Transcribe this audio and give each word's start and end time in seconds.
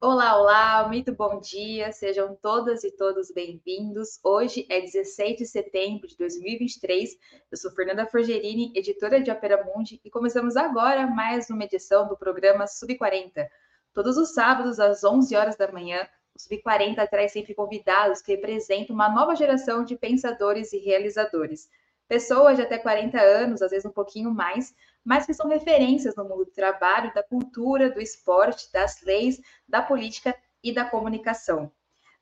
Olá, 0.00 0.40
olá, 0.40 0.86
muito 0.86 1.12
bom 1.12 1.40
dia, 1.40 1.90
sejam 1.90 2.32
todas 2.40 2.84
e 2.84 2.90
todos 2.92 3.32
bem-vindos. 3.32 4.20
Hoje 4.22 4.64
é 4.70 4.80
16 4.80 5.38
de 5.38 5.44
setembro 5.44 6.06
de 6.06 6.16
2023. 6.16 7.18
Eu 7.50 7.58
sou 7.58 7.72
Fernanda 7.72 8.06
Forgerini, 8.06 8.70
editora 8.76 9.20
de 9.20 9.28
Opera 9.28 9.64
Mundi, 9.64 10.00
e 10.04 10.08
começamos 10.08 10.56
agora 10.56 11.04
mais 11.08 11.50
uma 11.50 11.64
edição 11.64 12.06
do 12.06 12.16
programa 12.16 12.66
Sub40. 12.66 13.48
Todos 13.92 14.16
os 14.16 14.34
sábados, 14.34 14.78
às 14.78 15.02
11 15.02 15.34
horas 15.34 15.56
da 15.56 15.72
manhã, 15.72 16.06
o 16.32 16.38
Sub40 16.38 17.04
traz 17.10 17.32
sempre 17.32 17.52
convidados 17.52 18.22
que 18.22 18.36
representam 18.36 18.94
uma 18.94 19.08
nova 19.08 19.34
geração 19.34 19.82
de 19.82 19.96
pensadores 19.96 20.72
e 20.72 20.78
realizadores. 20.78 21.68
Pessoas 22.06 22.56
de 22.56 22.62
até 22.62 22.78
40 22.78 23.20
anos, 23.20 23.62
às 23.62 23.72
vezes 23.72 23.84
um 23.84 23.90
pouquinho 23.90 24.30
mais, 24.30 24.72
mas 25.08 25.24
que 25.24 25.32
são 25.32 25.48
referências 25.48 26.14
no 26.16 26.24
mundo 26.24 26.44
do 26.44 26.50
trabalho, 26.50 27.14
da 27.14 27.22
cultura, 27.22 27.90
do 27.90 27.98
esporte, 27.98 28.70
das 28.70 29.00
leis, 29.00 29.40
da 29.66 29.80
política 29.80 30.36
e 30.62 30.70
da 30.70 30.84
comunicação. 30.84 31.72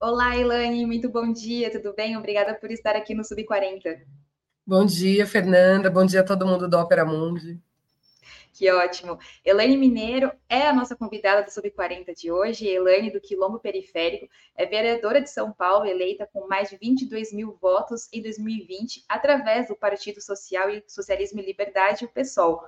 Olá, 0.08 0.38
Elaine, 0.38 0.86
muito 0.86 1.10
bom 1.10 1.34
dia, 1.34 1.72
tudo 1.72 1.92
bem? 1.92 2.16
Obrigada 2.16 2.54
por 2.54 2.70
estar 2.70 2.96
aqui 2.96 3.16
no 3.16 3.24
Sub40. 3.24 4.04
Bom 4.64 4.86
dia, 4.86 5.26
Fernanda, 5.26 5.90
bom 5.90 6.06
dia 6.06 6.22
a 6.22 6.24
todo 6.24 6.46
mundo 6.46 6.70
do 6.70 6.78
Opera 6.78 7.04
Mundi. 7.04 7.60
Que 8.54 8.70
ótimo. 8.70 9.18
Elaine 9.44 9.76
Mineiro 9.76 10.32
é 10.48 10.68
a 10.68 10.74
nossa 10.74 10.96
convidada 10.96 11.42
do 11.42 11.50
Sub40 11.50 12.14
de 12.16 12.32
hoje. 12.32 12.68
Elaine, 12.68 13.10
do 13.10 13.20
Quilombo 13.20 13.58
Periférico, 13.58 14.28
é 14.56 14.68
vereadora 14.68 15.20
de 15.20 15.32
São 15.32 15.52
Paulo, 15.52 15.88
eleita 15.88 16.30
com 16.32 16.48
mais 16.48 16.70
de 16.70 16.78
22 16.78 17.34
mil 17.34 17.58
votos 17.60 18.08
em 18.14 18.22
2020, 18.22 19.06
através 19.10 19.70
do 19.70 19.76
Partido 19.76 20.22
Social 20.22 20.70
e 20.70 20.84
Socialismo 20.86 21.40
e 21.40 21.46
Liberdade, 21.48 22.06
o 22.06 22.10
PSOL. 22.10 22.62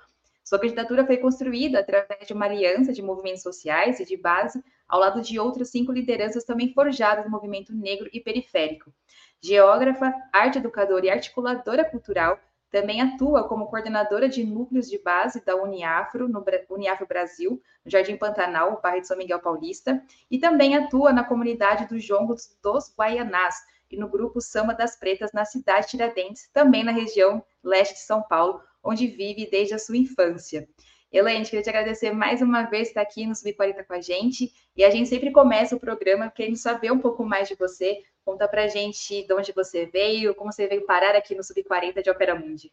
Sua 0.44 0.58
candidatura 0.58 1.06
foi 1.06 1.18
construída 1.18 1.82
através 1.82 2.26
de 2.26 2.34
uma 2.34 2.46
aliança 2.46 2.92
de 2.92 3.04
movimentos 3.04 3.44
sociais 3.44 4.00
e 4.00 4.06
de 4.06 4.18
base 4.18 4.60
ao 4.88 5.00
lado 5.00 5.22
de 5.22 5.40
outras 5.40 5.70
cinco 5.70 5.92
lideranças 5.92 6.44
também 6.44 6.74
forjadas 6.74 7.26
no 7.26 7.32
movimento 7.32 7.74
negro 7.74 8.10
e 8.14 8.20
periférico. 8.20 8.94
Geógrafa, 9.42 10.14
arte 10.34 10.58
educadora 10.58 11.06
e 11.06 11.10
articuladora 11.10 11.86
cultural, 11.86 12.40
também 12.70 13.02
atua 13.02 13.48
como 13.48 13.68
coordenadora 13.68 14.28
de 14.28 14.44
núcleos 14.44 14.90
de 14.90 14.98
base 14.98 15.44
da 15.46 15.56
Uniafro, 15.56 16.28
no 16.28 16.44
Uniafro 16.70 17.08
Brasil, 17.08 17.62
no 17.84 17.92
Jardim 17.92 18.18
Pantanal, 18.18 18.80
bairro 18.82 19.02
de 19.02 19.08
São 19.08 19.18
Miguel 19.18 19.40
Paulista, 19.40 20.04
e 20.30 20.38
também 20.38 20.76
atua 20.76 21.14
na 21.14 21.24
comunidade 21.24 21.88
dos 21.88 22.04
Jongos 22.04 22.58
dos 22.62 22.94
Guaianás 22.98 23.56
e 23.90 23.98
no 23.98 24.10
grupo 24.10 24.42
Samba 24.42 24.74
das 24.74 24.98
Pretas, 24.98 25.32
na 25.32 25.46
cidade 25.46 25.86
de 25.86 25.92
Tiradentes, 25.92 26.50
também 26.52 26.84
na 26.84 26.92
região 26.92 27.44
leste 27.64 27.94
de 27.94 28.02
São 28.02 28.22
Paulo, 28.22 28.62
onde 28.84 29.08
vive 29.08 29.50
desde 29.50 29.74
a 29.74 29.80
sua 29.80 29.96
infância. 29.96 30.68
Elaine, 31.12 31.46
queria 31.46 31.62
te 31.62 31.70
agradecer 31.70 32.12
mais 32.12 32.42
uma 32.42 32.64
vez 32.64 32.90
por 32.90 33.00
estar 33.00 33.02
aqui 33.02 33.26
no 33.26 33.34
Sub40 33.34 33.86
com 33.86 33.94
a 33.94 34.02
gente. 34.02 34.52
E 34.76 34.84
a 34.84 34.90
gente 34.90 35.08
sempre 35.08 35.32
começa 35.32 35.76
o 35.76 35.80
programa 35.80 36.30
querendo 36.30 36.58
saber 36.58 36.92
um 36.92 37.00
pouco 37.00 37.24
mais 37.26 37.48
de 37.48 37.56
você. 37.56 38.04
Conta 38.26 38.48
pra 38.48 38.68
gente 38.68 39.26
de 39.26 39.34
onde 39.34 39.54
você 39.54 39.86
veio, 39.86 40.36
como 40.36 40.52
você 40.52 40.68
veio 40.68 40.86
parar 40.86 41.16
aqui 41.16 41.34
no 41.34 41.42
Sub40 41.42 42.04
de 42.04 42.10
Opera 42.10 42.36
Mundi. 42.36 42.72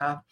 Ah, 0.00 0.22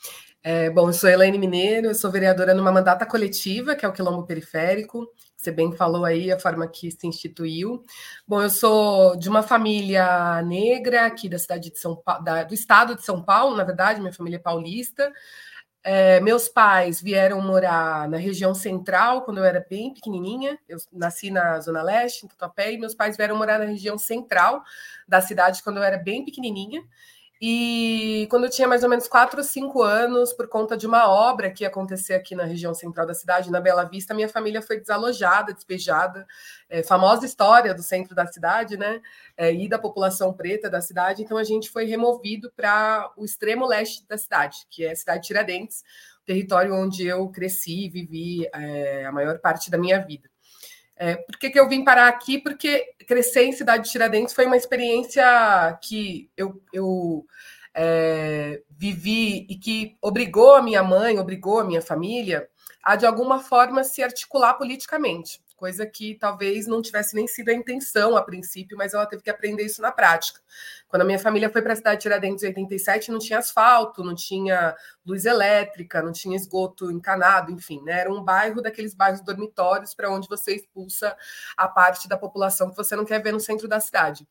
é, 0.45 0.71
bom, 0.71 0.89
eu 0.89 0.93
sou 0.93 1.11
Elaine 1.11 1.39
Mineiro, 1.39 1.89
eu 1.89 1.95
sou 1.95 2.11
vereadora 2.11 2.55
numa 2.55 2.71
mandata 2.71 3.05
coletiva, 3.05 3.75
que 3.75 3.85
é 3.85 3.89
o 3.89 3.93
Quilombo 3.93 4.25
Periférico. 4.25 5.07
Você 5.37 5.51
bem 5.51 5.73
falou 5.73 6.05
aí 6.05 6.31
a 6.31 6.39
forma 6.39 6.67
que 6.69 6.91
se 6.91 7.07
instituiu. 7.07 7.85
Bom, 8.27 8.41
eu 8.41 8.49
sou 8.49 9.17
de 9.17 9.29
uma 9.29 9.43
família 9.43 10.41
negra 10.43 11.05
aqui 11.05 11.29
da 11.29 11.39
cidade 11.39 11.71
de 11.71 11.79
São 11.79 11.97
Paulo, 11.97 12.25
do 12.49 12.55
estado 12.55 12.95
de 12.95 13.05
São 13.05 13.23
Paulo, 13.23 13.57
na 13.57 13.65
verdade, 13.65 14.01
minha 14.01 14.13
família 14.13 14.37
é 14.37 14.41
paulista. 14.41 15.13
É, 15.89 16.19
meus 16.19 16.49
pais 16.49 17.01
vieram 17.01 17.41
morar 17.41 18.09
na 18.09 18.17
região 18.17 18.53
central 18.53 19.23
quando 19.23 19.39
eu 19.39 19.45
era 19.45 19.65
bem 19.71 19.95
pequenininha. 19.95 20.59
Eu 20.69 20.79
nasci 20.93 21.31
na 21.31 21.61
Zona 21.61 21.81
Leste, 21.81 22.25
em 22.27 22.29
Tatuapé, 22.29 22.73
e 22.73 22.77
meus 22.79 22.93
pais 22.93 23.17
vieram 23.17 23.37
morar 23.37 23.61
na 23.61 23.67
região 23.67 23.97
central 23.97 24.65
da 25.07 25.21
cidade 25.21 25.63
quando 25.63 25.77
eu 25.77 25.85
era 25.85 25.97
bem 25.97 26.25
pequenininha. 26.25 26.83
E 27.41 28.27
quando 28.31 28.45
eu 28.45 28.51
tinha 28.51 28.67
mais 28.67 28.83
ou 28.83 28.89
menos 28.89 29.07
quatro 29.07 29.39
ou 29.39 29.45
cinco 29.45 29.83
anos, 29.83 30.33
por 30.33 30.49
conta 30.49 30.77
de 30.77 30.87
uma 30.87 31.09
obra 31.09 31.51
que 31.51 31.65
ia 31.65 31.69
acontecer 31.69 32.15
aqui 32.15 32.35
na 32.35 32.45
região 32.45 32.73
central 32.73 33.07
da 33.07 33.13
cidade, 33.13 33.51
na 33.51 33.61
Bela 33.61 33.85
Vista, 33.85 34.15
minha 34.15 34.29
família 34.29 34.63
foi 34.63 34.81
desalojada, 34.81 35.53
despejada. 35.53 36.27
É, 36.69 36.83
famosa 36.83 37.27
história 37.27 37.75
do 37.75 37.83
centro 37.83 38.15
da 38.15 38.27
cidade, 38.27 38.77
né? 38.77 39.03
É, 39.37 39.53
e 39.53 39.69
da 39.69 39.79
população 39.79 40.33
preta 40.33 40.71
da 40.71 40.81
cidade. 40.81 41.23
Então 41.23 41.37
a 41.37 41.45
gente 41.45 41.71
foi 41.71 41.85
removido 41.85 42.51
para 42.57 43.13
o 43.17 43.25
extremo 43.25 43.67
leste 43.67 44.07
da 44.09 44.17
cidade, 44.17 44.67
que 44.71 44.85
é 44.85 44.93
a 44.93 44.97
cidade 44.97 45.21
de 45.21 45.27
Tiradentes, 45.27 45.85
território 46.25 46.75
onde 46.75 47.07
eu 47.07 47.29
cresci 47.29 47.87
e 47.87 47.91
vivi 47.91 48.49
é, 48.53 49.05
a 49.05 49.13
maior 49.13 49.39
parte 49.39 49.71
da 49.71 49.77
minha 49.79 49.99
vida. 49.99 50.29
É, 50.97 51.17
por 51.17 51.39
que, 51.39 51.51
que 51.51 51.61
eu 51.61 51.69
vim 51.69 51.85
parar 51.85 52.09
aqui? 52.09 52.39
Porque 52.39 52.95
crescer 53.07 53.45
em 53.45 53.53
Cidade 53.53 53.85
de 53.85 53.91
Tiradentes 53.91 54.35
foi 54.35 54.47
uma 54.47 54.57
experiência 54.57 55.79
que 55.83 56.31
eu, 56.37 56.63
eu 56.73 57.27
é, 57.75 58.63
vivi 58.71 59.47
e 59.49 59.57
que 59.57 59.97
obrigou 60.01 60.55
a 60.55 60.63
minha 60.63 60.83
mãe, 60.83 61.19
obrigou 61.19 61.61
a 61.61 61.65
minha 61.65 61.83
família 61.83 62.49
a, 62.83 62.95
de 62.95 63.05
alguma 63.05 63.41
forma, 63.41 63.83
se 63.83 64.03
articular 64.03 64.55
politicamente 64.55 65.41
coisa 65.57 65.87
que 65.87 66.15
talvez 66.15 66.67
não 66.67 66.83
tivesse 66.83 67.15
nem 67.15 67.27
sido 67.27 67.49
a 67.49 67.55
intenção 67.55 68.17
a 68.17 68.23
princípio, 68.23 68.77
mas 68.77 68.95
ela 68.95 69.07
teve 69.07 69.23
que 69.23 69.31
aprender 69.31 69.65
isso 69.65 69.83
na 69.83 69.91
prática. 69.91 70.41
Quando 70.87 71.03
a 71.03 71.05
minha 71.05 71.19
família 71.19 71.51
foi 71.51 71.63
para 71.63 71.73
a 71.73 71.77
cidade 71.77 71.97
de 71.97 72.03
Tiradentes 72.03 72.45
em 72.45 72.49
87, 72.49 73.11
não 73.11 73.19
tinha 73.19 73.39
asfalto, 73.39 74.05
não 74.05 74.15
tinha 74.15 74.77
luz 75.05 75.25
elétrica, 75.25 76.03
não 76.03 76.13
tinha 76.13 76.37
esgoto 76.37 76.91
encanado, 76.91 77.51
enfim, 77.51 77.83
né? 77.83 78.01
era 78.01 78.13
um 78.13 78.23
bairro 78.23 78.61
daqueles 78.63 78.95
bairros 78.95 79.21
dormitórios 79.21 79.95
para 79.95 80.11
onde 80.11 80.29
você 80.29 80.55
expulsa 80.55 81.17
a 81.57 81.67
parte 81.67 82.09
da 82.09 82.17
população 82.17 82.71
que 82.71 82.77
você 82.77 82.95
não 82.95 83.05
quer 83.05 83.23
ver 83.23 83.33
no 83.33 83.41
centro 83.41 83.67
da 83.67 83.81
cidade. 83.81 84.27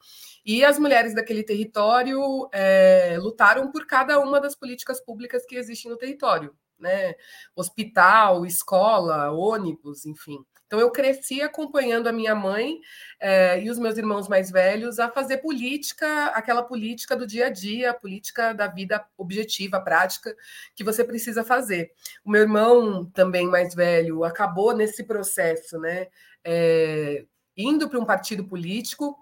E 0.45 0.63
as 0.63 0.77
mulheres 0.77 1.16
daquele 1.16 1.44
território 1.44 2.48
é, 2.51 3.18
lutaram 3.19 3.72
por 3.72 3.86
cada 3.88 4.19
uma 4.19 4.39
das 4.39 4.56
políticas 4.56 5.01
públicas 5.01 5.45
que 5.45 5.56
existem 5.56 5.92
no 5.92 5.98
território. 5.98 6.56
Né? 6.80 7.16
Hospital, 7.56 8.45
escola, 8.45 9.31
ônibus, 9.31 10.06
enfim. 10.06 10.45
Então, 10.75 10.86
eu 10.86 10.92
cresci 10.92 11.42
acompanhando 11.42 12.07
a 12.07 12.12
minha 12.12 12.36
mãe 12.36 12.81
eh, 13.18 13.62
e 13.62 13.69
os 13.69 13.80
meus 13.80 13.98
irmãos 13.98 14.27
mais 14.27 14.51
velhos 14.51 15.00
a 15.00 15.10
fazer 15.10 15.38
política, 15.38 16.25
aquela 16.33 16.62
política 16.62 17.16
do 17.16 17.25
dia 17.25 17.45
a 17.45 17.50
dia, 17.50 17.92
a 17.92 17.94
política 17.94 18.51
da 18.51 18.68
vida 18.68 19.01
objetiva, 19.18 19.80
prática, 19.80 20.36
que 20.75 20.83
você 20.83 21.01
precisa 21.01 21.45
fazer. 21.45 21.94
O 22.25 22.30
meu 22.30 22.42
irmão, 22.42 23.06
também 23.06 23.48
mais 23.48 23.74
velho, 23.74 24.25
acabou 24.25 24.75
nesse 24.75 25.06
processo, 25.06 25.80
né? 25.80 26.07
Eh, 26.44 27.25
indo 27.56 27.88
para 27.88 27.98
um 27.98 28.06
partido 28.06 28.44
político, 28.44 29.18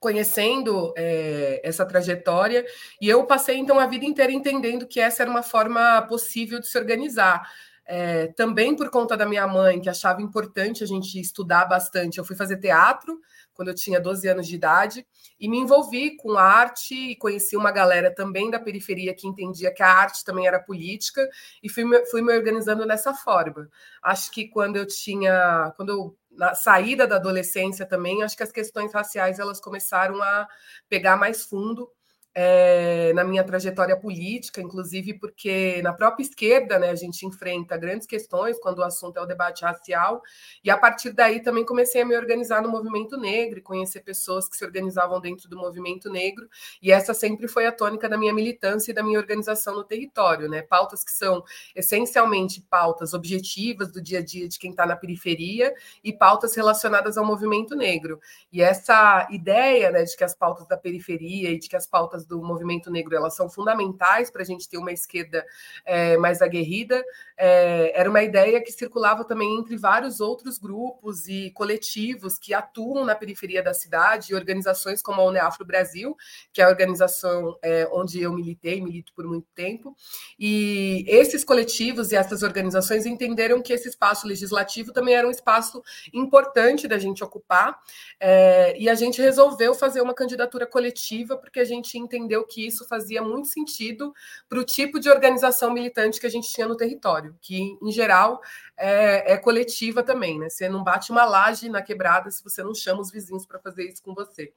conhecendo 0.00 0.94
é, 0.96 1.60
essa 1.62 1.84
trajetória, 1.84 2.64
e 3.02 3.06
eu 3.06 3.26
passei 3.26 3.58
então 3.58 3.78
a 3.78 3.86
vida 3.86 4.06
inteira 4.06 4.32
entendendo 4.32 4.86
que 4.86 4.98
essa 4.98 5.22
era 5.22 5.30
uma 5.30 5.42
forma 5.42 6.00
possível 6.08 6.58
de 6.58 6.66
se 6.68 6.78
organizar 6.78 7.46
é, 7.92 8.28
também 8.28 8.76
por 8.76 8.88
conta 8.88 9.16
da 9.16 9.26
minha 9.26 9.48
mãe, 9.48 9.80
que 9.80 9.88
achava 9.88 10.22
importante 10.22 10.84
a 10.84 10.86
gente 10.86 11.18
estudar 11.18 11.64
bastante. 11.64 12.18
Eu 12.18 12.24
fui 12.24 12.36
fazer 12.36 12.58
teatro 12.58 13.20
quando 13.52 13.66
eu 13.66 13.74
tinha 13.74 14.00
12 14.00 14.28
anos 14.28 14.46
de 14.46 14.54
idade 14.54 15.04
e 15.40 15.48
me 15.48 15.58
envolvi 15.58 16.16
com 16.16 16.38
arte 16.38 16.94
e 16.94 17.16
conheci 17.16 17.56
uma 17.56 17.72
galera 17.72 18.14
também 18.14 18.48
da 18.48 18.60
periferia 18.60 19.12
que 19.12 19.26
entendia 19.26 19.74
que 19.74 19.82
a 19.82 19.92
arte 19.92 20.24
também 20.24 20.46
era 20.46 20.60
política 20.60 21.28
e 21.60 21.68
fui, 21.68 21.82
fui 22.06 22.22
me 22.22 22.32
organizando 22.32 22.86
dessa 22.86 23.12
forma. 23.12 23.68
Acho 24.00 24.30
que 24.30 24.46
quando 24.46 24.76
eu 24.76 24.86
tinha, 24.86 25.72
quando 25.76 25.88
eu 25.88 26.16
na 26.30 26.54
saída 26.54 27.08
da 27.08 27.16
adolescência 27.16 27.84
também, 27.84 28.22
acho 28.22 28.36
que 28.36 28.44
as 28.44 28.52
questões 28.52 28.94
raciais 28.94 29.40
elas 29.40 29.60
começaram 29.60 30.22
a 30.22 30.46
pegar 30.88 31.16
mais 31.16 31.42
fundo 31.42 31.90
é, 32.34 33.12
na 33.14 33.24
minha 33.24 33.42
trajetória 33.42 33.96
política, 33.96 34.60
inclusive 34.60 35.14
porque 35.14 35.80
na 35.82 35.92
própria 35.92 36.22
esquerda 36.22 36.78
né, 36.78 36.90
a 36.90 36.94
gente 36.94 37.26
enfrenta 37.26 37.76
grandes 37.76 38.06
questões 38.06 38.58
quando 38.60 38.78
o 38.78 38.84
assunto 38.84 39.16
é 39.18 39.22
o 39.22 39.26
debate 39.26 39.64
racial, 39.64 40.22
e 40.62 40.70
a 40.70 40.76
partir 40.76 41.12
daí 41.12 41.42
também 41.42 41.64
comecei 41.64 42.02
a 42.02 42.04
me 42.06 42.16
organizar 42.16 42.62
no 42.62 42.68
movimento 42.68 43.16
negro 43.16 43.62
conhecer 43.62 44.00
pessoas 44.00 44.48
que 44.48 44.56
se 44.56 44.64
organizavam 44.64 45.20
dentro 45.20 45.48
do 45.48 45.56
movimento 45.56 46.10
negro, 46.10 46.48
e 46.80 46.92
essa 46.92 47.12
sempre 47.12 47.48
foi 47.48 47.66
a 47.66 47.72
tônica 47.72 48.08
da 48.08 48.16
minha 48.16 48.32
militância 48.32 48.90
e 48.90 48.94
da 48.94 49.02
minha 49.02 49.18
organização 49.18 49.74
no 49.74 49.84
território, 49.84 50.48
né? 50.48 50.62
Pautas 50.62 51.04
que 51.04 51.12
são 51.12 51.42
essencialmente 51.74 52.60
pautas 52.68 53.12
objetivas 53.14 53.92
do 53.92 54.00
dia 54.00 54.20
a 54.20 54.24
dia 54.24 54.48
de 54.48 54.58
quem 54.58 54.70
está 54.70 54.86
na 54.86 54.96
periferia 54.96 55.74
e 56.02 56.12
pautas 56.12 56.54
relacionadas 56.54 57.16
ao 57.16 57.24
movimento 57.24 57.74
negro. 57.74 58.20
E 58.52 58.62
essa 58.62 59.26
ideia 59.30 59.90
né, 59.90 60.02
de 60.02 60.16
que 60.16 60.24
as 60.24 60.34
pautas 60.34 60.66
da 60.66 60.76
periferia 60.76 61.50
e 61.50 61.58
de 61.58 61.68
que 61.68 61.76
as 61.76 61.86
pautas 61.86 62.19
pautas 62.20 62.26
do 62.26 62.42
movimento 62.42 62.90
negro 62.90 63.14
elas 63.14 63.34
são 63.34 63.48
fundamentais 63.48 64.30
para 64.30 64.42
a 64.42 64.44
gente 64.44 64.68
ter 64.68 64.78
uma 64.78 64.92
esquerda 64.92 65.44
é, 65.84 66.16
mais 66.16 66.42
aguerrida. 66.42 67.02
É, 67.36 67.98
era 67.98 68.08
uma 68.08 68.22
ideia 68.22 68.62
que 68.62 68.72
circulava 68.72 69.24
também 69.24 69.58
entre 69.58 69.76
vários 69.76 70.20
outros 70.20 70.58
grupos 70.58 71.26
e 71.28 71.50
coletivos 71.52 72.38
que 72.38 72.52
atuam 72.52 73.04
na 73.04 73.14
periferia 73.14 73.62
da 73.62 73.72
cidade, 73.72 74.34
organizações 74.34 75.02
como 75.02 75.20
a 75.20 75.24
Uneafro 75.24 75.64
Brasil, 75.64 76.16
que 76.52 76.60
é 76.60 76.64
a 76.64 76.68
organização 76.68 77.56
é, 77.62 77.88
onde 77.92 78.20
eu 78.20 78.32
militei, 78.32 78.80
milito 78.80 79.12
por 79.14 79.26
muito 79.26 79.48
tempo. 79.54 79.96
E 80.38 81.04
esses 81.08 81.44
coletivos 81.44 82.12
e 82.12 82.16
essas 82.16 82.42
organizações 82.42 83.06
entenderam 83.06 83.62
que 83.62 83.72
esse 83.72 83.88
espaço 83.88 84.26
legislativo 84.26 84.92
também 84.92 85.14
era 85.14 85.26
um 85.26 85.30
espaço 85.30 85.82
importante 86.12 86.86
da 86.86 86.98
gente 86.98 87.24
ocupar, 87.24 87.78
é, 88.18 88.76
e 88.78 88.88
a 88.88 88.94
gente 88.94 89.20
resolveu 89.20 89.74
fazer 89.74 90.00
uma 90.00 90.14
candidatura 90.14 90.66
coletiva, 90.66 91.36
porque 91.36 91.60
a 91.60 91.64
gente 91.64 91.98
entendeu 92.10 92.44
que 92.44 92.66
isso 92.66 92.86
fazia 92.86 93.22
muito 93.22 93.48
sentido 93.48 94.12
para 94.48 94.58
o 94.58 94.64
tipo 94.64 94.98
de 94.98 95.08
organização 95.08 95.72
militante 95.72 96.20
que 96.20 96.26
a 96.26 96.30
gente 96.30 96.50
tinha 96.52 96.66
no 96.66 96.76
território, 96.76 97.36
que, 97.40 97.78
em 97.80 97.92
geral, 97.92 98.40
é, 98.76 99.34
é 99.34 99.36
coletiva 99.36 100.02
também, 100.02 100.38
né? 100.38 100.48
Você 100.48 100.68
não 100.68 100.82
bate 100.82 101.12
uma 101.12 101.24
laje 101.24 101.68
na 101.68 101.80
quebrada 101.80 102.30
se 102.30 102.42
você 102.42 102.62
não 102.62 102.74
chama 102.74 103.00
os 103.00 103.10
vizinhos 103.10 103.46
para 103.46 103.60
fazer 103.60 103.84
isso 103.84 104.02
com 104.02 104.14
você. 104.14 104.52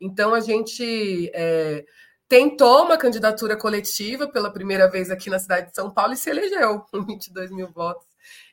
Então, 0.00 0.34
a 0.34 0.40
gente. 0.40 1.30
É, 1.32 1.84
tentou 2.28 2.84
uma 2.84 2.98
candidatura 2.98 3.56
coletiva 3.56 4.28
pela 4.28 4.52
primeira 4.52 4.86
vez 4.86 5.10
aqui 5.10 5.30
na 5.30 5.38
cidade 5.38 5.70
de 5.70 5.74
São 5.74 5.90
Paulo 5.90 6.12
e 6.12 6.16
se 6.16 6.28
elegeu 6.28 6.80
com 6.80 7.02
22 7.02 7.50
mil 7.50 7.72
votos 7.72 8.06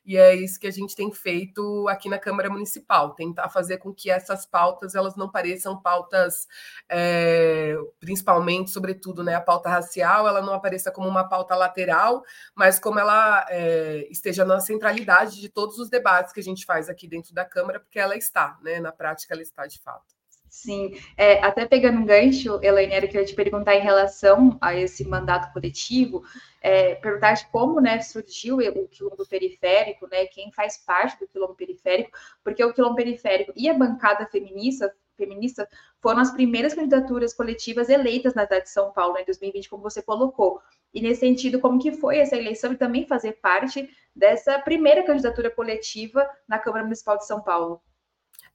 e 0.06 0.18
é 0.18 0.36
isso 0.36 0.60
que 0.60 0.68
a 0.68 0.72
gente 0.72 0.96
tem 0.96 1.12
feito 1.12 1.88
aqui 1.88 2.08
na 2.08 2.20
Câmara 2.20 2.50
Municipal, 2.50 3.14
tentar 3.16 3.50
fazer 3.50 3.78
com 3.78 3.94
que 3.94 4.10
essas 4.10 4.46
pautas 4.46 4.96
elas 4.96 5.16
não 5.16 5.30
pareçam 5.30 5.82
pautas, 5.82 6.48
é, 6.90 7.76
principalmente, 8.00 8.70
sobretudo, 8.72 9.24
né, 9.24 9.36
a 9.36 9.42
pauta 9.42 9.70
racial, 9.70 10.28
ela 10.28 10.42
não 10.42 10.54
apareça 10.54 10.92
como 10.92 11.08
uma 11.08 11.28
pauta 11.28 11.56
lateral, 11.56 12.24
mas 12.56 12.80
como 12.80 13.00
ela 13.00 13.46
é, 13.50 14.08
esteja 14.10 14.46
na 14.46 14.60
centralidade 14.60 15.42
de 15.42 15.50
todos 15.50 15.80
os 15.80 15.90
debates 15.90 16.32
que 16.32 16.40
a 16.40 16.44
gente 16.44 16.66
faz 16.66 16.90
aqui 16.90 17.08
dentro 17.08 17.34
da 17.34 17.46
Câmara, 17.46 17.80
porque 17.80 18.00
ela 18.00 18.16
está, 18.16 18.58
né, 18.62 18.80
na 18.80 18.92
prática 18.92 19.34
ela 19.34 19.42
está 19.42 19.66
de 19.68 19.80
fato. 19.80 20.15
Sim, 20.56 20.94
é, 21.18 21.44
até 21.44 21.66
pegando 21.68 22.00
um 22.00 22.06
gancho, 22.06 22.60
Elaine, 22.64 22.94
era 22.94 23.08
que 23.10 23.18
eu 23.18 23.22
ia 23.22 23.28
te 23.28 23.36
perguntar 23.36 23.76
em 23.76 23.82
relação 23.82 24.58
a 24.62 24.74
esse 24.74 25.06
mandato 25.06 25.52
coletivo, 25.52 26.24
é, 26.62 26.96
perguntar 26.96 27.52
como 27.52 27.82
né, 27.82 28.00
surgiu 28.02 28.60
o 28.60 28.88
quilombo 28.88 29.28
periférico, 29.28 30.08
né, 30.08 30.26
quem 30.28 30.54
faz 30.54 30.78
parte 30.78 31.20
do 31.20 31.28
quilombo 31.28 31.56
periférico, 31.56 32.10
porque 32.42 32.64
o 32.64 32.74
quilombo 32.74 32.96
periférico 32.96 33.52
e 33.54 33.68
a 33.70 33.74
bancada 33.74 34.26
feminista, 34.28 34.96
feminista 35.18 35.68
foram 36.02 36.22
as 36.22 36.32
primeiras 36.32 36.74
candidaturas 36.74 37.34
coletivas 37.34 37.90
eleitas 37.90 38.34
na 38.34 38.44
cidade 38.44 38.64
de 38.64 38.72
São 38.72 38.94
Paulo 38.94 39.16
né, 39.16 39.24
em 39.24 39.26
2020, 39.26 39.70
como 39.70 39.84
você 39.84 40.02
colocou. 40.02 40.62
E 40.94 41.02
nesse 41.02 41.20
sentido, 41.20 41.60
como 41.60 41.80
que 41.80 41.92
foi 41.92 42.20
essa 42.20 42.38
eleição 42.38 42.72
e 42.72 42.78
também 42.78 43.06
fazer 43.06 43.34
parte 43.34 43.90
dessa 44.16 44.58
primeira 44.60 45.04
candidatura 45.04 45.52
coletiva 45.52 46.26
na 46.48 46.58
Câmara 46.58 46.86
Municipal 46.86 47.18
de 47.18 47.28
São 47.28 47.42
Paulo? 47.42 47.82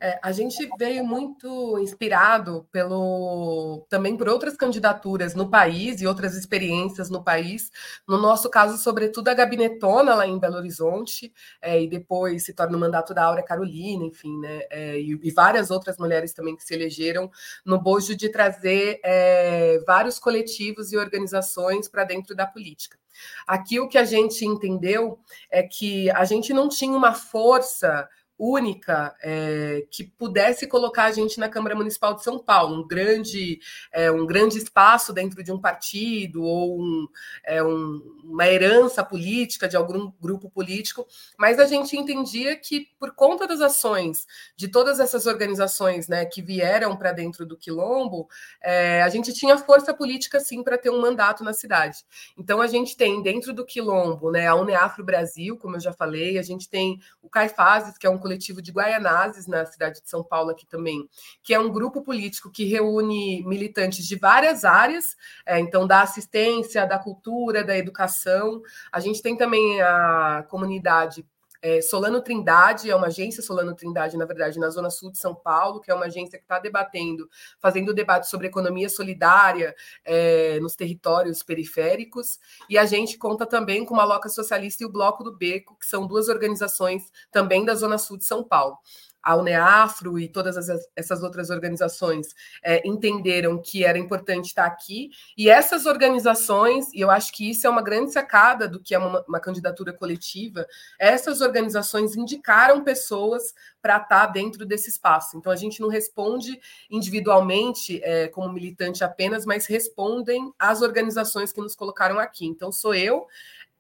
É, 0.02 0.19
a 0.23 0.32
gente 0.32 0.67
veio 0.79 1.05
muito 1.05 1.79
inspirado 1.79 2.67
pelo 2.73 3.87
também 3.91 4.17
por 4.17 4.31
outras 4.31 4.56
candidaturas 4.56 5.35
no 5.35 5.50
país 5.50 6.00
e 6.00 6.06
outras 6.06 6.35
experiências 6.35 7.11
no 7.11 7.23
país. 7.23 7.70
No 8.08 8.17
nosso 8.17 8.49
caso, 8.49 8.79
sobretudo 8.79 9.29
a 9.29 9.35
Gabinetona 9.35 10.14
lá 10.14 10.26
em 10.26 10.38
Belo 10.38 10.56
Horizonte, 10.56 11.31
é, 11.61 11.82
e 11.82 11.87
depois 11.87 12.44
se 12.44 12.55
torna 12.55 12.76
o 12.79 12.81
mandato 12.81 13.12
da 13.12 13.25
Áurea 13.25 13.44
Carolina, 13.44 14.05
enfim, 14.05 14.38
né? 14.41 14.62
É, 14.70 14.99
e, 14.99 15.19
e, 15.23 15.31
várias 15.31 15.70
outras 15.70 15.99
mulheres 15.99 16.32
também 16.32 16.56
que 16.56 16.64
se 16.64 16.73
elegeram 16.73 17.31
no 17.64 17.79
bojo 17.79 18.17
de 18.17 18.31
trazer 18.31 19.00
é, 19.05 19.81
vários 19.87 20.19
coletivos 20.19 20.93
e 20.93 20.96
organizações 20.96 21.88
para 21.88 22.05
dentro 22.05 22.35
da 22.35 22.46
política. 22.46 22.99
Aqui 23.46 23.79
o 23.79 23.88
que 23.88 23.99
a 23.99 24.05
gente 24.05 24.44
entendeu 24.46 25.19
é 25.50 25.62
que 25.62 26.11
a 26.11 26.25
gente 26.25 26.55
não 26.55 26.69
tinha 26.69 26.96
uma 26.96 27.12
força 27.12 28.08
única 28.40 29.14
é, 29.22 29.84
que 29.90 30.02
pudesse 30.02 30.66
colocar 30.66 31.04
a 31.04 31.10
gente 31.12 31.38
na 31.38 31.46
Câmara 31.46 31.75
Municipal 31.75 32.14
de 32.14 32.25
São 32.25 32.38
Paulo, 32.38 32.81
um 32.81 32.88
grande, 32.88 33.60
é, 33.92 34.10
um 34.10 34.25
grande 34.25 34.56
espaço 34.56 35.12
dentro 35.12 35.44
de 35.44 35.52
um 35.52 35.60
partido 35.60 36.42
ou 36.42 36.81
um, 36.81 37.06
é, 37.44 37.62
um, 37.62 38.00
uma 38.25 38.48
herança 38.48 39.04
política 39.04 39.69
de 39.69 39.76
algum 39.76 40.10
grupo 40.19 40.48
político, 40.48 41.06
mas 41.38 41.58
a 41.58 41.66
gente 41.66 41.94
entendia 41.98 42.56
que 42.56 42.88
por 42.98 43.14
conta 43.14 43.46
das 43.46 43.60
ações 43.60 44.26
de 44.56 44.69
todas 44.69 45.00
essas 45.00 45.26
organizações 45.26 46.08
né, 46.08 46.24
que 46.24 46.41
vieram 46.41 46.96
para 46.96 47.12
dentro 47.12 47.44
do 47.44 47.58
Quilombo, 47.58 48.26
é, 48.62 49.03
a 49.03 49.08
gente 49.10 49.34
tinha 49.34 49.58
força 49.58 49.93
política 49.93 50.41
sim 50.41 50.62
para 50.62 50.79
ter 50.79 50.88
um 50.88 51.00
mandato 51.00 51.44
na 51.44 51.53
cidade. 51.53 51.98
Então 52.38 52.62
a 52.62 52.67
gente 52.67 52.96
tem 52.96 53.22
dentro 53.22 53.53
do 53.53 53.67
Quilombo 53.67 54.31
né, 54.31 54.46
a 54.46 54.55
Uneafro 54.55 55.05
Brasil, 55.05 55.58
como 55.58 55.76
eu 55.76 55.81
já 55.81 55.93
falei, 55.93 56.38
a 56.38 56.43
gente 56.43 56.70
tem 56.70 56.98
o 57.20 57.29
Caifazes, 57.29 57.98
que 57.98 58.06
é 58.06 58.10
um 58.10 58.19
coletivo 58.31 58.63
de 58.63 58.70
Guaianazes 58.70 59.49
na 59.49 59.67
cidade 59.67 60.01
de 60.01 60.08
São 60.08 60.22
Paulo 60.22 60.51
aqui 60.51 60.65
também, 60.65 61.08
que 61.43 61.53
é 61.53 61.58
um 61.58 61.69
grupo 61.69 62.03
político 62.03 62.51
que 62.51 62.65
reúne 62.65 63.43
militantes 63.44 64.06
de 64.06 64.15
várias 64.15 64.65
áreas, 64.65 65.17
é, 65.44 65.58
então 65.58 65.84
da 65.84 66.03
assistência, 66.03 66.87
da 66.87 66.99
cultura, 66.99 67.65
da 67.65 67.77
educação. 67.77 68.63
A 68.93 69.01
gente 69.01 69.20
tem 69.20 69.37
também 69.37 69.81
a 69.82 70.46
comunidade 70.49 71.27
é, 71.62 71.82
Solano 71.82 72.22
Trindade 72.22 72.90
é 72.90 72.96
uma 72.96 73.08
agência, 73.08 73.43
Solano 73.43 73.74
Trindade, 73.74 74.17
na 74.17 74.24
verdade, 74.24 74.58
na 74.58 74.70
Zona 74.70 74.90
Sul 74.90 75.10
de 75.10 75.19
São 75.19 75.34
Paulo, 75.34 75.81
que 75.81 75.90
é 75.90 75.94
uma 75.94 76.06
agência 76.06 76.38
que 76.38 76.44
está 76.44 76.58
debatendo, 76.58 77.29
fazendo 77.58 77.93
debate 77.93 78.29
sobre 78.29 78.46
economia 78.46 78.88
solidária 78.88 79.74
é, 80.05 80.58
nos 80.60 80.74
territórios 80.74 81.43
periféricos. 81.43 82.38
E 82.69 82.79
a 82.79 82.84
gente 82.84 83.19
conta 83.19 83.44
também 83.44 83.84
com 83.84 83.98
a 84.00 84.05
Loca 84.05 84.29
Socialista 84.29 84.82
e 84.82 84.86
o 84.86 84.93
Bloco 84.93 85.22
do 85.22 85.36
Beco, 85.36 85.76
que 85.79 85.86
são 85.86 86.06
duas 86.06 86.29
organizações 86.29 87.10
também 87.31 87.64
da 87.64 87.74
Zona 87.74 87.98
Sul 87.98 88.17
de 88.17 88.24
São 88.24 88.43
Paulo 88.43 88.79
a 89.22 89.36
UNEAFRO 89.36 90.19
e 90.19 90.29
todas 90.29 90.56
essas 90.96 91.22
outras 91.22 91.50
organizações 91.50 92.34
é, 92.62 92.86
entenderam 92.86 93.60
que 93.60 93.84
era 93.84 93.98
importante 93.98 94.46
estar 94.46 94.67
aqui. 94.67 95.10
E 95.36 95.48
essas 95.48 95.86
organizações, 95.86 96.93
e 96.93 97.00
eu 97.00 97.10
acho 97.10 97.32
que 97.32 97.50
isso 97.50 97.67
é 97.67 97.70
uma 97.70 97.82
grande 97.82 98.12
sacada 98.12 98.69
do 98.69 98.81
que 98.81 98.94
é 98.94 98.98
uma, 98.98 99.24
uma 99.29 99.41
candidatura 99.41 99.93
coletiva, 99.93 100.67
essas 100.98 101.41
organizações 101.41 102.17
indicaram 102.17 102.82
pessoas 102.82 103.55
para 103.82 103.96
estar 103.96 104.27
dentro 104.27 104.67
desse 104.67 104.91
espaço. 104.91 105.36
Então, 105.36 105.50
a 105.50 105.56
gente 105.56 105.81
não 105.81 105.89
responde 105.89 106.60
individualmente 106.91 108.00
é, 108.03 108.29
como 108.29 108.53
militante 108.53 109.03
apenas, 109.03 109.46
mas 109.46 109.67
respondem 109.67 110.53
às 110.58 110.82
organizações 110.82 111.53
que 111.53 111.60
nos 111.60 111.74
colocaram 111.74 112.19
aqui. 112.19 112.46
Então, 112.46 112.70
sou 112.70 112.94
eu 112.94 113.27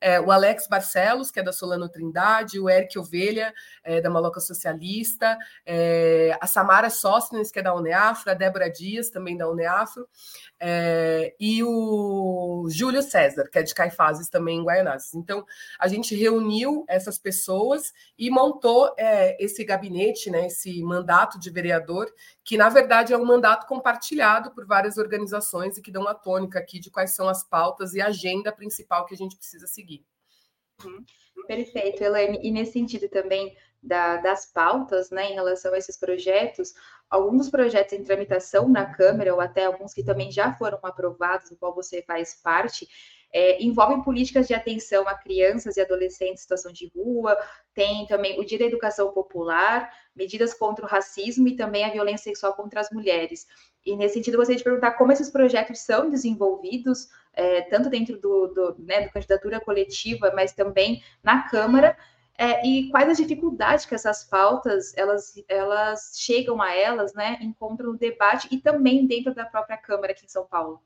é, 0.00 0.20
o 0.20 0.30
Alex 0.32 0.66
Barcelos, 0.66 1.30
que 1.30 1.38
é 1.40 1.42
da 1.42 1.52
Solano 1.52 1.88
Trindade, 1.88 2.58
o 2.58 2.68
Eric 2.68 2.98
Ovelha, 2.98 3.52
é, 3.84 4.00
da 4.00 4.08
Maloca 4.08 4.40
Socialista, 4.40 5.36
é, 5.66 6.36
a 6.40 6.46
Samara 6.46 6.88
Sóstenes, 6.88 7.50
que 7.50 7.58
é 7.58 7.62
da 7.62 7.74
Uneafro, 7.74 8.30
a 8.30 8.34
Débora 8.34 8.70
Dias, 8.70 9.10
também 9.10 9.36
da 9.36 9.48
Uneafro, 9.48 10.08
é, 10.58 11.34
e 11.38 11.62
o 11.62 12.66
Júlio 12.70 13.02
César, 13.02 13.48
que 13.50 13.58
é 13.58 13.62
de 13.62 13.74
Caifazes, 13.74 14.28
também 14.28 14.58
em 14.58 14.64
Guaianazes. 14.64 15.14
Então, 15.14 15.44
a 15.78 15.88
gente 15.88 16.14
reuniu 16.14 16.84
essas 16.88 17.18
pessoas 17.18 17.92
e 18.18 18.30
montou 18.30 18.94
é, 18.96 19.36
esse 19.42 19.64
gabinete, 19.64 20.30
né, 20.30 20.46
esse 20.46 20.82
mandato 20.82 21.38
de 21.38 21.50
vereador, 21.50 22.10
que 22.50 22.56
na 22.56 22.68
verdade 22.68 23.12
é 23.12 23.16
um 23.16 23.24
mandato 23.24 23.64
compartilhado 23.64 24.50
por 24.50 24.66
várias 24.66 24.98
organizações 24.98 25.78
e 25.78 25.80
que 25.80 25.92
dão 25.92 26.08
a 26.08 26.14
tônica 26.14 26.58
aqui 26.58 26.80
de 26.80 26.90
quais 26.90 27.14
são 27.14 27.28
as 27.28 27.44
pautas 27.44 27.94
e 27.94 28.00
a 28.00 28.08
agenda 28.08 28.50
principal 28.50 29.06
que 29.06 29.14
a 29.14 29.16
gente 29.16 29.36
precisa 29.36 29.68
seguir. 29.68 30.04
Uhum. 30.84 31.04
Perfeito, 31.46 32.02
Elaine. 32.02 32.40
E 32.42 32.50
nesse 32.50 32.72
sentido 32.72 33.08
também 33.08 33.56
da, 33.80 34.16
das 34.16 34.46
pautas, 34.46 35.12
né, 35.12 35.30
em 35.30 35.34
relação 35.34 35.72
a 35.72 35.78
esses 35.78 35.96
projetos, 35.96 36.74
alguns 37.08 37.48
projetos 37.48 37.92
em 37.92 38.02
tramitação 38.02 38.68
na 38.68 38.84
Câmara, 38.84 39.32
ou 39.32 39.40
até 39.40 39.66
alguns 39.66 39.94
que 39.94 40.02
também 40.02 40.32
já 40.32 40.52
foram 40.52 40.80
aprovados, 40.82 41.50
do 41.50 41.56
qual 41.56 41.72
você 41.72 42.02
faz 42.02 42.34
parte, 42.34 42.88
é, 43.32 43.62
envolvem 43.62 44.02
políticas 44.02 44.48
de 44.48 44.54
atenção 44.54 45.06
a 45.08 45.14
crianças 45.14 45.76
e 45.76 45.80
adolescentes 45.80 46.40
em 46.40 46.42
situação 46.42 46.72
de 46.72 46.90
rua, 46.94 47.36
tem 47.74 48.06
também 48.06 48.40
o 48.40 48.44
dia 48.44 48.58
da 48.58 48.64
educação 48.64 49.12
popular, 49.12 49.90
medidas 50.14 50.52
contra 50.52 50.84
o 50.84 50.88
racismo 50.88 51.46
e 51.46 51.56
também 51.56 51.84
a 51.84 51.90
violência 51.90 52.24
sexual 52.24 52.54
contra 52.54 52.80
as 52.80 52.90
mulheres. 52.90 53.46
E 53.84 53.96
nesse 53.96 54.14
sentido, 54.14 54.36
gostaria 54.36 54.58
de 54.58 54.64
perguntar 54.64 54.92
como 54.92 55.12
esses 55.12 55.30
projetos 55.30 55.80
são 55.80 56.10
desenvolvidos, 56.10 57.08
é, 57.32 57.62
tanto 57.62 57.88
dentro 57.88 58.18
do, 58.18 58.48
do, 58.48 58.76
né, 58.80 59.02
do 59.02 59.12
candidatura 59.12 59.60
coletiva, 59.60 60.32
mas 60.34 60.52
também 60.52 61.02
na 61.22 61.48
Câmara, 61.48 61.96
é, 62.36 62.66
e 62.66 62.90
quais 62.90 63.08
as 63.08 63.16
dificuldades 63.18 63.84
que 63.84 63.94
essas 63.94 64.24
pautas 64.24 64.96
elas, 64.96 65.34
elas 65.46 66.14
chegam 66.16 66.60
a 66.60 66.74
elas, 66.74 67.12
né, 67.14 67.38
encontram 67.40 67.92
no 67.92 67.98
debate 67.98 68.48
e 68.50 68.58
também 68.58 69.06
dentro 69.06 69.34
da 69.34 69.44
própria 69.44 69.76
Câmara 69.76 70.12
aqui 70.12 70.24
em 70.24 70.28
São 70.28 70.46
Paulo. 70.46 70.82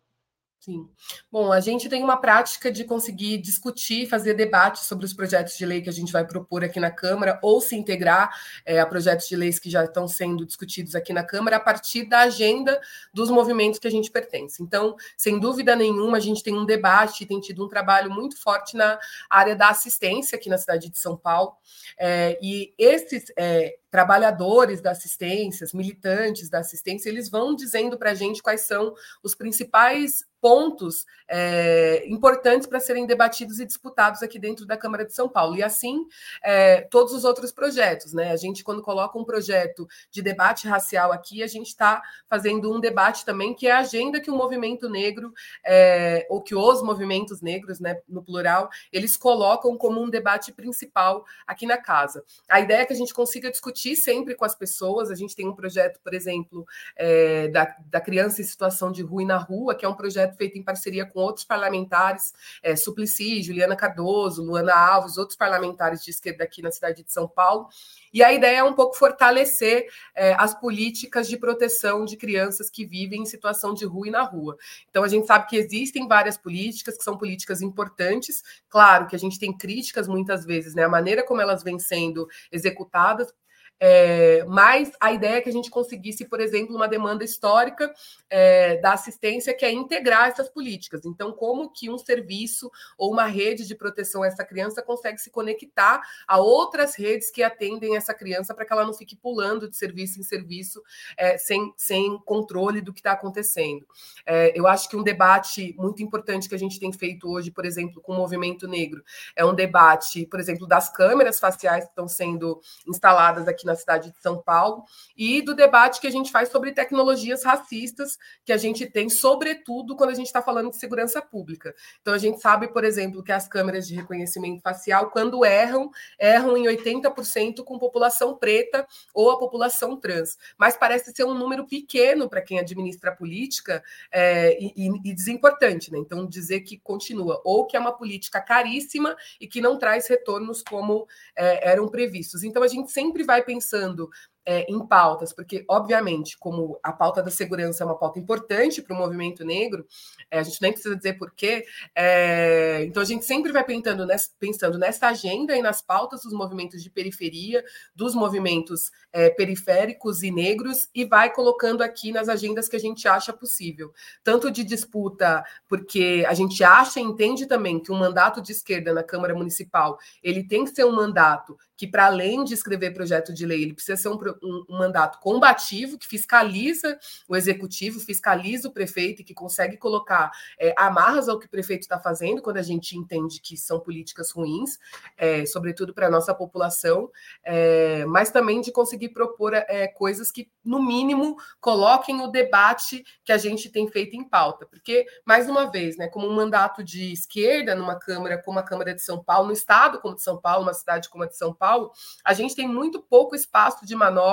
Sim. 0.64 0.88
Bom, 1.30 1.52
a 1.52 1.60
gente 1.60 1.90
tem 1.90 2.02
uma 2.02 2.16
prática 2.16 2.72
de 2.72 2.84
conseguir 2.84 3.36
discutir, 3.36 4.08
fazer 4.08 4.32
debate 4.32 4.82
sobre 4.82 5.04
os 5.04 5.12
projetos 5.12 5.58
de 5.58 5.66
lei 5.66 5.82
que 5.82 5.90
a 5.90 5.92
gente 5.92 6.10
vai 6.10 6.26
propor 6.26 6.64
aqui 6.64 6.80
na 6.80 6.90
Câmara, 6.90 7.38
ou 7.42 7.60
se 7.60 7.76
integrar 7.76 8.34
é, 8.64 8.80
a 8.80 8.86
projetos 8.86 9.28
de 9.28 9.36
leis 9.36 9.58
que 9.58 9.68
já 9.68 9.84
estão 9.84 10.08
sendo 10.08 10.46
discutidos 10.46 10.94
aqui 10.94 11.12
na 11.12 11.22
Câmara, 11.22 11.56
a 11.56 11.60
partir 11.60 12.06
da 12.06 12.20
agenda 12.20 12.80
dos 13.12 13.28
movimentos 13.28 13.78
que 13.78 13.86
a 13.86 13.90
gente 13.90 14.10
pertence. 14.10 14.62
Então, 14.62 14.96
sem 15.18 15.38
dúvida 15.38 15.76
nenhuma, 15.76 16.16
a 16.16 16.20
gente 16.20 16.42
tem 16.42 16.56
um 16.56 16.64
debate, 16.64 17.26
tem 17.26 17.40
tido 17.40 17.62
um 17.62 17.68
trabalho 17.68 18.10
muito 18.10 18.40
forte 18.40 18.74
na 18.74 18.98
área 19.28 19.54
da 19.54 19.68
assistência 19.68 20.36
aqui 20.36 20.48
na 20.48 20.56
cidade 20.56 20.88
de 20.88 20.98
São 20.98 21.14
Paulo. 21.14 21.52
É, 21.98 22.38
e 22.40 22.72
esses 22.78 23.26
é, 23.36 23.76
trabalhadores 23.94 24.80
da 24.80 24.90
assistência, 24.90 25.64
militantes 25.72 26.50
da 26.50 26.58
assistência, 26.58 27.08
eles 27.08 27.30
vão 27.30 27.54
dizendo 27.54 27.96
para 27.96 28.10
a 28.10 28.14
gente 28.14 28.42
quais 28.42 28.62
são 28.62 28.92
os 29.22 29.36
principais 29.36 30.24
pontos 30.40 31.06
é, 31.26 32.04
importantes 32.06 32.66
para 32.66 32.78
serem 32.78 33.06
debatidos 33.06 33.60
e 33.60 33.64
disputados 33.64 34.22
aqui 34.22 34.38
dentro 34.38 34.66
da 34.66 34.76
Câmara 34.76 35.06
de 35.06 35.14
São 35.14 35.26
Paulo. 35.26 35.56
E 35.56 35.62
assim, 35.62 36.06
é, 36.42 36.82
todos 36.82 37.14
os 37.14 37.24
outros 37.24 37.50
projetos. 37.50 38.12
Né? 38.12 38.30
A 38.30 38.36
gente, 38.36 38.62
quando 38.62 38.82
coloca 38.82 39.18
um 39.18 39.24
projeto 39.24 39.88
de 40.10 40.20
debate 40.20 40.68
racial 40.68 41.12
aqui, 41.12 41.42
a 41.42 41.46
gente 41.46 41.68
está 41.68 42.02
fazendo 42.28 42.70
um 42.70 42.78
debate 42.78 43.24
também 43.24 43.54
que 43.54 43.68
é 43.68 43.70
a 43.70 43.78
agenda 43.78 44.20
que 44.20 44.30
o 44.30 44.36
movimento 44.36 44.86
negro, 44.86 45.32
é, 45.64 46.26
ou 46.28 46.42
que 46.42 46.54
os 46.54 46.82
movimentos 46.82 47.40
negros, 47.40 47.80
né, 47.80 48.00
no 48.06 48.22
plural, 48.22 48.68
eles 48.92 49.16
colocam 49.16 49.78
como 49.78 50.02
um 50.02 50.10
debate 50.10 50.52
principal 50.52 51.24
aqui 51.46 51.64
na 51.64 51.78
casa. 51.78 52.22
A 52.50 52.60
ideia 52.60 52.82
é 52.82 52.84
que 52.84 52.92
a 52.92 52.96
gente 52.96 53.14
consiga 53.14 53.50
discutir 53.50 53.83
sempre 53.94 54.36
com 54.36 54.44
as 54.44 54.54
pessoas. 54.54 55.10
A 55.10 55.16
gente 55.16 55.34
tem 55.34 55.48
um 55.48 55.54
projeto, 55.54 55.98
por 56.00 56.14
exemplo, 56.14 56.64
é, 56.96 57.48
da, 57.48 57.76
da 57.86 58.00
criança 58.00 58.40
em 58.40 58.44
situação 58.44 58.92
de 58.92 59.02
rua 59.02 59.22
e 59.22 59.26
na 59.26 59.36
rua, 59.36 59.74
que 59.74 59.84
é 59.84 59.88
um 59.88 59.94
projeto 59.94 60.36
feito 60.36 60.56
em 60.56 60.62
parceria 60.62 61.04
com 61.04 61.18
outros 61.18 61.44
parlamentares, 61.44 62.32
é, 62.62 62.76
Suplicy, 62.76 63.42
Juliana 63.42 63.74
Cardoso, 63.74 64.44
Luana 64.44 64.74
Alves, 64.74 65.18
outros 65.18 65.36
parlamentares 65.36 66.04
de 66.04 66.10
esquerda 66.10 66.44
aqui 66.44 66.62
na 66.62 66.70
cidade 66.70 67.02
de 67.02 67.12
São 67.12 67.26
Paulo. 67.26 67.68
E 68.12 68.22
a 68.22 68.32
ideia 68.32 68.58
é 68.58 68.62
um 68.62 68.74
pouco 68.74 68.96
fortalecer 68.96 69.88
é, 70.14 70.34
as 70.34 70.54
políticas 70.54 71.28
de 71.28 71.36
proteção 71.36 72.04
de 72.04 72.16
crianças 72.16 72.70
que 72.70 72.84
vivem 72.84 73.22
em 73.22 73.26
situação 73.26 73.74
de 73.74 73.84
rua 73.84 74.06
e 74.06 74.10
na 74.12 74.22
rua. 74.22 74.56
Então, 74.88 75.02
a 75.02 75.08
gente 75.08 75.26
sabe 75.26 75.48
que 75.48 75.56
existem 75.56 76.06
várias 76.06 76.36
políticas 76.36 76.96
que 76.96 77.02
são 77.02 77.18
políticas 77.18 77.60
importantes. 77.60 78.42
Claro 78.68 79.08
que 79.08 79.16
a 79.16 79.18
gente 79.18 79.38
tem 79.38 79.52
críticas 79.56 80.06
muitas 80.06 80.44
vezes, 80.44 80.74
né? 80.76 80.84
A 80.84 80.88
maneira 80.88 81.24
como 81.24 81.40
elas 81.40 81.64
vêm 81.64 81.78
sendo 81.78 82.28
executadas 82.52 83.34
é, 83.80 84.44
mas 84.44 84.92
a 85.00 85.12
ideia 85.12 85.36
é 85.36 85.40
que 85.40 85.48
a 85.48 85.52
gente 85.52 85.70
conseguisse, 85.70 86.24
por 86.24 86.40
exemplo, 86.40 86.74
uma 86.74 86.88
demanda 86.88 87.24
histórica 87.24 87.92
é, 88.30 88.76
da 88.78 88.92
assistência 88.92 89.54
que 89.54 89.64
é 89.64 89.72
integrar 89.72 90.28
essas 90.28 90.48
políticas. 90.48 91.04
Então, 91.04 91.32
como 91.32 91.70
que 91.70 91.90
um 91.90 91.98
serviço 91.98 92.70
ou 92.96 93.12
uma 93.12 93.26
rede 93.26 93.66
de 93.66 93.74
proteção 93.74 94.22
a 94.22 94.26
essa 94.26 94.44
criança 94.44 94.82
consegue 94.82 95.18
se 95.18 95.30
conectar 95.30 96.00
a 96.26 96.38
outras 96.38 96.94
redes 96.94 97.30
que 97.30 97.42
atendem 97.42 97.96
essa 97.96 98.14
criança 98.14 98.54
para 98.54 98.64
que 98.64 98.72
ela 98.72 98.84
não 98.84 98.94
fique 98.94 99.16
pulando 99.16 99.68
de 99.68 99.76
serviço 99.76 100.20
em 100.20 100.22
serviço 100.22 100.82
é, 101.16 101.36
sem, 101.36 101.72
sem 101.76 102.18
controle 102.24 102.80
do 102.80 102.92
que 102.92 103.00
está 103.00 103.12
acontecendo. 103.12 103.86
É, 104.24 104.58
eu 104.58 104.66
acho 104.66 104.88
que 104.88 104.96
um 104.96 105.02
debate 105.02 105.74
muito 105.78 106.02
importante 106.02 106.48
que 106.48 106.54
a 106.54 106.58
gente 106.58 106.78
tem 106.78 106.92
feito 106.92 107.28
hoje, 107.30 107.50
por 107.50 107.64
exemplo, 107.64 108.00
com 108.00 108.12
o 108.12 108.16
movimento 108.16 108.66
negro, 108.66 109.02
é 109.36 109.44
um 109.44 109.54
debate, 109.54 110.26
por 110.26 110.40
exemplo, 110.40 110.66
das 110.66 110.88
câmeras 110.88 111.38
faciais 111.38 111.84
que 111.84 111.90
estão 111.90 112.08
sendo 112.08 112.60
instaladas 112.86 113.48
aqui 113.48 113.63
na 113.64 113.74
cidade 113.74 114.10
de 114.10 114.20
São 114.20 114.40
Paulo, 114.40 114.84
e 115.16 115.42
do 115.42 115.54
debate 115.54 116.00
que 116.00 116.06
a 116.06 116.10
gente 116.10 116.30
faz 116.30 116.48
sobre 116.48 116.72
tecnologias 116.72 117.44
racistas, 117.44 118.18
que 118.44 118.52
a 118.52 118.56
gente 118.56 118.86
tem, 118.86 119.08
sobretudo, 119.08 119.96
quando 119.96 120.10
a 120.10 120.14
gente 120.14 120.26
está 120.26 120.42
falando 120.42 120.70
de 120.70 120.76
segurança 120.76 121.20
pública. 121.20 121.74
Então, 122.00 122.14
a 122.14 122.18
gente 122.18 122.40
sabe, 122.40 122.68
por 122.68 122.84
exemplo, 122.84 123.22
que 123.22 123.32
as 123.32 123.48
câmeras 123.48 123.86
de 123.86 123.94
reconhecimento 123.94 124.60
facial, 124.60 125.10
quando 125.10 125.44
erram, 125.44 125.90
erram 126.18 126.56
em 126.56 126.64
80% 126.64 127.64
com 127.64 127.78
população 127.78 128.36
preta 128.36 128.86
ou 129.12 129.30
a 129.30 129.38
população 129.38 129.96
trans. 129.98 130.36
Mas 130.58 130.76
parece 130.76 131.12
ser 131.14 131.24
um 131.24 131.34
número 131.34 131.66
pequeno 131.66 132.28
para 132.28 132.42
quem 132.42 132.58
administra 132.58 133.10
a 133.10 133.14
política 133.16 133.82
é, 134.12 134.58
e, 134.60 134.88
e 135.04 135.14
desimportante, 135.14 135.90
né? 135.92 135.98
Então, 135.98 136.26
dizer 136.26 136.60
que 136.60 136.78
continua, 136.78 137.40
ou 137.44 137.66
que 137.66 137.76
é 137.76 137.80
uma 137.80 137.92
política 137.92 138.40
caríssima 138.40 139.16
e 139.40 139.46
que 139.46 139.60
não 139.60 139.78
traz 139.78 140.06
retornos 140.06 140.62
como 140.62 141.06
é, 141.36 141.70
eram 141.70 141.88
previstos. 141.88 142.42
Então, 142.42 142.62
a 142.62 142.68
gente 142.68 142.90
sempre 142.90 143.22
vai 143.22 143.42
pensando 143.54 144.10
é, 144.46 144.70
em 144.70 144.86
pautas, 144.86 145.32
porque, 145.32 145.64
obviamente, 145.68 146.36
como 146.38 146.78
a 146.82 146.92
pauta 146.92 147.22
da 147.22 147.30
segurança 147.30 147.82
é 147.82 147.86
uma 147.86 147.98
pauta 147.98 148.18
importante 148.18 148.82
para 148.82 148.94
o 148.94 148.98
movimento 148.98 149.44
negro, 149.44 149.86
é, 150.30 150.38
a 150.38 150.42
gente 150.42 150.60
nem 150.60 150.72
precisa 150.72 150.94
dizer 150.94 151.14
porquê, 151.14 151.64
é, 151.94 152.84
então 152.84 153.02
a 153.02 153.06
gente 153.06 153.24
sempre 153.24 153.52
vai 153.52 153.64
pensando 153.64 154.06
nessa, 154.06 154.30
pensando 154.38 154.78
nessa 154.78 155.08
agenda 155.08 155.56
e 155.56 155.62
nas 155.62 155.80
pautas 155.80 156.22
dos 156.22 156.32
movimentos 156.32 156.82
de 156.82 156.90
periferia, 156.90 157.64
dos 157.94 158.14
movimentos 158.14 158.90
é, 159.12 159.30
periféricos 159.30 160.22
e 160.22 160.30
negros, 160.30 160.88
e 160.94 161.04
vai 161.04 161.32
colocando 161.32 161.82
aqui 161.82 162.12
nas 162.12 162.28
agendas 162.28 162.68
que 162.68 162.76
a 162.76 162.80
gente 162.80 163.08
acha 163.08 163.32
possível, 163.32 163.92
tanto 164.22 164.50
de 164.50 164.62
disputa, 164.62 165.44
porque 165.68 166.24
a 166.28 166.34
gente 166.34 166.62
acha 166.62 167.00
e 167.00 167.02
entende 167.02 167.46
também 167.46 167.80
que 167.80 167.90
um 167.90 167.98
mandato 167.98 168.42
de 168.42 168.52
esquerda 168.52 168.92
na 168.92 169.02
Câmara 169.02 169.34
Municipal 169.34 169.98
ele 170.22 170.44
tem 170.44 170.64
que 170.64 170.70
ser 170.70 170.84
um 170.84 170.92
mandato 170.92 171.56
que, 171.76 171.86
para 171.86 172.06
além 172.06 172.44
de 172.44 172.54
escrever 172.54 172.92
projeto 172.92 173.32
de 173.32 173.44
lei, 173.44 173.62
ele 173.62 173.74
precisa 173.74 173.96
ser 173.96 174.08
um, 174.08 174.18
um, 174.42 174.64
um, 174.68 174.78
mandato 174.78 175.20
combativo, 175.20 175.98
que 175.98 176.06
fiscaliza 176.06 176.98
o 177.28 177.36
executivo, 177.36 178.00
fiscaliza 178.00 178.68
o 178.68 178.72
prefeito 178.72 179.22
e 179.22 179.24
que 179.24 179.34
consegue 179.34 179.76
colocar 179.76 180.30
é, 180.58 180.74
amarras 180.76 181.28
ao 181.28 181.38
que 181.38 181.46
o 181.46 181.50
prefeito 181.50 181.82
está 181.82 181.98
fazendo 181.98 182.40
quando 182.40 182.56
a 182.56 182.62
gente 182.62 182.96
entende 182.96 183.40
que 183.40 183.56
são 183.56 183.80
políticas 183.80 184.30
ruins, 184.30 184.78
é, 185.16 185.44
sobretudo 185.46 185.92
para 185.92 186.06
a 186.06 186.10
nossa 186.10 186.34
população, 186.34 187.10
é, 187.44 188.04
mas 188.06 188.30
também 188.30 188.60
de 188.60 188.72
conseguir 188.72 189.10
propor 189.10 189.54
é, 189.54 189.86
coisas 189.88 190.30
que, 190.30 190.50
no 190.64 190.82
mínimo, 190.82 191.36
coloquem 191.60 192.20
o 192.20 192.28
debate 192.28 193.04
que 193.24 193.32
a 193.32 193.38
gente 193.38 193.68
tem 193.70 193.88
feito 193.88 194.16
em 194.16 194.24
pauta. 194.24 194.66
Porque, 194.66 195.06
mais 195.24 195.48
uma 195.48 195.70
vez, 195.70 195.96
né, 195.96 196.08
como 196.08 196.26
um 196.26 196.34
mandato 196.34 196.82
de 196.82 197.12
esquerda 197.12 197.74
numa 197.74 197.98
Câmara 197.98 198.38
como 198.38 198.58
a 198.58 198.62
Câmara 198.62 198.94
de 198.94 199.02
São 199.02 199.22
Paulo, 199.22 199.48
no 199.48 199.52
estado 199.52 200.00
como 200.00 200.14
de 200.14 200.22
São 200.22 200.40
Paulo, 200.40 200.62
uma 200.62 200.74
cidade 200.74 201.08
como 201.08 201.24
a 201.24 201.26
de 201.26 201.36
São 201.36 201.52
Paulo, 201.52 201.64
Paulo, 201.64 201.92
a 202.24 202.34
gente 202.34 202.54
tem 202.54 202.68
muito 202.68 203.00
pouco 203.00 203.34
espaço 203.34 203.84
de 203.84 203.94
manobra 203.94 204.23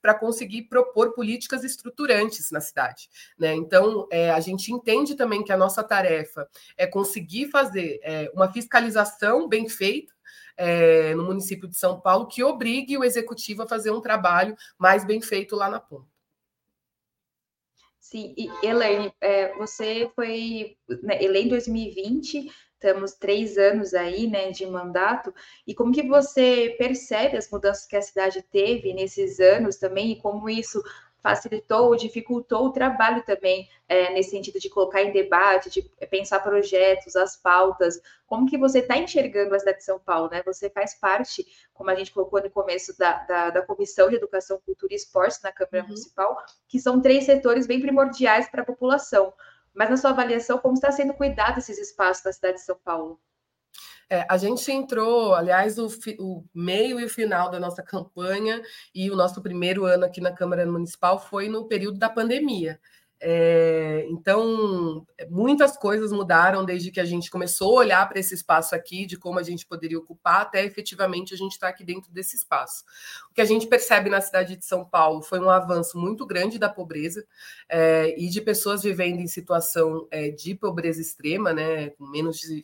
para 0.00 0.14
conseguir 0.14 0.62
propor 0.62 1.12
políticas 1.12 1.64
estruturantes 1.64 2.50
na 2.50 2.60
cidade. 2.60 3.08
Né? 3.38 3.54
Então, 3.54 4.06
é, 4.10 4.30
a 4.30 4.40
gente 4.40 4.72
entende 4.72 5.14
também 5.14 5.42
que 5.42 5.52
a 5.52 5.56
nossa 5.56 5.82
tarefa 5.82 6.48
é 6.76 6.86
conseguir 6.86 7.48
fazer 7.50 8.00
é, 8.02 8.30
uma 8.34 8.52
fiscalização 8.52 9.48
bem 9.48 9.68
feita. 9.68 10.12
É, 10.56 11.16
no 11.16 11.24
município 11.24 11.66
de 11.66 11.76
São 11.76 12.00
Paulo, 12.00 12.28
que 12.28 12.40
obrigue 12.44 12.96
o 12.96 13.02
executivo 13.02 13.64
a 13.64 13.68
fazer 13.68 13.90
um 13.90 14.00
trabalho 14.00 14.56
mais 14.78 15.04
bem 15.04 15.20
feito 15.20 15.56
lá 15.56 15.68
na 15.68 15.80
ponta. 15.80 16.06
Sim, 17.98 18.32
e 18.36 18.48
Elaine, 18.64 19.12
é, 19.20 19.52
você 19.56 20.08
foi 20.14 20.76
né, 21.02 21.20
eleita 21.20 21.46
em 21.46 21.48
2020, 21.48 22.48
estamos 22.84 23.14
três 23.14 23.56
anos 23.56 23.94
aí, 23.94 24.26
né, 24.26 24.50
de 24.50 24.66
mandato, 24.66 25.34
e 25.66 25.74
como 25.74 25.92
que 25.92 26.06
você 26.06 26.74
percebe 26.78 27.36
as 27.36 27.50
mudanças 27.50 27.86
que 27.86 27.96
a 27.96 28.02
cidade 28.02 28.42
teve 28.42 28.92
nesses 28.92 29.40
anos 29.40 29.76
também, 29.76 30.12
e 30.12 30.20
como 30.20 30.50
isso 30.50 30.82
facilitou 31.22 31.86
ou 31.86 31.96
dificultou 31.96 32.66
o 32.66 32.72
trabalho 32.72 33.24
também, 33.24 33.66
é, 33.88 34.12
nesse 34.12 34.28
sentido 34.28 34.60
de 34.60 34.68
colocar 34.68 35.02
em 35.02 35.10
debate, 35.10 35.70
de 35.70 35.82
pensar 36.10 36.40
projetos, 36.40 37.16
as 37.16 37.34
pautas, 37.34 37.98
como 38.26 38.46
que 38.46 38.58
você 38.58 38.80
está 38.80 38.98
enxergando 38.98 39.54
a 39.54 39.58
cidade 39.58 39.78
de 39.78 39.84
São 39.84 39.98
Paulo, 39.98 40.28
né? 40.30 40.42
Você 40.44 40.68
faz 40.68 40.94
parte, 40.94 41.46
como 41.72 41.88
a 41.88 41.94
gente 41.94 42.12
colocou 42.12 42.42
no 42.42 42.50
começo, 42.50 42.94
da, 42.98 43.24
da, 43.24 43.48
da 43.48 43.62
Comissão 43.62 44.10
de 44.10 44.16
Educação, 44.16 44.60
Cultura 44.66 44.92
e 44.92 44.96
Esportes 44.96 45.40
na 45.42 45.50
Câmara 45.50 45.78
uhum. 45.78 45.84
Municipal, 45.84 46.36
que 46.68 46.78
são 46.78 47.00
três 47.00 47.24
setores 47.24 47.66
bem 47.66 47.80
primordiais 47.80 48.46
para 48.50 48.60
a 48.60 48.66
população. 48.66 49.32
Mas 49.74 49.90
na 49.90 49.96
sua 49.96 50.10
avaliação, 50.10 50.58
como 50.58 50.74
está 50.74 50.92
sendo 50.92 51.14
cuidado 51.14 51.58
esses 51.58 51.78
espaços 51.78 52.24
na 52.24 52.32
cidade 52.32 52.54
de 52.58 52.62
São 52.62 52.78
Paulo? 52.84 53.20
É, 54.08 54.26
a 54.28 54.36
gente 54.36 54.70
entrou, 54.70 55.34
aliás, 55.34 55.78
o, 55.78 55.88
o, 56.18 56.44
meio 56.54 57.00
e 57.00 57.04
o 57.04 57.08
final 57.08 57.50
da 57.50 57.58
nossa 57.58 57.82
campanha 57.82 58.62
e 58.94 59.10
o 59.10 59.16
nosso 59.16 59.42
primeiro 59.42 59.84
ano 59.86 60.04
aqui 60.04 60.20
na 60.20 60.32
Câmara 60.32 60.64
Municipal 60.66 61.18
foi 61.18 61.48
no 61.48 61.66
período 61.66 61.98
da 61.98 62.08
pandemia. 62.08 62.78
É, 63.26 64.06
então, 64.10 65.06
muitas 65.30 65.78
coisas 65.78 66.12
mudaram 66.12 66.62
desde 66.62 66.90
que 66.90 67.00
a 67.00 67.06
gente 67.06 67.30
começou 67.30 67.78
a 67.78 67.80
olhar 67.80 68.06
para 68.06 68.20
esse 68.20 68.34
espaço 68.34 68.74
aqui, 68.74 69.06
de 69.06 69.16
como 69.16 69.38
a 69.38 69.42
gente 69.42 69.64
poderia 69.66 69.98
ocupar, 69.98 70.42
até 70.42 70.62
efetivamente 70.62 71.32
a 71.32 71.36
gente 71.38 71.52
estar 71.52 71.68
tá 71.68 71.72
aqui 71.72 71.82
dentro 71.82 72.12
desse 72.12 72.36
espaço. 72.36 72.84
O 73.30 73.34
que 73.34 73.40
a 73.40 73.46
gente 73.46 73.66
percebe 73.66 74.10
na 74.10 74.20
cidade 74.20 74.56
de 74.56 74.64
São 74.66 74.84
Paulo 74.84 75.22
foi 75.22 75.40
um 75.40 75.48
avanço 75.48 75.96
muito 75.96 76.26
grande 76.26 76.58
da 76.58 76.68
pobreza 76.68 77.24
é, 77.66 78.14
e 78.18 78.28
de 78.28 78.42
pessoas 78.42 78.82
vivendo 78.82 79.20
em 79.20 79.26
situação 79.26 80.06
é, 80.10 80.28
de 80.28 80.54
pobreza 80.54 81.00
extrema, 81.00 81.54
né, 81.54 81.88
com 81.90 82.06
menos 82.06 82.36
de 82.36 82.62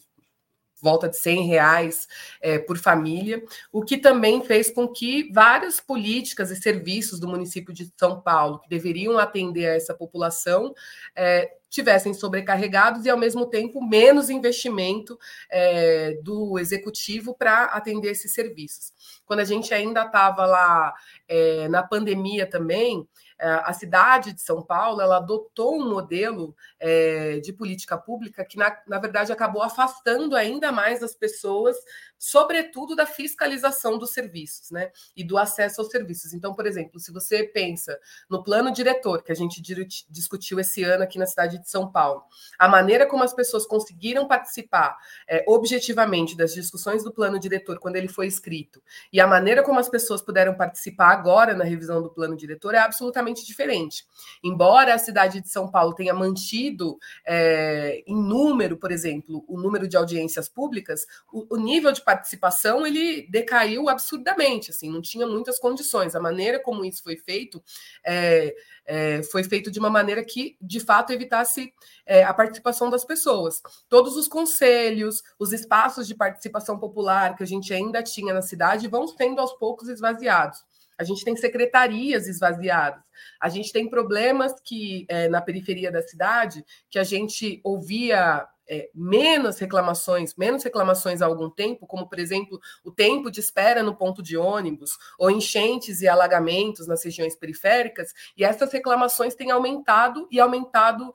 volta 0.80 1.08
de 1.08 1.16
100 1.16 1.46
reais 1.46 2.08
é, 2.40 2.58
por 2.58 2.78
família, 2.78 3.42
o 3.72 3.82
que 3.82 3.96
também 3.96 4.42
fez 4.42 4.70
com 4.70 4.88
que 4.88 5.30
várias 5.32 5.80
políticas 5.80 6.50
e 6.50 6.56
serviços 6.56 7.20
do 7.20 7.28
município 7.28 7.72
de 7.72 7.92
São 7.96 8.20
Paulo, 8.20 8.60
que 8.60 8.68
deveriam 8.68 9.18
atender 9.18 9.66
a 9.66 9.74
essa 9.74 9.94
população, 9.94 10.74
é, 11.14 11.50
tivessem 11.70 12.12
sobrecarregados 12.12 13.06
e, 13.06 13.10
ao 13.10 13.16
mesmo 13.16 13.46
tempo, 13.46 13.80
menos 13.80 14.28
investimento 14.28 15.16
é, 15.48 16.18
do 16.22 16.58
executivo 16.58 17.32
para 17.32 17.66
atender 17.66 18.10
esses 18.10 18.34
serviços. 18.34 18.92
Quando 19.24 19.40
a 19.40 19.44
gente 19.44 19.72
ainda 19.72 20.04
estava 20.04 20.44
lá 20.44 20.92
é, 21.28 21.68
na 21.68 21.82
pandemia 21.82 22.44
também, 22.44 23.08
a 23.46 23.72
cidade 23.72 24.32
de 24.32 24.40
São 24.40 24.62
Paulo 24.62 25.00
ela 25.00 25.16
adotou 25.16 25.76
um 25.76 25.88
modelo 25.88 26.54
é, 26.78 27.40
de 27.40 27.52
política 27.52 27.96
pública 27.96 28.44
que, 28.44 28.58
na, 28.58 28.76
na 28.86 28.98
verdade, 28.98 29.32
acabou 29.32 29.62
afastando 29.62 30.36
ainda 30.36 30.70
mais 30.70 31.02
as 31.02 31.14
pessoas, 31.14 31.76
sobretudo 32.20 32.94
da 32.94 33.06
fiscalização 33.06 33.96
dos 33.96 34.10
serviços, 34.10 34.70
né? 34.70 34.92
E 35.16 35.24
do 35.24 35.38
acesso 35.38 35.80
aos 35.80 35.90
serviços. 35.90 36.34
Então, 36.34 36.54
por 36.54 36.66
exemplo, 36.66 37.00
se 37.00 37.10
você 37.10 37.44
pensa 37.44 37.98
no 38.28 38.44
plano 38.44 38.70
diretor 38.70 39.22
que 39.22 39.32
a 39.32 39.34
gente 39.34 39.62
discutiu 40.08 40.60
esse 40.60 40.84
ano 40.84 41.02
aqui 41.02 41.18
na 41.18 41.24
cidade 41.24 41.58
de 41.58 41.70
São 41.70 41.90
Paulo, 41.90 42.22
a 42.58 42.68
maneira 42.68 43.06
como 43.06 43.24
as 43.24 43.32
pessoas 43.32 43.64
conseguiram 43.64 44.28
participar 44.28 44.98
é, 45.26 45.42
objetivamente 45.48 46.36
das 46.36 46.52
discussões 46.52 47.02
do 47.02 47.10
plano 47.10 47.40
diretor 47.40 47.78
quando 47.78 47.96
ele 47.96 48.08
foi 48.08 48.26
escrito 48.26 48.82
e 49.10 49.18
a 49.18 49.26
maneira 49.26 49.62
como 49.62 49.78
as 49.78 49.88
pessoas 49.88 50.20
puderam 50.20 50.54
participar 50.54 51.08
agora 51.08 51.54
na 51.54 51.64
revisão 51.64 52.02
do 52.02 52.10
plano 52.10 52.36
diretor 52.36 52.74
é 52.74 52.78
absolutamente 52.78 53.46
diferente. 53.46 54.04
Embora 54.42 54.94
a 54.94 54.98
cidade 54.98 55.40
de 55.40 55.48
São 55.48 55.70
Paulo 55.70 55.94
tenha 55.94 56.12
mantido 56.12 56.98
é, 57.26 58.02
em 58.06 58.14
número, 58.14 58.76
por 58.76 58.92
exemplo, 58.92 59.44
o 59.48 59.58
número 59.58 59.88
de 59.88 59.96
audiências 59.96 60.48
públicas, 60.48 61.06
o, 61.32 61.54
o, 61.54 61.56
nível 61.56 61.92
de 61.92 62.02
participação 62.10 62.84
ele 62.84 63.28
decaiu 63.30 63.88
absurdamente, 63.88 64.70
assim, 64.70 64.90
não 64.90 65.00
tinha 65.00 65.26
muitas 65.26 65.60
condições. 65.60 66.16
A 66.16 66.20
maneira 66.20 66.58
como 66.58 66.84
isso 66.84 67.04
foi 67.04 67.16
feito 67.16 67.62
é, 68.04 68.52
é, 68.84 69.22
foi 69.22 69.44
feito 69.44 69.70
de 69.70 69.78
uma 69.78 69.88
maneira 69.88 70.24
que, 70.24 70.56
de 70.60 70.80
fato, 70.80 71.12
evitasse 71.12 71.72
é, 72.04 72.24
a 72.24 72.34
participação 72.34 72.90
das 72.90 73.04
pessoas. 73.04 73.62
Todos 73.88 74.16
os 74.16 74.26
conselhos, 74.26 75.22
os 75.38 75.52
espaços 75.52 76.08
de 76.08 76.16
participação 76.16 76.78
popular 76.78 77.36
que 77.36 77.44
a 77.44 77.46
gente 77.46 77.72
ainda 77.72 78.02
tinha 78.02 78.34
na 78.34 78.42
cidade 78.42 78.88
vão 78.88 79.06
sendo 79.06 79.40
aos 79.40 79.52
poucos 79.52 79.88
esvaziados 79.88 80.58
a 80.98 81.02
gente 81.04 81.24
tem 81.24 81.34
secretarias 81.34 82.28
esvaziadas, 82.28 83.02
a 83.40 83.48
gente 83.48 83.72
tem 83.72 83.88
problemas 83.88 84.52
que 84.62 85.06
é, 85.08 85.30
na 85.30 85.40
periferia 85.40 85.90
da 85.90 86.02
cidade 86.02 86.62
que 86.90 86.98
a 86.98 87.04
gente 87.04 87.58
ouvia 87.64 88.46
é, 88.70 88.88
menos 88.94 89.58
reclamações, 89.58 90.36
menos 90.36 90.62
reclamações 90.62 91.20
há 91.20 91.26
algum 91.26 91.50
tempo, 91.50 91.88
como 91.88 92.08
por 92.08 92.20
exemplo 92.20 92.60
o 92.84 92.92
tempo 92.92 93.28
de 93.28 93.40
espera 93.40 93.82
no 93.82 93.96
ponto 93.96 94.22
de 94.22 94.36
ônibus, 94.36 94.96
ou 95.18 95.28
enchentes 95.28 96.00
e 96.00 96.08
alagamentos 96.08 96.86
nas 96.86 97.04
regiões 97.04 97.34
periféricas, 97.34 98.12
e 98.36 98.44
essas 98.44 98.72
reclamações 98.72 99.34
têm 99.34 99.50
aumentado 99.50 100.28
e 100.30 100.38
aumentado 100.38 101.12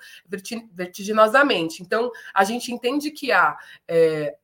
vertiginosamente. 0.73 1.81
Então, 1.81 2.11
a 2.33 2.43
gente 2.43 2.73
entende 2.73 3.09
que 3.09 3.31
há 3.31 3.57
é, 3.87 4.35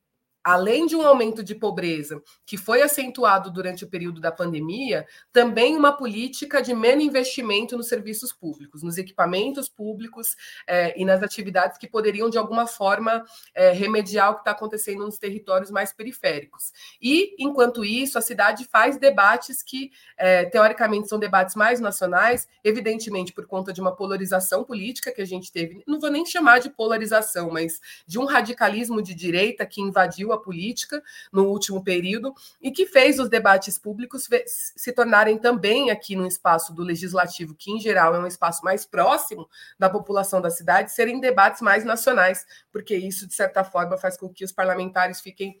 além 0.44 0.86
de 0.86 0.96
um 0.96 1.02
aumento 1.02 1.42
de 1.42 1.54
pobreza 1.54 2.22
que 2.44 2.56
foi 2.56 2.82
acentuado 2.82 3.50
durante 3.50 3.84
o 3.84 3.88
período 3.88 4.20
da 4.20 4.32
pandemia, 4.32 5.06
também 5.32 5.76
uma 5.76 5.92
política 5.92 6.60
de 6.60 6.74
menos 6.74 7.04
investimento 7.04 7.76
nos 7.76 7.88
serviços 7.88 8.32
públicos, 8.32 8.82
nos 8.82 8.98
equipamentos 8.98 9.68
públicos 9.68 10.36
é, 10.66 11.00
e 11.00 11.04
nas 11.04 11.22
atividades 11.22 11.78
que 11.78 11.88
poderiam, 11.88 12.28
de 12.28 12.38
alguma 12.38 12.66
forma, 12.66 13.24
é, 13.54 13.70
remediar 13.72 14.30
o 14.30 14.34
que 14.34 14.40
está 14.40 14.50
acontecendo 14.50 15.04
nos 15.04 15.18
territórios 15.18 15.70
mais 15.70 15.92
periféricos. 15.92 16.72
E, 17.00 17.34
enquanto 17.38 17.84
isso, 17.84 18.18
a 18.18 18.22
cidade 18.22 18.64
faz 18.64 18.96
debates 18.96 19.62
que, 19.62 19.90
é, 20.16 20.44
teoricamente, 20.44 21.08
são 21.08 21.18
debates 21.18 21.54
mais 21.54 21.80
nacionais, 21.80 22.48
evidentemente 22.64 23.32
por 23.32 23.46
conta 23.46 23.72
de 23.72 23.80
uma 23.80 23.94
polarização 23.94 24.64
política 24.64 25.12
que 25.12 25.22
a 25.22 25.26
gente 25.26 25.52
teve, 25.52 25.82
não 25.86 26.00
vou 26.00 26.10
nem 26.10 26.24
chamar 26.26 26.58
de 26.58 26.70
polarização, 26.70 27.50
mas 27.50 27.80
de 28.06 28.18
um 28.18 28.24
radicalismo 28.24 29.02
de 29.02 29.14
direita 29.14 29.66
que 29.66 29.80
invadiu 29.80 30.31
a 30.34 30.40
política 30.40 31.02
no 31.32 31.44
último 31.44 31.82
período 31.82 32.34
e 32.60 32.70
que 32.70 32.86
fez 32.86 33.18
os 33.18 33.28
debates 33.28 33.78
públicos 33.78 34.28
se 34.46 34.92
tornarem 34.92 35.38
também 35.38 35.90
aqui 35.90 36.16
no 36.16 36.26
espaço 36.26 36.74
do 36.74 36.82
legislativo, 36.82 37.54
que 37.54 37.70
em 37.70 37.80
geral 37.80 38.14
é 38.14 38.18
um 38.18 38.26
espaço 38.26 38.64
mais 38.64 38.84
próximo 38.86 39.48
da 39.78 39.88
população 39.88 40.40
da 40.40 40.50
cidade, 40.50 40.92
serem 40.92 41.20
debates 41.20 41.60
mais 41.60 41.84
nacionais, 41.84 42.46
porque 42.70 42.96
isso, 42.96 43.26
de 43.26 43.34
certa 43.34 43.64
forma, 43.64 43.96
faz 43.96 44.16
com 44.16 44.28
que 44.28 44.44
os 44.44 44.52
parlamentares 44.52 45.20
fiquem 45.20 45.58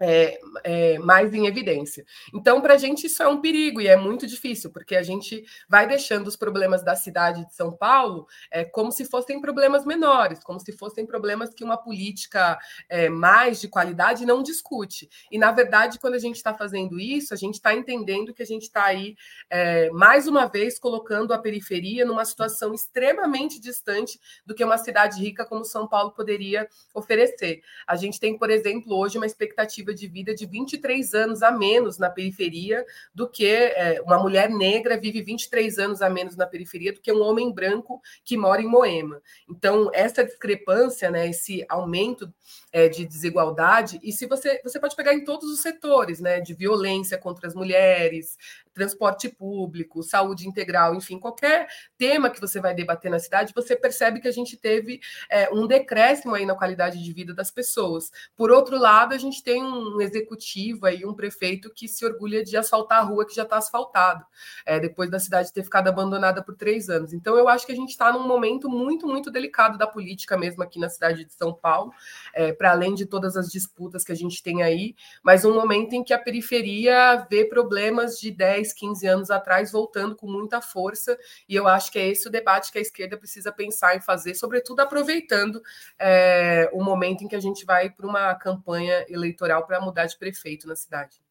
é, 0.00 0.38
é, 0.64 0.98
mais 0.98 1.32
em 1.32 1.46
evidência. 1.46 2.04
Então, 2.32 2.60
para 2.60 2.74
a 2.74 2.76
gente, 2.76 3.06
isso 3.06 3.22
é 3.22 3.28
um 3.28 3.40
perigo 3.40 3.80
e 3.80 3.86
é 3.86 3.96
muito 3.96 4.26
difícil, 4.26 4.70
porque 4.70 4.96
a 4.96 5.02
gente 5.02 5.44
vai 5.68 5.86
deixando 5.86 6.26
os 6.26 6.36
problemas 6.36 6.82
da 6.82 6.96
cidade 6.96 7.46
de 7.46 7.54
São 7.54 7.72
Paulo 7.72 8.26
é, 8.50 8.64
como 8.64 8.90
se 8.90 9.04
fossem 9.04 9.40
problemas 9.40 9.84
menores, 9.84 10.42
como 10.42 10.58
se 10.58 10.72
fossem 10.72 11.06
problemas 11.06 11.54
que 11.54 11.64
uma 11.64 11.76
política 11.76 12.58
é, 12.88 13.08
mais 13.08 13.60
de 13.60 13.68
qualidade 13.68 14.26
não 14.26 14.42
discute. 14.42 15.08
E, 15.30 15.38
na 15.38 15.52
verdade, 15.52 15.98
quando 15.98 16.14
a 16.14 16.18
gente 16.18 16.36
está 16.36 16.52
fazendo 16.52 16.98
isso, 16.98 17.32
a 17.32 17.36
gente 17.36 17.54
está 17.54 17.74
entendendo 17.74 18.34
que 18.34 18.42
a 18.42 18.46
gente 18.46 18.62
está 18.62 18.84
aí, 18.84 19.16
é, 19.48 19.90
mais 19.90 20.26
uma 20.26 20.46
vez, 20.46 20.78
colocando 20.78 21.32
a 21.32 21.38
periferia 21.38 22.04
numa 22.04 22.24
situação 22.24 22.74
extremamente 22.74 23.60
distante 23.60 24.18
do 24.44 24.54
que 24.54 24.64
uma 24.64 24.78
cidade 24.78 25.20
rica 25.20 25.44
como 25.44 25.64
São 25.64 25.86
Paulo 25.86 26.12
poderia 26.12 26.68
oferecer. 26.92 27.62
A 27.86 27.96
gente 27.96 28.18
tem, 28.18 28.36
por 28.36 28.50
exemplo, 28.50 28.94
hoje 28.96 29.16
uma 29.16 29.26
expectativa 29.26 29.83
expectativa 29.84 29.94
de 29.94 30.06
vida 30.06 30.34
de 30.34 30.46
23 30.46 31.14
anos 31.14 31.42
a 31.42 31.50
menos 31.50 31.98
na 31.98 32.08
periferia 32.08 32.84
do 33.14 33.28
que 33.28 33.46
é, 33.46 34.00
uma 34.02 34.18
mulher 34.18 34.48
negra 34.48 34.98
vive 34.98 35.22
23 35.22 35.78
anos 35.78 36.00
a 36.00 36.08
menos 36.08 36.36
na 36.36 36.46
periferia 36.46 36.92
do 36.92 37.00
que 37.00 37.12
um 37.12 37.22
homem 37.22 37.52
branco 37.52 38.00
que 38.24 38.36
mora 38.36 38.62
em 38.62 38.66
Moema. 38.66 39.20
Então, 39.48 39.90
essa 39.92 40.24
discrepância, 40.24 41.10
né, 41.10 41.28
esse 41.28 41.64
aumento 41.68 42.32
é, 42.72 42.88
de 42.88 43.04
desigualdade, 43.04 44.00
e 44.02 44.12
se 44.12 44.26
você, 44.26 44.60
você 44.62 44.80
pode 44.80 44.96
pegar 44.96 45.14
em 45.14 45.24
todos 45.24 45.50
os 45.50 45.60
setores, 45.60 46.20
né, 46.20 46.40
de 46.40 46.54
violência 46.54 47.18
contra 47.18 47.46
as 47.46 47.54
mulheres, 47.54 48.36
transporte 48.74 49.28
público, 49.28 50.02
saúde 50.02 50.46
integral, 50.48 50.94
enfim, 50.94 51.18
qualquer 51.18 51.68
tema 51.96 52.28
que 52.28 52.40
você 52.40 52.60
vai 52.60 52.74
debater 52.74 53.10
na 53.10 53.18
cidade, 53.18 53.52
você 53.54 53.76
percebe 53.76 54.20
que 54.20 54.28
a 54.28 54.32
gente 54.32 54.56
teve 54.56 55.00
é, 55.30 55.48
um 55.52 55.66
decréscimo 55.66 56.34
aí 56.34 56.44
na 56.44 56.54
qualidade 56.54 57.02
de 57.02 57.12
vida 57.12 57.32
das 57.32 57.50
pessoas. 57.50 58.10
Por 58.36 58.50
outro 58.50 58.76
lado, 58.76 59.14
a 59.14 59.18
gente 59.18 59.42
tem 59.42 59.62
um 59.62 60.00
executivo 60.00 60.86
aí, 60.86 61.06
um 61.06 61.14
prefeito 61.14 61.70
que 61.72 61.86
se 61.86 62.04
orgulha 62.04 62.42
de 62.42 62.56
asfaltar 62.56 62.98
a 62.98 63.02
rua 63.02 63.26
que 63.26 63.34
já 63.34 63.44
está 63.44 63.56
asfaltada, 63.58 64.26
é, 64.66 64.80
depois 64.80 65.08
da 65.10 65.18
cidade 65.18 65.52
ter 65.52 65.62
ficado 65.62 65.88
abandonada 65.88 66.42
por 66.42 66.56
três 66.56 66.88
anos. 66.88 67.12
Então, 67.12 67.38
eu 67.38 67.48
acho 67.48 67.64
que 67.64 67.72
a 67.72 67.76
gente 67.76 67.90
está 67.90 68.12
num 68.12 68.26
momento 68.26 68.68
muito, 68.68 69.06
muito 69.06 69.30
delicado 69.30 69.78
da 69.78 69.86
política 69.86 70.36
mesmo 70.36 70.62
aqui 70.62 70.78
na 70.78 70.88
cidade 70.88 71.24
de 71.24 71.32
São 71.32 71.52
Paulo, 71.54 71.92
é, 72.34 72.52
para 72.52 72.72
além 72.72 72.94
de 72.94 73.06
todas 73.06 73.36
as 73.36 73.48
disputas 73.48 74.04
que 74.04 74.12
a 74.12 74.16
gente 74.16 74.42
tem 74.42 74.62
aí, 74.62 74.94
mas 75.22 75.44
um 75.44 75.54
momento 75.54 75.92
em 75.92 76.02
que 76.02 76.12
a 76.12 76.18
periferia 76.18 77.26
vê 77.30 77.44
problemas 77.44 78.18
de 78.18 78.30
10, 78.30 78.63
10, 78.64 78.72
15 78.72 79.06
anos 79.06 79.30
atrás, 79.30 79.70
voltando 79.70 80.16
com 80.16 80.26
muita 80.26 80.60
força, 80.60 81.18
e 81.48 81.54
eu 81.54 81.68
acho 81.68 81.92
que 81.92 81.98
é 81.98 82.08
esse 82.08 82.26
o 82.26 82.30
debate 82.30 82.72
que 82.72 82.78
a 82.78 82.80
esquerda 82.80 83.16
precisa 83.16 83.52
pensar 83.52 83.96
em 83.96 84.00
fazer, 84.00 84.34
sobretudo 84.34 84.80
aproveitando 84.80 85.62
é, 85.98 86.70
o 86.72 86.82
momento 86.82 87.22
em 87.22 87.28
que 87.28 87.36
a 87.36 87.40
gente 87.40 87.64
vai 87.64 87.90
para 87.90 88.06
uma 88.06 88.34
campanha 88.34 89.04
eleitoral 89.08 89.66
para 89.66 89.80
mudar 89.80 90.06
de 90.06 90.18
prefeito 90.18 90.66
na 90.66 90.74
cidade. 90.74 91.22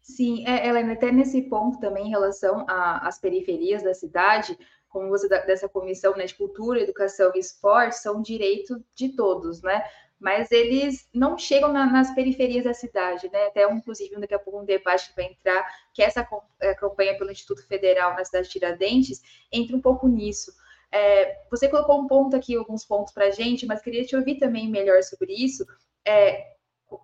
Sim, 0.00 0.46
é, 0.46 0.66
Helena, 0.66 0.94
até 0.94 1.12
nesse 1.12 1.42
ponto 1.42 1.78
também 1.78 2.06
em 2.06 2.10
relação 2.10 2.64
às 2.68 3.20
periferias 3.20 3.82
da 3.82 3.94
cidade, 3.94 4.58
como 4.88 5.08
você 5.08 5.28
dessa 5.28 5.68
comissão 5.68 6.14
né, 6.16 6.24
de 6.24 6.34
cultura, 6.34 6.80
educação 6.80 7.30
e 7.34 7.38
esporte, 7.38 7.96
são 7.96 8.20
direito 8.20 8.82
de 8.94 9.10
todos, 9.10 9.62
né? 9.62 9.82
Mas 10.22 10.52
eles 10.52 11.08
não 11.12 11.36
chegam 11.36 11.72
na, 11.72 11.84
nas 11.84 12.14
periferias 12.14 12.62
da 12.62 12.72
cidade, 12.72 13.28
né? 13.32 13.46
Até, 13.46 13.68
inclusive, 13.70 14.18
daqui 14.20 14.34
a 14.34 14.38
pouco 14.38 14.60
um 14.60 14.64
debate 14.64 15.10
que 15.10 15.16
vai 15.16 15.24
entrar, 15.26 15.66
que 15.92 16.00
essa 16.00 16.26
é, 16.60 16.74
campanha 16.74 17.18
pelo 17.18 17.32
Instituto 17.32 17.66
Federal 17.66 18.14
na 18.14 18.24
cidade 18.24 18.46
de 18.46 18.52
Tiradentes, 18.52 19.20
entra 19.52 19.76
um 19.76 19.80
pouco 19.80 20.06
nisso. 20.06 20.52
É, 20.92 21.40
você 21.50 21.68
colocou 21.68 22.00
um 22.00 22.06
ponto 22.06 22.36
aqui, 22.36 22.54
alguns 22.54 22.84
pontos 22.84 23.12
para 23.12 23.26
a 23.26 23.30
gente, 23.30 23.66
mas 23.66 23.82
queria 23.82 24.04
te 24.04 24.14
ouvir 24.14 24.36
também 24.36 24.70
melhor 24.70 25.02
sobre 25.02 25.32
isso. 25.32 25.66
É, 26.06 26.52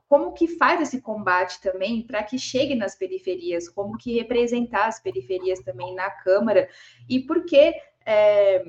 como 0.09 0.33
que 0.33 0.46
faz 0.46 0.81
esse 0.81 1.00
combate 1.00 1.61
também 1.61 2.07
para 2.07 2.22
que 2.22 2.38
chegue 2.38 2.76
nas 2.76 2.94
periferias, 2.94 3.68
como 3.68 3.98
que 3.98 4.14
representar 4.14 4.87
as 4.87 5.02
periferias 5.02 5.59
também 5.61 5.92
na 5.92 6.09
Câmara, 6.09 6.68
e 7.09 7.18
por 7.20 7.44
que 7.44 7.74
é, 8.07 8.64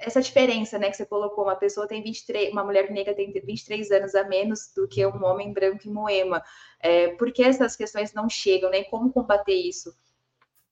essa 0.00 0.20
diferença, 0.20 0.78
né, 0.78 0.90
que 0.90 0.96
você 0.96 1.06
colocou, 1.06 1.44
uma 1.44 1.56
pessoa 1.56 1.86
tem 1.86 2.02
23, 2.02 2.50
uma 2.52 2.64
mulher 2.64 2.90
negra 2.90 3.14
tem 3.14 3.32
23 3.32 3.90
anos 3.90 4.14
a 4.14 4.24
menos 4.24 4.72
do 4.74 4.88
que 4.88 5.06
um 5.06 5.24
homem 5.24 5.52
branco 5.52 5.86
em 5.86 5.92
Moema. 5.92 6.42
É, 6.80 7.08
por 7.08 7.32
que 7.32 7.42
essas 7.42 7.76
questões 7.76 8.12
não 8.12 8.28
chegam, 8.28 8.70
né? 8.70 8.84
Como 8.84 9.12
combater 9.12 9.54
isso? 9.54 9.94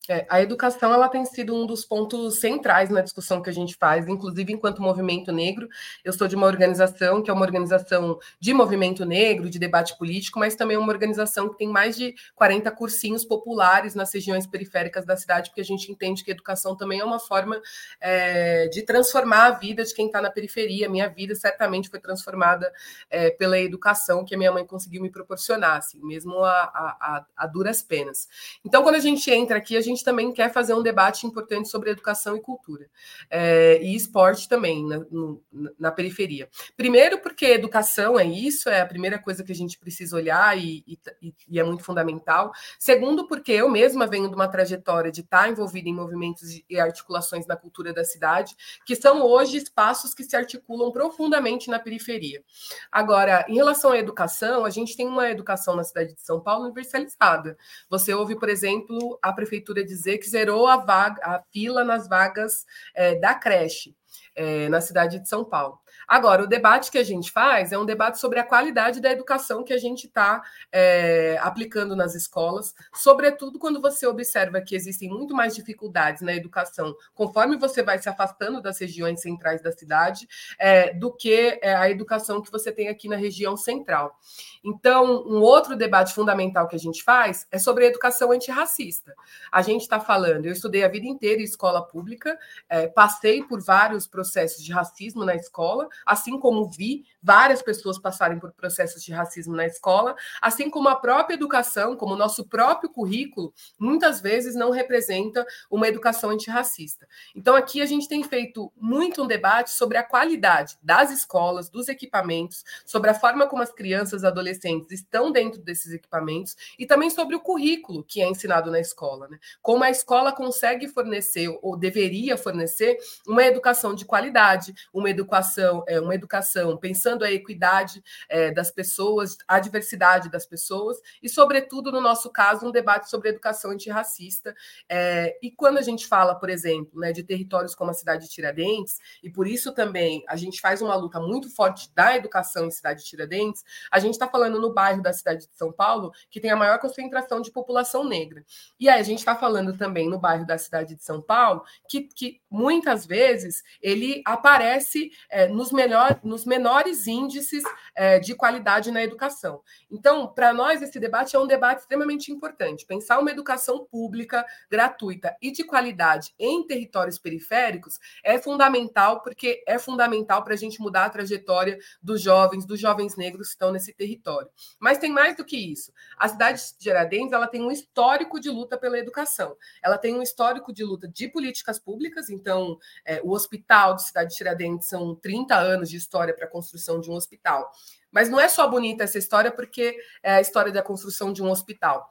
É, 0.08 0.26
a 0.28 0.42
educação 0.42 0.92
ela 0.92 1.08
tem 1.08 1.24
sido 1.24 1.54
um 1.54 1.66
dos 1.66 1.84
pontos 1.84 2.38
centrais 2.38 2.90
na 2.90 3.00
discussão 3.00 3.40
que 3.40 3.48
a 3.48 3.52
gente 3.52 3.74
faz, 3.74 4.06
inclusive 4.06 4.52
enquanto 4.52 4.82
movimento 4.82 5.32
negro. 5.32 5.66
Eu 6.04 6.12
sou 6.12 6.28
de 6.28 6.36
uma 6.36 6.46
organização 6.46 7.22
que 7.22 7.30
é 7.30 7.32
uma 7.32 7.44
organização 7.44 8.18
de 8.38 8.52
movimento 8.52 9.04
negro, 9.06 9.48
de 9.48 9.58
debate 9.58 9.96
político, 9.96 10.38
mas 10.38 10.54
também 10.54 10.76
uma 10.76 10.92
organização 10.92 11.48
que 11.48 11.56
tem 11.56 11.68
mais 11.68 11.96
de 11.96 12.14
40 12.34 12.70
cursinhos 12.72 13.24
populares 13.24 13.94
nas 13.94 14.12
regiões 14.12 14.46
periféricas 14.46 15.06
da 15.06 15.16
cidade, 15.16 15.48
porque 15.50 15.62
a 15.62 15.64
gente 15.64 15.90
entende 15.90 16.22
que 16.22 16.30
a 16.30 16.34
educação 16.34 16.76
também 16.76 17.00
é 17.00 17.04
uma 17.04 17.18
forma 17.18 17.60
é, 17.98 18.68
de 18.68 18.82
transformar 18.82 19.46
a 19.46 19.50
vida 19.52 19.84
de 19.84 19.94
quem 19.94 20.06
está 20.06 20.20
na 20.20 20.30
periferia. 20.30 20.88
Minha 20.88 21.08
vida 21.08 21.34
certamente 21.34 21.88
foi 21.88 21.98
transformada 21.98 22.70
é, 23.08 23.30
pela 23.30 23.58
educação 23.58 24.24
que 24.24 24.34
a 24.34 24.38
minha 24.38 24.52
mãe 24.52 24.66
conseguiu 24.66 25.00
me 25.00 25.10
proporcionar, 25.10 25.78
assim, 25.78 25.98
mesmo 26.02 26.44
a, 26.44 26.50
a, 26.50 27.26
a 27.36 27.46
duras 27.46 27.82
penas. 27.82 28.28
Então, 28.62 28.82
quando 28.82 28.96
a 28.96 29.00
gente 29.00 29.30
entra 29.30 29.56
aqui, 29.56 29.76
a 29.76 29.80
gente 29.80 29.93
gente 29.94 30.04
também 30.04 30.32
quer 30.32 30.52
fazer 30.52 30.74
um 30.74 30.82
debate 30.82 31.26
importante 31.26 31.68
sobre 31.68 31.90
educação 31.90 32.36
e 32.36 32.40
cultura. 32.40 32.86
É, 33.30 33.80
e 33.82 33.94
esporte 33.94 34.48
também, 34.48 34.86
na, 34.86 34.98
no, 35.10 35.42
na, 35.78 35.90
periferia. 35.90 36.48
Primeiro, 36.76 37.18
porque 37.20 37.46
educação 37.46 38.18
é 38.18 38.24
isso, 38.24 38.68
é 38.68 38.80
a 38.80 38.86
primeira 38.86 39.18
coisa 39.18 39.44
que 39.44 39.52
a 39.52 39.54
gente 39.54 39.78
precisa 39.78 40.16
olhar 40.16 40.58
e, 40.58 40.84
e, 41.22 41.34
e 41.48 41.60
é 41.60 41.64
muito 41.64 41.84
fundamental. 41.84 42.52
Segundo, 42.78 43.26
porque 43.26 43.52
eu 43.52 43.68
mesma 43.68 44.06
venho 44.06 44.28
de 44.28 44.34
uma 44.34 44.48
trajetória 44.48 45.10
de 45.10 45.20
estar 45.20 45.48
envolvida 45.48 45.88
em 45.88 45.94
movimentos 45.94 46.62
e 46.68 46.80
articulações 46.80 47.46
na 47.46 47.56
cultura 47.56 47.92
da 47.92 48.04
cidade, 48.04 48.54
que 48.84 48.96
são 48.96 49.22
hoje 49.22 49.56
espaços 49.58 50.14
que 50.14 50.24
se 50.24 50.36
articulam 50.36 50.90
profundamente 50.90 51.70
na 51.70 51.78
periferia. 51.78 52.42
Agora, 52.90 53.44
em 53.48 53.54
relação 53.54 53.92
à 53.92 53.98
educação, 53.98 54.64
a 54.64 54.70
gente 54.70 54.96
tem 54.96 55.06
uma 55.06 55.30
educação 55.30 55.76
na 55.76 55.84
cidade 55.84 56.14
de 56.14 56.22
São 56.22 56.40
Paulo 56.40 56.64
universalizada. 56.64 57.56
Você 57.88 58.12
ouve, 58.12 58.38
por 58.38 58.48
exemplo, 58.48 59.18
a 59.22 59.32
prefeitura 59.32 59.83
dizer 59.84 60.18
que 60.18 60.28
zerou 60.28 60.66
a, 60.66 60.76
vaga, 60.76 61.20
a 61.24 61.42
fila 61.52 61.84
nas 61.84 62.08
vagas 62.08 62.64
é, 62.94 63.14
da 63.16 63.34
creche 63.34 63.94
é, 64.34 64.68
na 64.68 64.80
cidade 64.80 65.18
de 65.20 65.28
São 65.28 65.44
Paulo. 65.44 65.78
Agora, 66.06 66.42
o 66.42 66.46
debate 66.46 66.90
que 66.90 66.98
a 66.98 67.04
gente 67.04 67.30
faz 67.30 67.72
é 67.72 67.78
um 67.78 67.84
debate 67.84 68.18
sobre 68.18 68.38
a 68.38 68.44
qualidade 68.44 69.00
da 69.00 69.10
educação 69.10 69.64
que 69.64 69.72
a 69.72 69.78
gente 69.78 70.06
está 70.06 70.42
é, 70.72 71.38
aplicando 71.40 71.96
nas 71.96 72.14
escolas, 72.14 72.74
sobretudo 72.94 73.58
quando 73.58 73.80
você 73.80 74.06
observa 74.06 74.60
que 74.60 74.74
existem 74.74 75.08
muito 75.08 75.34
mais 75.34 75.54
dificuldades 75.54 76.22
na 76.22 76.34
educação 76.34 76.94
conforme 77.14 77.56
você 77.56 77.82
vai 77.82 77.98
se 77.98 78.08
afastando 78.08 78.60
das 78.60 78.78
regiões 78.78 79.20
centrais 79.20 79.62
da 79.62 79.72
cidade, 79.72 80.28
é, 80.58 80.92
do 80.92 81.12
que 81.12 81.58
é, 81.62 81.74
a 81.74 81.88
educação 81.90 82.42
que 82.42 82.50
você 82.50 82.72
tem 82.72 82.88
aqui 82.88 83.08
na 83.08 83.16
região 83.16 83.56
central. 83.56 84.18
Então, 84.64 85.24
um 85.26 85.40
outro 85.40 85.76
debate 85.76 86.14
fundamental 86.14 86.66
que 86.66 86.76
a 86.76 86.78
gente 86.78 87.02
faz 87.02 87.46
é 87.50 87.58
sobre 87.58 87.84
a 87.84 87.88
educação 87.88 88.32
antirracista. 88.32 89.14
A 89.52 89.62
gente 89.62 89.82
está 89.82 90.00
falando, 90.00 90.46
eu 90.46 90.52
estudei 90.52 90.84
a 90.84 90.88
vida 90.88 91.06
inteira 91.06 91.40
em 91.40 91.44
escola 91.44 91.82
pública, 91.86 92.38
é, 92.68 92.86
passei 92.86 93.42
por 93.42 93.62
vários 93.62 94.06
processos 94.06 94.62
de 94.62 94.72
racismo 94.72 95.24
na 95.24 95.34
escola, 95.34 95.88
assim 96.06 96.38
como 96.38 96.68
vi 96.70 97.04
várias 97.22 97.62
pessoas 97.62 97.98
passarem 97.98 98.38
por 98.38 98.52
processos 98.52 99.02
de 99.02 99.12
racismo 99.12 99.54
na 99.54 99.66
escola, 99.66 100.14
assim 100.42 100.68
como 100.68 100.88
a 100.88 100.96
própria 100.96 101.34
educação, 101.34 101.96
como 101.96 102.14
o 102.14 102.18
nosso 102.18 102.46
próprio 102.48 102.90
currículo, 102.90 103.52
muitas 103.78 104.20
vezes 104.20 104.54
não 104.54 104.70
representa 104.70 105.46
uma 105.70 105.88
educação 105.88 106.30
antirracista. 106.30 107.06
Então, 107.34 107.54
aqui 107.54 107.80
a 107.80 107.86
gente 107.86 108.08
tem 108.08 108.22
feito 108.22 108.72
muito 108.76 109.22
um 109.22 109.26
debate 109.26 109.70
sobre 109.70 109.96
a 109.96 110.02
qualidade 110.02 110.76
das 110.82 111.10
escolas, 111.10 111.70
dos 111.70 111.88
equipamentos, 111.88 112.64
sobre 112.84 113.10
a 113.10 113.14
forma 113.14 113.46
como 113.46 113.62
as 113.62 113.72
crianças 113.72 114.22
e 114.22 114.26
adolescentes 114.26 114.90
estão 114.90 115.32
dentro 115.32 115.60
desses 115.60 115.92
equipamentos 115.92 116.56
e 116.78 116.86
também 116.86 117.10
sobre 117.10 117.36
o 117.36 117.40
currículo 117.40 118.04
que 118.04 118.20
é 118.20 118.28
ensinado 118.28 118.70
na 118.70 118.80
escola, 118.80 119.28
né? 119.28 119.38
Como 119.62 119.84
a 119.84 119.90
escola 119.90 120.32
consegue 120.32 120.88
fornecer 120.88 121.48
ou 121.62 121.76
deveria 121.76 122.36
fornecer 122.36 122.98
uma 123.26 123.44
educação 123.44 123.94
de 123.94 124.04
qualidade, 124.04 124.74
uma 124.92 125.10
educação, 125.10 125.83
é, 125.86 126.00
uma 126.00 126.14
educação 126.14 126.76
pensando 126.76 127.24
a 127.24 127.30
equidade 127.30 128.02
é, 128.28 128.50
das 128.50 128.70
pessoas, 128.70 129.36
a 129.46 129.58
diversidade 129.58 130.30
das 130.30 130.46
pessoas, 130.46 130.98
e, 131.22 131.28
sobretudo, 131.28 131.90
no 131.90 132.00
nosso 132.00 132.30
caso, 132.30 132.66
um 132.66 132.70
debate 132.70 133.08
sobre 133.08 133.28
educação 133.28 133.70
antirracista. 133.70 134.54
É, 134.88 135.38
e 135.42 135.50
quando 135.50 135.78
a 135.78 135.82
gente 135.82 136.06
fala, 136.06 136.34
por 136.34 136.50
exemplo, 136.50 137.00
né, 137.00 137.12
de 137.12 137.22
territórios 137.22 137.74
como 137.74 137.90
a 137.90 137.94
cidade 137.94 138.24
de 138.24 138.30
Tiradentes, 138.30 138.98
e 139.22 139.30
por 139.30 139.46
isso 139.46 139.72
também 139.72 140.24
a 140.28 140.36
gente 140.36 140.60
faz 140.60 140.82
uma 140.82 140.94
luta 140.94 141.20
muito 141.20 141.54
forte 141.54 141.92
da 141.94 142.16
educação 142.16 142.66
em 142.66 142.70
cidade 142.70 143.02
de 143.02 143.08
Tiradentes, 143.08 143.64
a 143.90 143.98
gente 143.98 144.14
está 144.14 144.28
falando 144.28 144.60
no 144.60 144.72
bairro 144.72 145.02
da 145.02 145.12
cidade 145.12 145.46
de 145.46 145.56
São 145.56 145.72
Paulo, 145.72 146.12
que 146.30 146.40
tem 146.40 146.50
a 146.50 146.56
maior 146.56 146.78
concentração 146.78 147.40
de 147.40 147.50
população 147.50 148.04
negra. 148.04 148.44
E 148.78 148.88
aí 148.88 149.00
a 149.00 149.02
gente 149.02 149.18
está 149.18 149.34
falando 149.34 149.76
também 149.76 150.08
no 150.08 150.18
bairro 150.18 150.46
da 150.46 150.58
cidade 150.58 150.94
de 150.94 151.02
São 151.02 151.20
Paulo, 151.20 151.62
que, 151.88 152.02
que 152.02 152.40
muitas 152.50 153.06
vezes 153.06 153.62
ele 153.80 154.22
aparece 154.24 155.10
é, 155.30 155.48
nos, 155.48 155.72
melhor, 155.74 156.20
nos 156.22 156.44
menores 156.44 157.06
índices 157.06 157.62
é, 157.94 158.18
de 158.18 158.34
qualidade 158.34 158.90
na 158.90 159.02
educação. 159.02 159.60
Então, 159.90 160.26
para 160.26 160.52
nós, 160.52 160.80
esse 160.80 160.98
debate 160.98 161.36
é 161.36 161.38
um 161.38 161.46
debate 161.46 161.80
extremamente 161.80 162.32
importante. 162.32 162.86
Pensar 162.86 163.18
uma 163.18 163.30
educação 163.30 163.84
pública, 163.84 164.44
gratuita 164.70 165.36
e 165.40 165.50
de 165.50 165.64
qualidade 165.64 166.32
em 166.38 166.66
territórios 166.66 167.18
periféricos 167.18 167.98
é 168.22 168.38
fundamental, 168.38 169.22
porque 169.22 169.62
é 169.66 169.78
fundamental 169.78 170.42
para 170.42 170.54
a 170.54 170.56
gente 170.56 170.80
mudar 170.80 171.04
a 171.04 171.10
trajetória 171.10 171.78
dos 172.02 172.20
jovens, 172.20 172.64
dos 172.64 172.80
jovens 172.80 173.16
negros 173.16 173.48
que 173.48 173.52
estão 173.52 173.72
nesse 173.72 173.92
território. 173.92 174.48
Mas 174.78 174.98
tem 174.98 175.10
mais 175.10 175.36
do 175.36 175.44
que 175.44 175.56
isso. 175.56 175.92
A 176.16 176.28
cidade 176.28 176.62
de 176.78 176.90
Aradentes 176.90 177.32
ela 177.32 177.46
tem 177.46 177.62
um 177.62 177.70
histórico 177.70 178.40
de 178.40 178.50
luta 178.50 178.78
pela 178.78 178.98
educação. 178.98 179.56
Ela 179.82 179.98
tem 179.98 180.14
um 180.14 180.22
histórico 180.22 180.72
de 180.72 180.84
luta 180.84 181.08
de 181.08 181.28
políticas 181.28 181.78
públicas, 181.78 182.30
então 182.30 182.78
é, 183.04 183.20
o 183.22 183.30
hospital 183.30 183.94
de 183.94 184.04
Cidade 184.04 184.30
de 184.30 184.36
Tiradentes 184.36 184.88
são 184.88 185.14
30 185.14 185.56
anos 185.64 185.90
de 185.90 185.96
história 185.96 186.34
para 186.34 186.46
a 186.46 186.50
construção 186.50 187.00
de 187.00 187.10
um 187.10 187.14
hospital. 187.14 187.70
Mas 188.12 188.28
não 188.28 188.38
é 188.38 188.48
só 188.48 188.68
bonita 188.68 189.02
essa 189.02 189.18
história 189.18 189.50
porque 189.50 189.96
é 190.22 190.34
a 190.34 190.40
história 190.40 190.70
da 190.70 190.82
construção 190.82 191.32
de 191.32 191.42
um 191.42 191.50
hospital. 191.50 192.10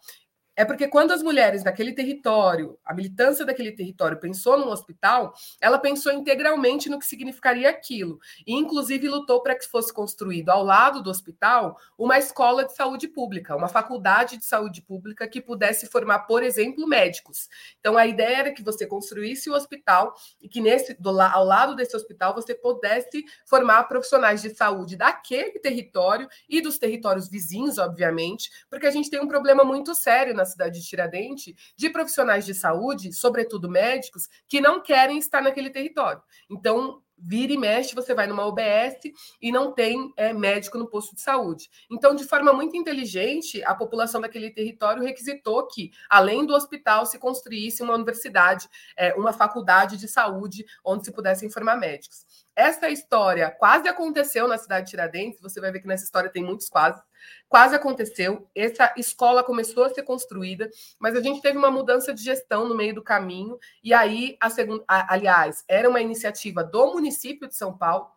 É 0.56 0.64
porque 0.64 0.88
quando 0.88 1.12
as 1.12 1.24
mulheres 1.24 1.64
daquele 1.64 1.94
território, 1.94 2.78
a 2.86 2.94
militância 2.94 3.44
daquele 3.44 3.72
território 3.72 4.20
pensou 4.20 4.56
num 4.56 4.70
hospital, 4.70 5.34
ela 5.60 5.80
pensou 5.80 6.12
integralmente 6.12 6.90
no 6.90 7.00
que 7.00 7.08
significaria 7.08 7.70
aquilo. 7.70 8.20
E, 8.46 8.54
inclusive, 8.54 9.08
lutou 9.08 9.42
para 9.42 9.56
que 9.56 9.66
fosse 9.66 9.92
construído 9.92 10.50
ao 10.50 10.64
lado 10.64 11.02
do 11.02 11.10
hospital 11.10 11.78
uma 11.98 12.20
escola 12.20 12.66
de 12.66 12.76
saúde 12.76 13.08
pública, 13.08 13.56
uma 13.56 13.68
faculdade 13.68 14.38
de 14.38 14.46
saúde 14.46 14.82
pública 14.82 15.28
que 15.28 15.42
pudesse 15.42 15.88
formar, 15.88 16.20
por 16.20 16.44
exemplo, 16.44 16.88
médicos. 16.88 17.50
Então, 17.80 17.98
a 17.98 18.06
ideia 18.06 18.38
era 18.38 18.52
que 18.52 18.64
você 18.64 18.86
construísse 18.86 19.50
o 19.50 19.54
hospital 19.54 20.14
e 20.40 20.48
que 20.48 20.62
nesse, 20.62 20.94
do, 20.94 21.20
ao 21.20 21.44
lado 21.44 21.76
desse 21.76 21.96
hospital 21.96 22.36
você 22.36 22.54
pudesse 22.54 23.24
formar 23.44 23.86
profissionais 23.86 24.42
de 24.42 24.52
saúde 24.52 24.96
daquele 24.96 25.60
território 25.60 26.28
e 26.48 26.62
dos 26.62 26.78
territórios 26.78 27.28
vizinhos, 27.28 27.80
obviamente, 27.80 28.52
porque 28.70 28.86
a 28.86 28.92
gente 28.92 29.10
tem 29.10 29.20
um 29.20 29.28
problema 29.28 29.64
muito 29.64 29.96
sério 29.96 30.36
na 30.36 30.43
na 30.44 30.46
cidade 30.46 30.80
de 30.80 30.86
Tiradentes 30.86 31.54
de 31.76 31.90
profissionais 31.90 32.46
de 32.46 32.54
saúde, 32.54 33.14
sobretudo 33.14 33.70
médicos, 33.70 34.28
que 34.48 34.62
não 34.62 34.82
querem 34.82 35.18
estar 35.18 35.42
naquele 35.42 35.70
território. 35.70 36.22
Então, 36.50 37.02
vira 37.18 37.54
e 37.54 37.58
mexe, 37.58 37.96
você 37.96 38.14
vai 38.14 38.28
numa 38.28 38.46
UBS 38.46 38.98
e 39.42 39.52
não 39.52 39.72
tem 39.72 40.12
é, 40.18 40.34
médico 40.34 40.78
no 40.78 40.90
posto 40.90 41.16
de 41.16 41.22
saúde. 41.22 41.70
Então, 41.90 42.14
de 42.14 42.26
forma 42.26 42.52
muito 42.52 42.76
inteligente, 42.76 43.64
a 43.64 43.74
população 43.74 44.20
daquele 44.20 44.52
território 44.52 45.02
requisitou 45.02 45.66
que, 45.68 45.92
além 46.10 46.46
do 46.46 46.54
hospital, 46.54 47.06
se 47.06 47.18
construísse 47.18 47.82
uma 47.82 47.96
universidade, 47.96 48.68
é, 48.98 49.14
uma 49.14 49.32
faculdade 49.32 49.98
de 49.98 50.08
saúde 50.08 50.66
onde 50.84 51.06
se 51.06 51.14
pudessem 51.14 51.50
formar 51.50 51.78
médicos. 51.78 52.26
Essa 52.56 52.90
história 52.90 53.50
quase 53.50 53.88
aconteceu 53.88 54.48
na 54.48 54.58
cidade 54.58 54.86
de 54.86 54.92
Tiradentes, 54.92 55.42
você 55.42 55.62
vai 55.62 55.72
ver 55.72 55.80
que 55.80 55.88
nessa 55.88 56.04
história 56.04 56.30
tem 56.30 56.44
muitos 56.44 56.68
quase. 56.68 57.02
Quase 57.48 57.76
aconteceu, 57.76 58.50
essa 58.56 58.94
escola 58.98 59.44
começou 59.44 59.84
a 59.84 59.90
ser 59.90 60.04
construída, 60.04 60.70
mas 61.00 61.16
a 61.16 61.22
gente 61.22 61.42
teve 61.42 61.58
uma 61.58 61.72
mudança 61.72 62.14
de 62.14 62.24
gestão 62.24 62.68
no 62.68 62.76
meio 62.76 62.96
do 62.96 63.04
caminho, 63.04 63.58
e 63.84 63.94
aí, 63.94 64.38
a 64.40 64.50
segunda, 64.50 64.84
aliás, 64.88 65.64
era 65.68 65.90
uma 65.90 66.02
iniciativa 66.02 66.64
do 66.64 66.94
município 66.94 67.48
de 67.48 67.56
São 67.56 67.78
Paulo, 67.78 68.08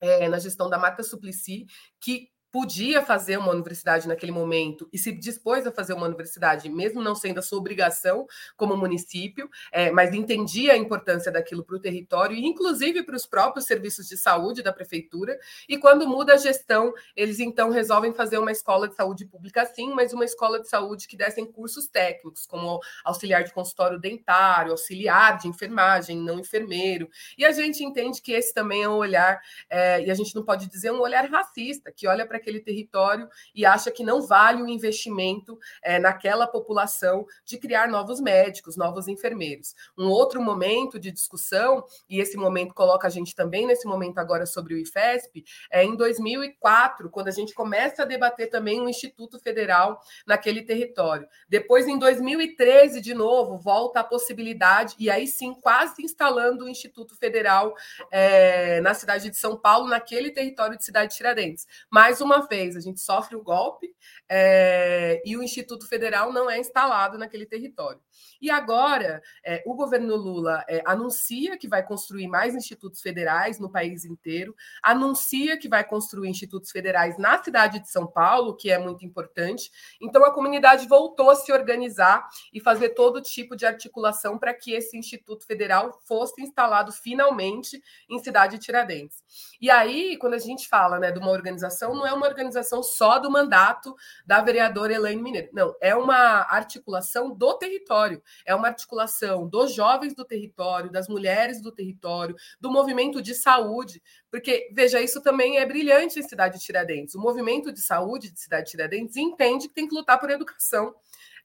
é, 0.00 0.28
na 0.28 0.38
gestão 0.38 0.68
da 0.68 0.78
Marta 0.78 1.02
Suplicy, 1.02 1.66
que 2.00 2.28
podia 2.54 3.04
fazer 3.04 3.36
uma 3.36 3.50
universidade 3.50 4.06
naquele 4.06 4.30
momento 4.30 4.88
e 4.92 4.96
se 4.96 5.10
dispôs 5.10 5.66
a 5.66 5.72
fazer 5.72 5.92
uma 5.92 6.06
universidade, 6.06 6.68
mesmo 6.68 7.02
não 7.02 7.12
sendo 7.12 7.40
a 7.40 7.42
sua 7.42 7.58
obrigação 7.58 8.28
como 8.56 8.76
município, 8.76 9.50
é, 9.72 9.90
mas 9.90 10.14
entendia 10.14 10.74
a 10.74 10.76
importância 10.76 11.32
daquilo 11.32 11.64
para 11.64 11.74
o 11.74 11.80
território 11.80 12.36
e, 12.36 12.46
inclusive, 12.46 13.02
para 13.02 13.16
os 13.16 13.26
próprios 13.26 13.66
serviços 13.66 14.06
de 14.06 14.16
saúde 14.16 14.62
da 14.62 14.72
prefeitura. 14.72 15.36
E 15.68 15.76
quando 15.78 16.06
muda 16.06 16.34
a 16.34 16.36
gestão, 16.36 16.94
eles 17.16 17.40
então 17.40 17.70
resolvem 17.70 18.14
fazer 18.14 18.38
uma 18.38 18.52
escola 18.52 18.86
de 18.86 18.94
saúde 18.94 19.24
pública, 19.24 19.66
sim, 19.66 19.92
mas 19.92 20.12
uma 20.12 20.24
escola 20.24 20.60
de 20.60 20.68
saúde 20.68 21.08
que 21.08 21.16
dessem 21.16 21.44
cursos 21.44 21.88
técnicos, 21.88 22.46
como 22.46 22.78
auxiliar 23.04 23.42
de 23.42 23.52
consultório 23.52 23.98
dentário, 23.98 24.70
auxiliar 24.70 25.38
de 25.38 25.48
enfermagem, 25.48 26.16
não 26.16 26.38
enfermeiro. 26.38 27.10
E 27.36 27.44
a 27.44 27.50
gente 27.50 27.82
entende 27.82 28.22
que 28.22 28.30
esse 28.30 28.54
também 28.54 28.84
é 28.84 28.88
um 28.88 28.94
olhar, 28.94 29.40
é, 29.68 30.04
e 30.04 30.08
a 30.08 30.14
gente 30.14 30.32
não 30.36 30.44
pode 30.44 30.68
dizer 30.68 30.92
um 30.92 31.00
olhar 31.00 31.28
racista, 31.28 31.90
que 31.90 32.06
olha 32.06 32.24
para 32.24 32.43
aquele 32.44 32.60
território 32.60 33.28
e 33.54 33.64
acha 33.64 33.90
que 33.90 34.04
não 34.04 34.22
vale 34.22 34.62
o 34.62 34.68
investimento 34.68 35.58
é, 35.82 35.98
naquela 35.98 36.46
população 36.46 37.26
de 37.44 37.58
criar 37.58 37.88
novos 37.88 38.20
médicos, 38.20 38.76
novos 38.76 39.08
enfermeiros. 39.08 39.74
Um 39.96 40.08
outro 40.08 40.42
momento 40.42 41.00
de 41.00 41.10
discussão, 41.10 41.84
e 42.08 42.20
esse 42.20 42.36
momento 42.36 42.74
coloca 42.74 43.06
a 43.06 43.10
gente 43.10 43.34
também 43.34 43.66
nesse 43.66 43.86
momento 43.86 44.18
agora 44.18 44.44
sobre 44.44 44.74
o 44.74 44.78
IFESP, 44.78 45.44
é 45.70 45.82
em 45.82 45.96
2004, 45.96 47.08
quando 47.10 47.28
a 47.28 47.32
gente 47.32 47.54
começa 47.54 48.02
a 48.02 48.06
debater 48.06 48.50
também 48.50 48.80
um 48.80 48.88
Instituto 48.88 49.38
Federal 49.38 50.00
naquele 50.26 50.62
território. 50.62 51.26
Depois, 51.48 51.88
em 51.88 51.98
2013, 51.98 53.00
de 53.00 53.14
novo, 53.14 53.58
volta 53.58 54.00
a 54.00 54.04
possibilidade, 54.04 54.94
e 54.98 55.08
aí 55.10 55.26
sim, 55.26 55.54
quase 55.54 56.02
instalando 56.02 56.64
o 56.64 56.68
Instituto 56.68 57.16
Federal 57.16 57.74
é, 58.10 58.80
na 58.80 58.92
cidade 58.92 59.30
de 59.30 59.36
São 59.36 59.56
Paulo, 59.56 59.88
naquele 59.88 60.30
território 60.30 60.76
de 60.76 60.84
Cidade 60.84 61.12
de 61.12 61.16
Tiradentes. 61.16 61.66
Mais 61.90 62.20
uma 62.20 62.33
uma 62.34 62.46
vez 62.46 62.76
a 62.76 62.80
gente 62.80 63.00
sofre 63.00 63.36
o 63.36 63.42
golpe 63.42 63.94
é, 64.28 65.22
e 65.24 65.36
o 65.36 65.42
Instituto 65.42 65.88
Federal 65.88 66.32
não 66.32 66.50
é 66.50 66.58
instalado 66.58 67.16
naquele 67.16 67.46
território. 67.46 68.00
E 68.44 68.50
agora 68.50 69.22
é, 69.42 69.62
o 69.64 69.72
governo 69.72 70.14
Lula 70.14 70.62
é, 70.68 70.82
anuncia 70.84 71.56
que 71.56 71.66
vai 71.66 71.82
construir 71.82 72.28
mais 72.28 72.54
institutos 72.54 73.00
federais 73.00 73.58
no 73.58 73.70
país 73.70 74.04
inteiro, 74.04 74.54
anuncia 74.82 75.58
que 75.58 75.66
vai 75.66 75.82
construir 75.82 76.28
institutos 76.28 76.70
federais 76.70 77.16
na 77.16 77.42
cidade 77.42 77.80
de 77.80 77.88
São 77.88 78.06
Paulo, 78.06 78.54
que 78.54 78.70
é 78.70 78.76
muito 78.76 79.02
importante. 79.02 79.72
Então 79.98 80.22
a 80.26 80.30
comunidade 80.30 80.86
voltou 80.86 81.30
a 81.30 81.36
se 81.36 81.50
organizar 81.50 82.28
e 82.52 82.60
fazer 82.60 82.90
todo 82.90 83.22
tipo 83.22 83.56
de 83.56 83.64
articulação 83.64 84.38
para 84.38 84.52
que 84.52 84.72
esse 84.72 84.94
Instituto 84.94 85.46
Federal 85.46 86.02
fosse 86.04 86.42
instalado 86.42 86.92
finalmente 86.92 87.82
em 88.10 88.18
cidade 88.18 88.58
de 88.58 88.64
Tiradentes. 88.66 89.24
E 89.58 89.70
aí, 89.70 90.18
quando 90.18 90.34
a 90.34 90.38
gente 90.38 90.68
fala 90.68 90.98
né, 90.98 91.10
de 91.10 91.18
uma 91.18 91.30
organização, 91.30 91.94
não 91.94 92.06
é 92.06 92.12
uma 92.12 92.26
organização 92.26 92.82
só 92.82 93.18
do 93.18 93.30
mandato 93.30 93.96
da 94.26 94.42
vereadora 94.42 94.92
Elaine 94.92 95.22
Mineiro. 95.22 95.48
Não, 95.50 95.74
é 95.80 95.96
uma 95.96 96.42
articulação 96.42 97.34
do 97.34 97.54
território, 97.54 98.22
é 98.44 98.54
uma 98.54 98.68
articulação 98.68 99.48
dos 99.48 99.74
jovens 99.74 100.14
do 100.14 100.24
território, 100.24 100.90
das 100.90 101.08
mulheres 101.08 101.60
do 101.60 101.72
território, 101.72 102.36
do 102.60 102.70
movimento 102.70 103.20
de 103.20 103.34
saúde, 103.34 104.02
porque, 104.30 104.70
veja, 104.72 105.00
isso 105.00 105.22
também 105.22 105.58
é 105.58 105.66
brilhante 105.66 106.18
em 106.18 106.22
Cidade 106.22 106.58
de 106.58 106.64
Tiradentes. 106.64 107.14
O 107.14 107.20
movimento 107.20 107.72
de 107.72 107.80
saúde 107.80 108.32
de 108.32 108.40
Cidade 108.40 108.64
de 108.66 108.70
Tiradentes 108.72 109.16
entende 109.16 109.68
que 109.68 109.74
tem 109.74 109.88
que 109.88 109.94
lutar 109.94 110.18
por 110.18 110.30
educação 110.30 110.94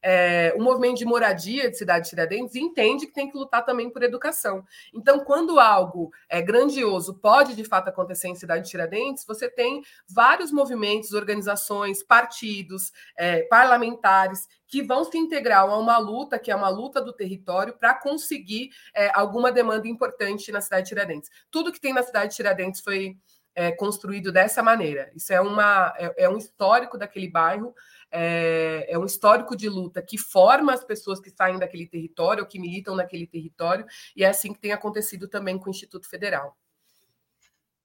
é, 0.01 0.53
o 0.55 0.61
movimento 0.61 0.97
de 0.97 1.05
moradia 1.05 1.69
de 1.69 1.77
Cidade 1.77 2.05
de 2.05 2.09
Tiradentes 2.11 2.55
entende 2.55 3.07
que 3.07 3.13
tem 3.13 3.29
que 3.29 3.37
lutar 3.37 3.65
também 3.65 3.89
por 3.89 4.03
educação. 4.03 4.63
Então, 4.93 5.19
quando 5.19 5.59
algo 5.59 6.11
é 6.29 6.41
grandioso 6.41 7.15
pode 7.15 7.55
de 7.55 7.63
fato 7.63 7.89
acontecer 7.89 8.27
em 8.27 8.35
Cidade 8.35 8.65
de 8.65 8.69
Tiradentes, 8.69 9.25
você 9.25 9.49
tem 9.49 9.81
vários 10.07 10.51
movimentos, 10.51 11.13
organizações, 11.13 12.03
partidos, 12.03 12.91
é, 13.17 13.43
parlamentares 13.43 14.47
que 14.67 14.83
vão 14.83 15.03
se 15.03 15.17
integrar 15.17 15.61
a 15.61 15.77
uma 15.77 15.97
luta, 15.97 16.37
que 16.37 16.51
é 16.51 16.55
uma 16.55 16.69
luta 16.69 17.01
do 17.01 17.11
território, 17.11 17.73
para 17.73 17.93
conseguir 17.93 18.69
é, 18.95 19.11
alguma 19.13 19.51
demanda 19.51 19.87
importante 19.87 20.51
na 20.51 20.61
cidade 20.61 20.83
de 20.83 20.89
Tiradentes. 20.89 21.29
Tudo 21.49 21.71
que 21.71 21.81
tem 21.81 21.91
na 21.91 22.03
cidade 22.03 22.29
de 22.29 22.35
Tiradentes 22.35 22.79
foi 22.81 23.17
é, 23.55 23.71
construído 23.71 24.31
dessa 24.31 24.63
maneira. 24.63 25.11
Isso 25.15 25.33
é, 25.33 25.41
uma, 25.41 25.93
é, 25.97 26.23
é 26.23 26.29
um 26.29 26.37
histórico 26.37 26.97
daquele 26.97 27.27
bairro 27.27 27.73
é, 28.11 28.85
é 28.89 28.97
um 28.97 29.05
histórico 29.05 29.55
de 29.55 29.69
luta 29.69 30.01
que 30.01 30.17
forma 30.17 30.73
as 30.73 30.83
pessoas 30.83 31.19
que 31.19 31.29
saem 31.29 31.59
daquele 31.59 31.87
território, 31.87 32.45
que 32.45 32.59
militam 32.59 32.95
naquele 32.95 33.27
território, 33.27 33.85
e 34.15 34.23
é 34.23 34.27
assim 34.27 34.53
que 34.53 34.59
tem 34.59 34.71
acontecido 34.71 35.27
também 35.27 35.57
com 35.57 35.67
o 35.67 35.69
Instituto 35.69 36.09
Federal. 36.09 36.55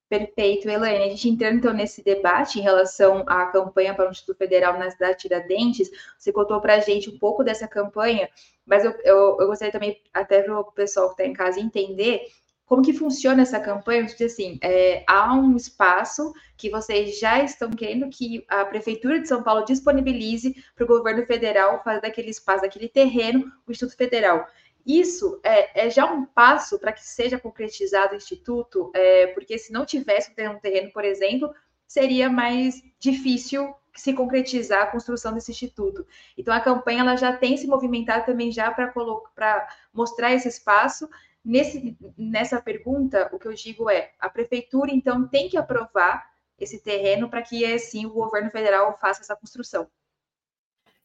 Perfeito, 0.09 0.69
Elaine. 0.69 1.05
A 1.05 1.09
gente 1.09 1.29
entrando 1.29 1.57
então 1.57 1.73
nesse 1.73 2.03
debate 2.05 2.59
em 2.59 2.63
relação 2.63 3.25
à 3.27 3.47
campanha 3.47 3.95
para 3.95 4.09
o 4.09 4.11
Instituto 4.13 4.37
Federal 4.37 4.79
na 4.79 4.91
cidade 4.91 5.15
de 5.15 5.23
Tiradentes, 5.23 5.91
você 6.19 6.33
contou 6.33 6.61
para 6.61 6.75
a 6.75 6.79
gente 6.79 7.11
um 7.11 7.19
pouco 7.19 7.43
dessa 7.43 7.67
campanha, 7.67 8.29
mas 8.65 8.85
eu, 8.85 8.93
eu, 9.03 9.39
eu 9.41 9.47
gostaria 9.47 9.73
também, 9.73 10.01
até 10.13 10.43
para 10.43 10.61
o 10.61 10.71
pessoal 10.73 11.07
que 11.09 11.15
está 11.15 11.25
em 11.25 11.33
casa 11.33 11.59
entender, 11.59 12.27
como 12.75 12.85
que 12.85 12.93
funciona 12.93 13.43
essa 13.43 13.61
campanha? 13.61 14.05
Assim, 14.05 14.59
é, 14.61 15.05
há 15.07 15.33
um 15.33 15.57
espaço 15.57 16.35
que 16.57 16.69
vocês 16.69 17.21
já 17.21 17.41
estão 17.41 17.71
querendo 17.71 18.11
que 18.11 18.45
a 18.49 18.65
Prefeitura 18.65 19.21
de 19.21 19.29
São 19.29 19.45
Paulo 19.45 19.65
disponibilize 19.65 20.57
para 20.75 20.83
o 20.85 20.89
governo 20.89 21.25
federal 21.25 21.81
fazer 21.85 22.01
daquele 22.01 22.31
espaço, 22.31 22.63
daquele 22.63 22.89
terreno, 22.89 23.53
o 23.65 23.71
Instituto 23.71 23.97
Federal. 23.97 24.45
Isso 24.85 25.41
é, 25.45 25.87
é 25.87 25.89
já 25.89 26.05
um 26.05 26.25
passo 26.25 26.77
para 26.81 26.93
que 26.93 27.07
seja 27.07 27.39
concretizado 27.39 28.15
o 28.15 28.17
Instituto, 28.17 28.91
é, 28.93 29.29
porque 29.29 29.57
se 29.57 29.73
não 29.73 29.87
tivesse 29.87 30.33
um 30.33 30.59
terreno, 30.59 30.91
por 30.93 31.05
exemplo, 31.05 31.55
seria 31.87 32.29
mais 32.29 32.83
difícil 32.99 33.73
se 33.95 34.13
concretizar 34.13 34.83
a 34.83 34.87
construção 34.87 35.33
desse 35.33 35.53
instituto. 35.53 36.05
Então 36.37 36.53
a 36.53 36.61
campanha 36.61 37.03
ela 37.03 37.15
já 37.15 37.37
tem 37.37 37.57
se 37.57 37.69
movimentado 37.69 38.27
também 38.27 38.51
já 38.51 38.73
para 38.73 39.69
mostrar 39.93 40.33
esse 40.33 40.49
espaço 40.49 41.09
Nesse, 41.45 41.97
nessa 42.17 42.61
pergunta, 42.61 43.29
o 43.33 43.39
que 43.39 43.47
eu 43.47 43.53
digo 43.53 43.91
é: 43.91 44.13
a 44.19 44.31
prefeitura, 44.31 44.91
então, 44.91 45.29
tem 45.29 45.49
que 45.49 45.59
aprovar 45.59 46.25
esse 46.59 46.81
terreno 46.81 47.29
para 47.29 47.43
que, 47.43 47.65
assim, 47.65 48.07
o 48.07 48.11
governo 48.11 48.51
federal 48.51 48.97
faça 48.99 49.21
essa 49.21 49.37
construção. 49.37 49.89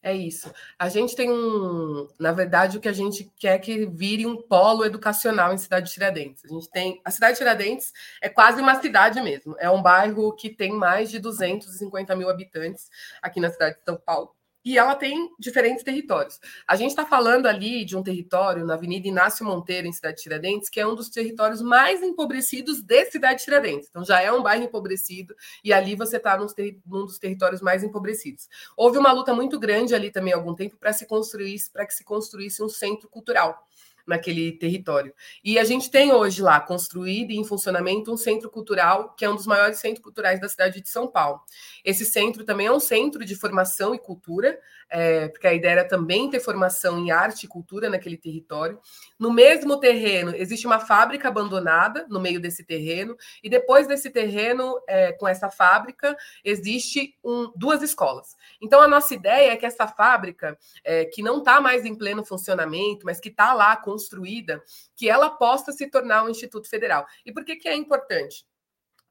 É 0.02 0.14
isso. 0.14 0.50
A 0.78 0.88
gente 0.88 1.14
tem 1.14 1.30
um, 1.30 2.08
na 2.18 2.32
verdade, 2.32 2.78
o 2.78 2.80
que 2.80 2.88
a 2.88 2.92
gente 2.92 3.30
quer 3.36 3.58
que 3.58 3.84
vire 3.84 4.24
um 4.24 4.40
polo 4.40 4.82
educacional 4.82 5.52
em 5.52 5.58
Cidade 5.58 5.88
de 5.88 5.92
Tiradentes. 5.92 6.42
A 6.42 6.48
gente 6.48 6.70
tem, 6.70 7.02
a 7.04 7.10
Cidade 7.10 7.34
de 7.34 7.38
Tiradentes 7.38 7.92
é 8.22 8.28
quase 8.30 8.62
uma 8.62 8.80
cidade 8.80 9.20
mesmo. 9.20 9.54
É 9.58 9.68
um 9.68 9.82
bairro 9.82 10.32
que 10.34 10.48
tem 10.48 10.72
mais 10.72 11.10
de 11.10 11.18
250 11.18 12.16
mil 12.16 12.30
habitantes 12.30 12.88
aqui 13.20 13.40
na 13.40 13.50
cidade 13.50 13.76
de 13.76 13.84
São 13.84 13.96
Paulo 13.96 14.34
e 14.64 14.78
ela 14.78 14.94
tem 14.94 15.30
diferentes 15.38 15.82
territórios. 15.82 16.38
A 16.66 16.76
gente 16.76 16.90
está 16.90 17.04
falando 17.04 17.46
ali 17.46 17.84
de 17.84 17.96
um 17.96 18.02
território 18.02 18.64
na 18.64 18.74
Avenida 18.74 19.08
Inácio 19.08 19.44
Monteiro, 19.44 19.86
em 19.86 19.92
Cidade 19.92 20.16
de 20.16 20.22
Tiradentes, 20.22 20.68
que 20.68 20.80
é 20.80 20.86
um 20.86 20.94
dos 20.94 21.08
territórios 21.08 21.62
mais 21.62 22.02
empobrecidos 22.02 22.82
de 22.82 23.04
Cidade 23.06 23.38
de 23.38 23.44
Tiradentes. 23.44 23.88
Então, 23.88 24.04
já 24.04 24.20
é 24.20 24.30
um 24.30 24.42
bairro 24.42 24.64
empobrecido, 24.64 25.34
e 25.64 25.72
ali 25.72 25.94
você 25.94 26.18
está 26.18 26.36
num 26.36 26.46
dos 26.86 27.18
territórios 27.18 27.60
mais 27.60 27.82
empobrecidos. 27.82 28.48
Houve 28.76 28.98
uma 28.98 29.12
luta 29.12 29.34
muito 29.34 29.58
grande 29.58 29.94
ali 29.94 30.10
também 30.10 30.32
há 30.32 30.36
algum 30.36 30.54
tempo 30.54 30.76
para 30.76 30.92
se 30.92 31.06
construir, 31.06 31.58
para 31.72 31.86
que 31.86 31.94
se 31.94 32.04
construísse 32.04 32.62
um 32.62 32.68
centro 32.68 33.08
cultural 33.08 33.66
naquele 34.06 34.52
território. 34.52 35.14
E 35.44 35.58
a 35.58 35.64
gente 35.64 35.90
tem 35.90 36.12
hoje 36.12 36.42
lá 36.42 36.60
construído 36.60 37.30
e 37.30 37.36
em 37.36 37.44
funcionamento 37.44 38.12
um 38.12 38.16
centro 38.16 38.50
cultural, 38.50 39.14
que 39.14 39.24
é 39.24 39.30
um 39.30 39.36
dos 39.36 39.46
maiores 39.46 39.78
centros 39.78 40.02
culturais 40.02 40.40
da 40.40 40.48
cidade 40.48 40.80
de 40.80 40.88
São 40.88 41.06
Paulo. 41.06 41.40
Esse 41.84 42.04
centro 42.04 42.44
também 42.44 42.66
é 42.66 42.72
um 42.72 42.80
centro 42.80 43.24
de 43.24 43.34
formação 43.34 43.94
e 43.94 43.98
cultura, 43.98 44.58
é, 44.90 45.28
porque 45.28 45.46
a 45.46 45.54
ideia 45.54 45.72
era 45.72 45.88
também 45.88 46.28
ter 46.28 46.40
formação 46.40 46.98
em 46.98 47.10
arte 47.10 47.44
e 47.44 47.48
cultura 47.48 47.88
naquele 47.88 48.16
território. 48.16 48.80
No 49.18 49.32
mesmo 49.32 49.78
terreno, 49.78 50.34
existe 50.34 50.66
uma 50.66 50.80
fábrica 50.80 51.28
abandonada 51.28 52.06
no 52.08 52.20
meio 52.20 52.40
desse 52.40 52.64
terreno, 52.64 53.16
e 53.42 53.48
depois 53.48 53.86
desse 53.86 54.10
terreno, 54.10 54.80
é, 54.88 55.12
com 55.12 55.28
essa 55.28 55.48
fábrica, 55.48 56.16
existe 56.44 57.16
um, 57.24 57.52
duas 57.54 57.82
escolas. 57.82 58.34
Então, 58.60 58.80
a 58.80 58.88
nossa 58.88 59.14
ideia 59.14 59.52
é 59.52 59.56
que 59.56 59.66
essa 59.66 59.86
fábrica, 59.86 60.58
é, 60.84 61.04
que 61.04 61.22
não 61.22 61.38
está 61.38 61.60
mais 61.60 61.84
em 61.84 61.94
pleno 61.94 62.24
funcionamento, 62.24 63.06
mas 63.06 63.20
que 63.20 63.28
está 63.28 63.54
lá 63.54 63.76
construída, 63.76 64.62
que 64.96 65.08
ela 65.08 65.30
possa 65.30 65.72
se 65.72 65.86
tornar 65.88 66.24
um 66.24 66.28
instituto 66.28 66.68
federal. 66.68 67.06
E 67.24 67.32
por 67.32 67.44
que, 67.44 67.56
que 67.56 67.68
é 67.68 67.76
importante? 67.76 68.44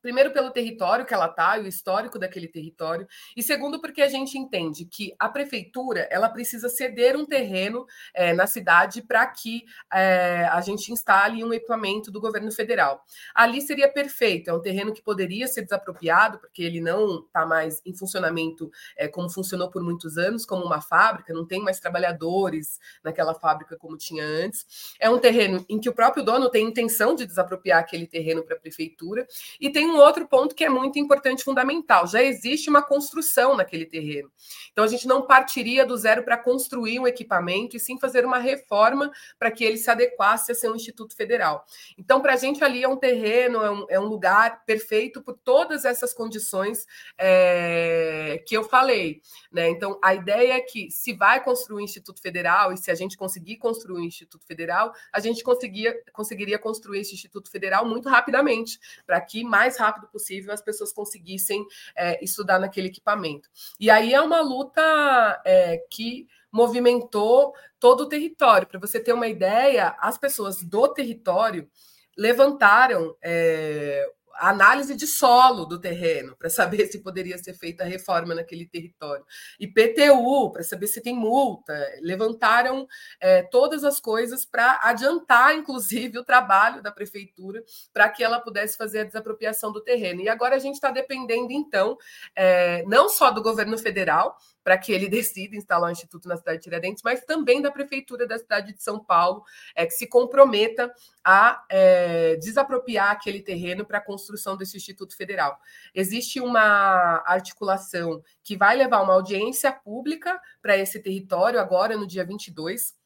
Primeiro, 0.02 0.32
pelo 0.32 0.52
território 0.52 1.06
que 1.06 1.14
ela 1.14 1.28
está 1.28 1.58
e 1.58 1.62
o 1.62 1.68
histórico 1.68 2.18
daquele 2.18 2.48
território. 2.48 3.08
E 3.36 3.44
segundo, 3.44 3.82
porque 3.82 4.02
a 4.02 4.08
gente 4.08 4.38
entende 4.38 4.86
que 4.86 5.14
a 5.20 5.28
prefeitura 5.28 6.08
ela 6.10 6.30
precisa 6.30 6.70
ceder 6.70 7.18
um 7.18 7.26
terreno 7.26 7.86
é, 8.14 8.34
na 8.34 8.48
cidade 8.48 9.02
para 9.02 9.26
que 9.28 9.66
é, 9.92 10.46
a 10.52 10.62
gente 10.62 10.92
instale 10.92 11.44
um 11.44 11.54
equipamento 11.54 12.12
do 12.12 12.22
governo 12.22 12.52
federal. 12.52 13.04
Ali 13.36 13.62
seria 13.62 13.92
perfeito, 13.92 14.50
é 14.50 14.54
um 14.54 14.62
terreno 14.62 14.94
que 14.94 15.02
poderia 15.02 15.48
ser 15.48 15.64
desapropriado, 15.64 16.40
porque 16.40 16.64
ele 16.64 16.80
não 16.80 17.20
está 17.26 17.46
mais 17.46 17.82
em 17.86 17.94
funcionamento 17.94 18.72
é, 18.98 19.08
como 19.08 19.30
funcionou 19.30 19.70
por 19.70 19.84
muitos 19.84 20.18
anos, 20.18 20.46
como 20.46 20.64
uma 20.64 20.82
fábrica, 20.82 21.34
não 21.34 21.46
tem 21.46 21.62
mais 21.62 21.80
trabalhadores 21.80 22.80
naquela 23.04 23.34
fábrica 23.34 23.78
como 23.78 23.98
tinha 23.98 24.24
antes. 24.24 24.96
É 25.00 25.10
um 25.10 25.20
terreno 25.20 25.66
em 25.68 25.80
que 25.80 25.90
o 25.90 25.94
próprio 25.94 26.24
dono 26.24 26.50
tem 26.50 26.66
intenção 26.66 27.16
de 27.16 27.26
desapropriar 27.26 27.80
aquele 27.80 28.08
terreno 28.08 28.44
para 28.44 28.56
a 28.56 28.60
prefeitura 28.60 29.28
e 29.60 29.70
tem 29.70 29.89
um 29.90 29.98
outro 29.98 30.28
ponto 30.28 30.56
que 30.56 30.64
é 30.64 30.70
muito 30.70 31.00
importante, 31.00 31.44
fundamental: 31.44 32.08
já 32.08 32.22
existe 32.22 32.70
uma 32.70 32.82
construção 32.82 33.56
naquele 33.56 33.86
terreno. 33.86 34.32
Então, 34.72 34.84
a 34.84 34.88
gente 34.88 35.08
não 35.08 35.24
partiria 35.24 35.86
do 35.86 35.98
zero 35.98 36.24
para 36.24 36.38
construir 36.38 37.00
um 37.00 37.08
equipamento, 37.08 37.76
e 37.76 37.80
sim 37.80 38.00
fazer 38.00 38.26
uma 38.26 38.38
reforma 38.38 39.12
para 39.38 39.52
que 39.52 39.64
ele 39.64 39.78
se 39.78 39.90
adequasse 39.90 40.52
a 40.52 40.56
ser 40.56 40.70
um 40.70 40.76
instituto 40.76 41.16
federal. 41.16 41.66
Então, 41.98 42.22
para 42.22 42.34
a 42.34 42.38
gente 42.38 42.64
ali 42.64 42.84
é 42.84 42.88
um 42.88 42.96
terreno, 42.96 43.62
é 43.62 43.72
um, 43.72 43.86
é 43.90 44.00
um, 44.00 44.06
lugar 44.06 44.64
perfeito 44.66 45.22
por 45.22 45.38
todas 45.38 45.86
essas 45.86 46.14
condições 46.14 46.86
é, 47.18 48.44
que 48.48 48.56
eu 48.56 48.64
falei. 48.64 49.22
Né? 49.52 49.70
Então, 49.70 50.00
a 50.04 50.14
ideia 50.14 50.54
é 50.54 50.62
que 50.62 50.90
se 50.92 51.14
vai 51.14 51.44
construir 51.44 51.82
um 51.82 51.84
instituto 51.84 52.22
federal, 52.22 52.72
e 52.72 52.78
se 52.78 52.92
a 52.92 52.96
gente 52.96 53.18
conseguir 53.18 53.58
construir 53.58 54.00
um 54.00 54.06
instituto 54.06 54.46
federal, 54.46 54.94
a 55.12 55.20
gente 55.20 55.44
conseguia, 55.44 55.96
conseguiria 56.14 56.60
construir 56.60 57.00
esse 57.00 57.14
instituto 57.14 57.52
federal 57.52 57.86
muito 57.86 58.10
rapidamente, 58.10 58.80
para 59.06 59.20
que 59.22 59.44
mais 59.44 59.78
rápido 59.80 60.08
possível 60.08 60.54
as 60.54 60.62
pessoas 60.62 60.92
conseguissem 60.92 61.66
é, 61.96 62.24
estudar 62.24 62.60
naquele 62.60 62.88
equipamento. 62.88 63.50
E 63.80 63.90
aí 63.90 64.14
é 64.14 64.22
uma 64.22 64.42
luta 64.42 65.42
é, 65.46 65.78
que 65.90 66.28
movimentou 66.52 67.54
todo 67.80 68.02
o 68.02 68.10
território. 68.10 68.68
Para 68.68 68.80
você 68.80 69.00
ter 69.00 69.14
uma 69.14 69.28
ideia, 69.28 69.96
as 70.00 70.18
pessoas 70.18 70.62
do 70.62 70.88
território 70.90 71.70
levantaram 72.18 73.16
é, 73.22 74.06
análise 74.36 74.96
de 74.96 75.08
solo 75.08 75.66
do 75.66 75.80
terreno, 75.80 76.36
para 76.38 76.50
saber 76.50 76.88
se 76.92 77.00
poderia 77.00 77.38
ser 77.38 77.54
feita 77.54 77.84
a 77.84 77.88
reforma 77.88 78.36
naquele 78.36 78.66
território. 78.66 79.26
IPTU, 79.60 80.52
para 80.52 80.64
saber 80.64 80.88
se 80.88 81.02
tem 81.02 81.16
multa. 81.16 81.74
Levantaram 82.02 82.88
é, 83.20 83.44
todas 83.44 83.84
as 83.84 84.00
coisas 84.00 84.46
para 84.46 84.80
adiantar, 84.84 85.56
inclusive, 85.56 86.18
o 86.18 86.24
trabalho 86.24 86.82
da 86.82 86.92
prefeitura 86.92 87.64
para 87.94 88.10
que 88.10 88.24
ela 88.24 88.40
pudesse 88.40 88.78
fazer 88.78 89.00
a 89.00 89.04
desapropriação 89.04 89.72
do 89.72 89.82
terreno. 89.82 90.22
E 90.22 90.30
agora 90.30 90.56
a 90.56 90.60
gente 90.60 90.76
está 90.76 90.92
dependendo, 90.92 91.52
então, 91.52 91.98
é, 92.36 92.84
não 92.86 93.10
só 93.10 93.32
do 93.32 93.42
governo 93.42 93.78
federal, 93.78 94.38
para 94.64 94.78
que 94.78 94.92
ele 94.92 95.08
decida 95.10 95.56
instalar 95.56 95.90
um 95.90 95.92
instituto 95.92 96.28
na 96.28 96.38
cidade 96.38 96.58
de 96.58 96.64
Tiradentes, 96.64 97.04
mas 97.04 97.24
também 97.26 97.62
da 97.62 97.72
prefeitura 97.72 98.28
da 98.28 98.38
cidade 98.38 98.74
de 98.74 98.82
São 98.82 99.04
Paulo, 99.04 99.44
é, 99.76 99.86
que 99.86 99.94
se 99.94 100.08
comprometa 100.08 100.94
a 101.24 101.64
é, 101.70 102.36
desapropriar 102.38 103.12
aquele 103.12 103.42
terreno 103.42 103.86
para 103.86 103.98
a 103.98 104.02
construção 104.02 104.58
desse 104.58 104.78
instituto 104.78 105.16
federal. 105.16 105.60
Existe 105.94 106.40
uma 106.40 107.24
articulação 107.26 108.22
que 108.44 108.58
vai 108.58 108.76
levar 108.76 109.02
uma 109.02 109.14
audiência 109.14 109.72
pública 109.72 110.40
para 110.62 110.78
esse 110.78 111.00
território 111.00 111.60
agora 111.60 111.96
no 111.96 112.08
dia 112.08 112.26
22 112.26 112.99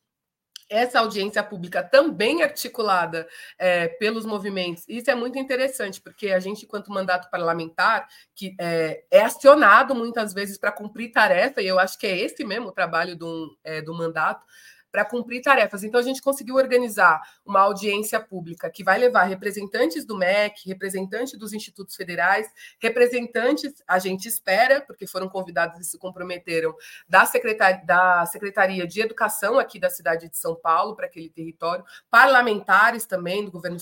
essa 0.70 1.00
audiência 1.00 1.44
pública 1.44 1.84
também 1.84 2.44
articulada 2.44 3.28
é, 3.58 3.88
pelos 3.88 4.26
movimentos. 4.26 4.84
Isso 4.88 5.10
é 5.10 5.16
muito 5.16 5.38
interessante, 5.38 6.02
porque 6.02 6.32
a 6.32 6.40
gente, 6.40 6.66
enquanto 6.66 6.92
mandato 6.92 7.30
parlamentar, 7.30 8.08
que 8.36 8.56
é, 8.60 9.04
é 9.12 9.22
acionado 9.22 9.94
muitas 9.96 10.34
vezes 10.34 10.58
para 10.58 10.72
cumprir 10.72 11.12
tarefa, 11.12 11.62
e 11.62 11.68
eu 11.68 11.80
acho 11.80 11.98
que 11.98 12.08
é 12.08 12.18
esse 12.18 12.44
mesmo 12.44 12.68
o 12.68 12.72
trabalho 12.72 13.16
do, 13.16 13.58
é, 13.64 13.82
do 13.82 13.94
mandato, 13.94 14.44
para 14.94 15.04
cumprir 15.04 15.42
tarefas. 15.42 15.84
Então, 15.84 16.00
a 16.00 16.04
gente 16.04 16.22
conseguiu 16.22 16.54
organizar 16.54 17.20
uma 17.44 17.62
audiência 17.62 18.20
pública 18.20 18.70
que 18.70 18.84
vai 18.84 19.00
levar 19.00 19.24
representantes 19.24 20.06
do 20.06 20.16
MEC, 20.16 20.68
representantes 20.68 21.36
dos 21.36 21.52
institutos 21.52 21.96
federais, 21.96 22.48
representantes, 22.80 23.74
a 23.88 23.98
gente 23.98 24.28
espera, 24.28 24.82
porque 24.82 25.08
foram 25.08 25.28
convidados 25.28 25.80
e 25.80 25.84
se 25.84 25.98
comprometeram, 25.98 26.76
da, 27.10 27.26
secretar, 27.26 27.84
da 27.84 28.24
Secretaria 28.28 28.86
de 28.86 29.02
Educação 29.02 29.58
aqui 29.58 29.80
da 29.80 29.90
cidade 29.90 30.30
de 30.30 30.38
São 30.38 30.54
Paulo, 30.54 30.96
para 30.96 31.08
aquele 31.08 31.28
território, 31.32 31.84
parlamentares 32.12 33.08
também 33.08 33.44
do 33.44 33.50
governo 33.52 33.80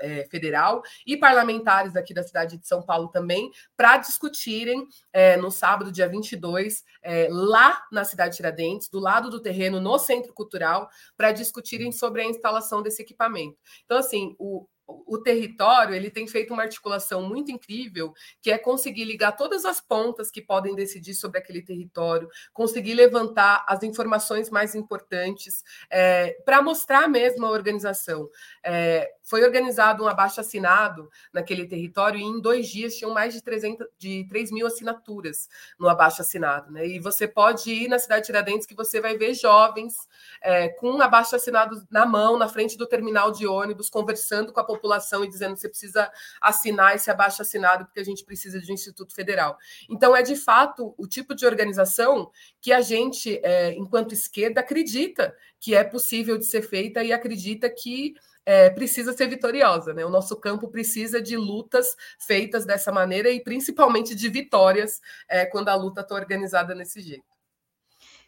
é, 0.00 0.24
federal 0.30 0.82
e 1.06 1.16
parlamentares 1.16 1.96
aqui 1.96 2.12
da 2.12 2.22
cidade 2.22 2.56
de 2.56 2.66
São 2.66 2.82
Paulo 2.82 3.08
também, 3.08 3.50
para 3.76 3.96
discutirem 3.98 4.86
é, 5.12 5.36
no 5.36 5.50
sábado, 5.50 5.92
dia 5.92 6.08
22, 6.08 6.84
é, 7.02 7.28
lá 7.30 7.82
na 7.90 8.04
cidade 8.04 8.30
de 8.30 8.36
Tiradentes, 8.36 8.88
do 8.88 8.98
lado 8.98 9.30
do 9.30 9.40
terreno, 9.40 9.80
no 9.80 9.98
Centro 9.98 10.32
Cultural, 10.32 10.88
para 11.16 11.32
discutirem 11.32 11.92
sobre 11.92 12.22
a 12.22 12.26
instalação 12.26 12.82
desse 12.82 13.02
equipamento. 13.02 13.56
Então, 13.84 13.98
assim, 13.98 14.34
o, 14.38 14.66
o 14.88 15.18
território 15.18 15.94
ele 15.94 16.10
tem 16.10 16.26
feito 16.26 16.52
uma 16.54 16.62
articulação 16.62 17.22
muito 17.22 17.52
incrível, 17.52 18.14
que 18.40 18.50
é 18.50 18.56
conseguir 18.56 19.04
ligar 19.04 19.32
todas 19.32 19.66
as 19.66 19.80
pontas 19.80 20.30
que 20.30 20.40
podem 20.40 20.74
decidir 20.74 21.14
sobre 21.14 21.38
aquele 21.38 21.60
território, 21.60 22.28
conseguir 22.54 22.94
levantar 22.94 23.64
as 23.68 23.82
informações 23.82 24.48
mais 24.48 24.74
importantes 24.74 25.62
é, 25.90 26.38
para 26.44 26.62
mostrar 26.62 27.06
mesmo 27.06 27.44
a 27.44 27.50
organização. 27.50 28.30
É, 28.64 29.10
foi 29.22 29.44
organizado 29.44 30.04
um 30.04 30.08
abaixo 30.08 30.40
assinado 30.40 31.10
naquele 31.32 31.66
território 31.66 32.18
e 32.18 32.22
em 32.22 32.40
dois 32.40 32.68
dias 32.68 32.94
tinham 32.96 33.12
mais 33.12 33.34
de, 33.34 33.42
300, 33.42 33.86
de 33.98 34.26
3 34.28 34.50
mil 34.50 34.66
assinaturas 34.66 35.48
no 35.78 35.86
abaixo 35.86 36.22
assinado. 36.22 36.72
Né? 36.72 36.86
E 36.86 36.98
você 36.98 37.28
pode 37.28 37.70
ir 37.70 37.88
na 37.88 37.98
cidade 37.98 38.22
de 38.22 38.26
Tiradentes 38.28 38.66
que 38.66 38.74
você 38.74 39.00
vai 39.00 39.18
ver 39.18 39.34
jovens 39.34 39.94
é, 40.40 40.68
com 40.68 40.92
um 40.92 41.02
abaixo 41.02 41.36
assinado 41.36 41.86
na 41.90 42.06
mão, 42.06 42.38
na 42.38 42.48
frente 42.48 42.76
do 42.78 42.86
terminal 42.86 43.30
de 43.30 43.46
ônibus, 43.46 43.90
conversando 43.90 44.52
com 44.52 44.60
a 44.60 44.64
população 44.64 44.77
e 45.24 45.28
dizendo 45.28 45.54
que 45.54 45.60
você 45.60 45.68
precisa 45.68 46.10
assinar 46.40 46.94
esse 46.94 47.10
abaixo 47.10 47.42
assinado 47.42 47.84
porque 47.84 48.00
a 48.00 48.04
gente 48.04 48.24
precisa 48.24 48.60
de 48.60 48.70
um 48.70 48.74
Instituto 48.74 49.14
Federal. 49.14 49.56
Então, 49.88 50.14
é 50.14 50.22
de 50.22 50.36
fato 50.36 50.94
o 50.96 51.06
tipo 51.06 51.34
de 51.34 51.46
organização 51.46 52.30
que 52.60 52.72
a 52.72 52.80
gente, 52.80 53.40
é, 53.42 53.72
enquanto 53.72 54.12
esquerda, 54.12 54.60
acredita 54.60 55.34
que 55.60 55.74
é 55.74 55.84
possível 55.84 56.38
de 56.38 56.46
ser 56.46 56.62
feita 56.62 57.02
e 57.02 57.12
acredita 57.12 57.68
que 57.68 58.14
é, 58.48 58.70
precisa 58.70 59.12
ser 59.12 59.28
vitoriosa. 59.28 59.92
Né? 59.92 60.04
O 60.06 60.10
nosso 60.10 60.34
campo 60.36 60.68
precisa 60.68 61.20
de 61.20 61.36
lutas 61.36 61.94
feitas 62.18 62.64
dessa 62.64 62.90
maneira 62.90 63.30
e 63.30 63.42
principalmente 63.42 64.14
de 64.14 64.28
vitórias 64.30 65.02
é, 65.28 65.44
quando 65.44 65.68
a 65.68 65.74
luta 65.74 66.00
está 66.00 66.14
organizada 66.14 66.74
desse 66.74 67.02
jeito. 67.02 67.38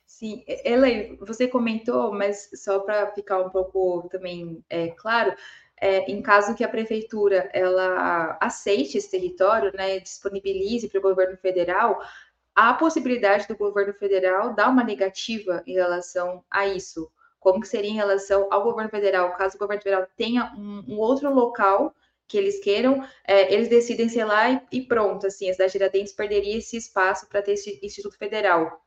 Sim, 0.04 0.44
Elaine, 0.46 1.16
você 1.16 1.48
comentou, 1.48 2.12
mas 2.12 2.50
só 2.54 2.80
para 2.80 3.10
ficar 3.12 3.40
um 3.40 3.48
pouco 3.48 4.06
também 4.10 4.62
é, 4.68 4.88
claro, 4.88 5.34
é, 5.80 6.10
em 6.10 6.20
caso 6.20 6.54
que 6.54 6.62
a 6.62 6.68
prefeitura 6.68 7.48
ela 7.52 8.36
aceite 8.40 8.98
esse 8.98 9.10
território, 9.10 9.72
né, 9.74 9.98
disponibilize 9.98 10.88
para 10.88 10.98
o 10.98 11.02
governo 11.02 11.36
federal, 11.38 12.00
há 12.54 12.70
a 12.70 12.74
possibilidade 12.74 13.48
do 13.48 13.56
governo 13.56 13.94
federal 13.94 14.54
dar 14.54 14.68
uma 14.68 14.84
negativa 14.84 15.62
em 15.66 15.74
relação 15.74 16.44
a 16.50 16.66
isso. 16.66 17.10
Como 17.38 17.60
que 17.60 17.68
seria 17.68 17.90
em 17.90 17.94
relação 17.94 18.48
ao 18.50 18.62
governo 18.62 18.90
federal? 18.90 19.32
Caso 19.32 19.56
o 19.56 19.58
governo 19.58 19.82
federal 19.82 20.06
tenha 20.14 20.52
um, 20.56 20.84
um 20.86 20.98
outro 20.98 21.32
local 21.32 21.94
que 22.28 22.36
eles 22.36 22.60
queiram, 22.60 23.04
é, 23.26 23.52
eles 23.52 23.68
decidem, 23.68 24.08
sei 24.08 24.24
lá, 24.24 24.50
e, 24.50 24.62
e, 24.70 24.82
pronto, 24.82 25.26
assim, 25.26 25.50
a 25.50 25.52
cidade 25.52 25.72
de 25.72 25.78
Tiradentes 25.78 26.12
perderia 26.12 26.58
esse 26.58 26.76
espaço 26.76 27.26
para 27.28 27.42
ter 27.42 27.52
esse 27.52 27.80
Instituto 27.82 28.16
Federal. 28.16 28.84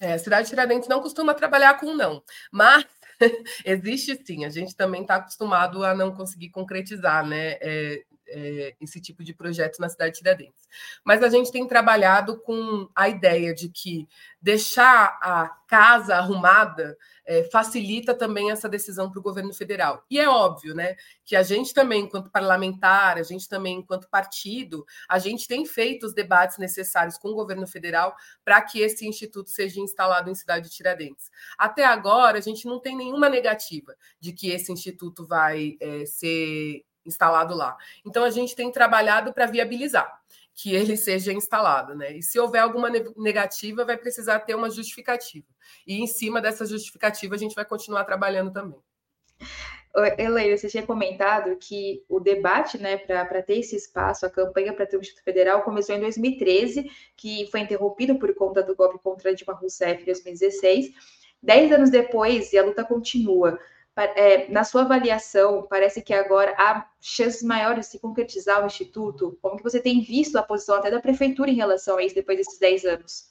É, 0.00 0.14
a 0.14 0.18
cidade 0.18 0.44
de 0.44 0.50
Tiradentes 0.50 0.88
não 0.88 1.00
costuma 1.00 1.34
trabalhar 1.34 1.78
com 1.78 1.94
não, 1.94 2.22
mas 2.50 2.84
existe 3.64 4.16
sim, 4.24 4.44
a 4.44 4.48
gente 4.50 4.74
também 4.76 5.02
está 5.02 5.16
acostumado 5.16 5.84
a 5.84 5.94
não 5.94 6.12
conseguir 6.14 6.50
concretizar, 6.50 7.26
né? 7.26 7.52
É, 7.60 8.02
é, 8.30 8.74
esse 8.80 9.00
tipo 9.00 9.22
de 9.22 9.34
projeto 9.34 9.78
na 9.78 9.88
cidade 9.88 10.12
de 10.12 10.18
Tiradentes. 10.18 10.68
Mas 11.04 11.22
a 11.22 11.28
gente 11.28 11.50
tem 11.50 11.66
trabalhado 11.66 12.38
com 12.40 12.88
a 12.94 13.08
ideia 13.08 13.52
de 13.52 13.68
que 13.68 14.08
deixar 14.40 15.18
a 15.20 15.48
casa 15.66 16.16
arrumada 16.16 16.96
é, 17.26 17.44
facilita 17.44 18.14
também 18.14 18.50
essa 18.50 18.68
decisão 18.68 19.10
para 19.10 19.20
o 19.20 19.22
governo 19.22 19.52
federal. 19.52 20.04
E 20.10 20.18
é 20.18 20.28
óbvio, 20.28 20.74
né, 20.74 20.96
que 21.24 21.36
a 21.36 21.42
gente 21.42 21.72
também, 21.72 22.02
enquanto 22.02 22.30
parlamentar, 22.30 23.18
a 23.18 23.22
gente 23.22 23.48
também, 23.48 23.78
enquanto 23.78 24.08
partido, 24.08 24.84
a 25.08 25.18
gente 25.18 25.46
tem 25.46 25.64
feito 25.64 26.06
os 26.06 26.14
debates 26.14 26.58
necessários 26.58 27.18
com 27.18 27.28
o 27.28 27.34
governo 27.34 27.66
federal 27.66 28.16
para 28.44 28.60
que 28.62 28.80
esse 28.80 29.06
instituto 29.06 29.50
seja 29.50 29.80
instalado 29.80 30.30
em 30.30 30.34
cidade 30.34 30.68
de 30.68 30.74
Tiradentes. 30.74 31.30
Até 31.56 31.84
agora, 31.84 32.38
a 32.38 32.40
gente 32.40 32.66
não 32.66 32.80
tem 32.80 32.96
nenhuma 32.96 33.28
negativa 33.28 33.94
de 34.18 34.32
que 34.32 34.50
esse 34.50 34.72
instituto 34.72 35.24
vai 35.24 35.76
é, 35.80 36.04
ser 36.06 36.84
instalado 37.10 37.54
lá. 37.54 37.76
Então 38.04 38.24
a 38.24 38.30
gente 38.30 38.56
tem 38.56 38.70
trabalhado 38.72 39.32
para 39.32 39.46
viabilizar 39.46 40.20
que 40.54 40.74
ele 40.74 40.96
seja 40.98 41.32
instalado, 41.32 41.94
né? 41.94 42.16
E 42.16 42.22
se 42.22 42.38
houver 42.38 42.60
alguma 42.60 42.88
negativa, 43.16 43.84
vai 43.84 43.96
precisar 43.96 44.40
ter 44.40 44.54
uma 44.54 44.70
justificativa. 44.70 45.46
E 45.86 46.00
em 46.00 46.06
cima 46.06 46.40
dessa 46.40 46.64
justificativa 46.64 47.34
a 47.34 47.38
gente 47.38 47.54
vai 47.54 47.64
continuar 47.64 48.04
trabalhando 48.04 48.52
também. 48.52 48.78
Elaine, 50.18 50.56
você 50.56 50.68
tinha 50.68 50.86
comentado 50.86 51.56
que 51.56 52.04
o 52.08 52.20
debate 52.20 52.78
né, 52.78 52.96
para 52.96 53.42
ter 53.42 53.58
esse 53.58 53.74
espaço, 53.74 54.24
a 54.24 54.30
campanha 54.30 54.72
para 54.72 54.86
ter 54.86 54.96
o 54.96 55.00
Instituto 55.00 55.24
Federal, 55.24 55.62
começou 55.62 55.96
em 55.96 56.00
2013, 56.00 56.88
que 57.16 57.48
foi 57.50 57.60
interrompido 57.60 58.16
por 58.16 58.32
conta 58.34 58.62
do 58.62 58.76
golpe 58.76 59.00
contra 59.02 59.34
Dilma 59.34 59.54
Rousseff 59.54 60.02
em 60.02 60.06
2016. 60.06 60.92
Dez 61.42 61.72
anos 61.72 61.90
depois, 61.90 62.52
e 62.52 62.58
a 62.58 62.64
luta 62.64 62.84
continua 62.84 63.58
é, 64.04 64.50
na 64.50 64.64
sua 64.64 64.82
avaliação, 64.82 65.66
parece 65.68 66.02
que 66.02 66.12
agora 66.12 66.54
há 66.58 66.88
chances 67.00 67.42
maiores 67.42 67.86
de 67.86 67.92
se 67.92 67.98
concretizar 67.98 68.62
o 68.62 68.66
Instituto? 68.66 69.38
Como 69.40 69.56
que 69.56 69.62
você 69.62 69.80
tem 69.80 70.00
visto 70.00 70.36
a 70.36 70.42
posição 70.42 70.76
até 70.76 70.90
da 70.90 71.00
Prefeitura 71.00 71.50
em 71.50 71.54
relação 71.54 71.96
a 71.96 72.02
isso 72.02 72.14
depois 72.14 72.38
desses 72.38 72.58
10 72.58 72.84
anos? 72.84 73.30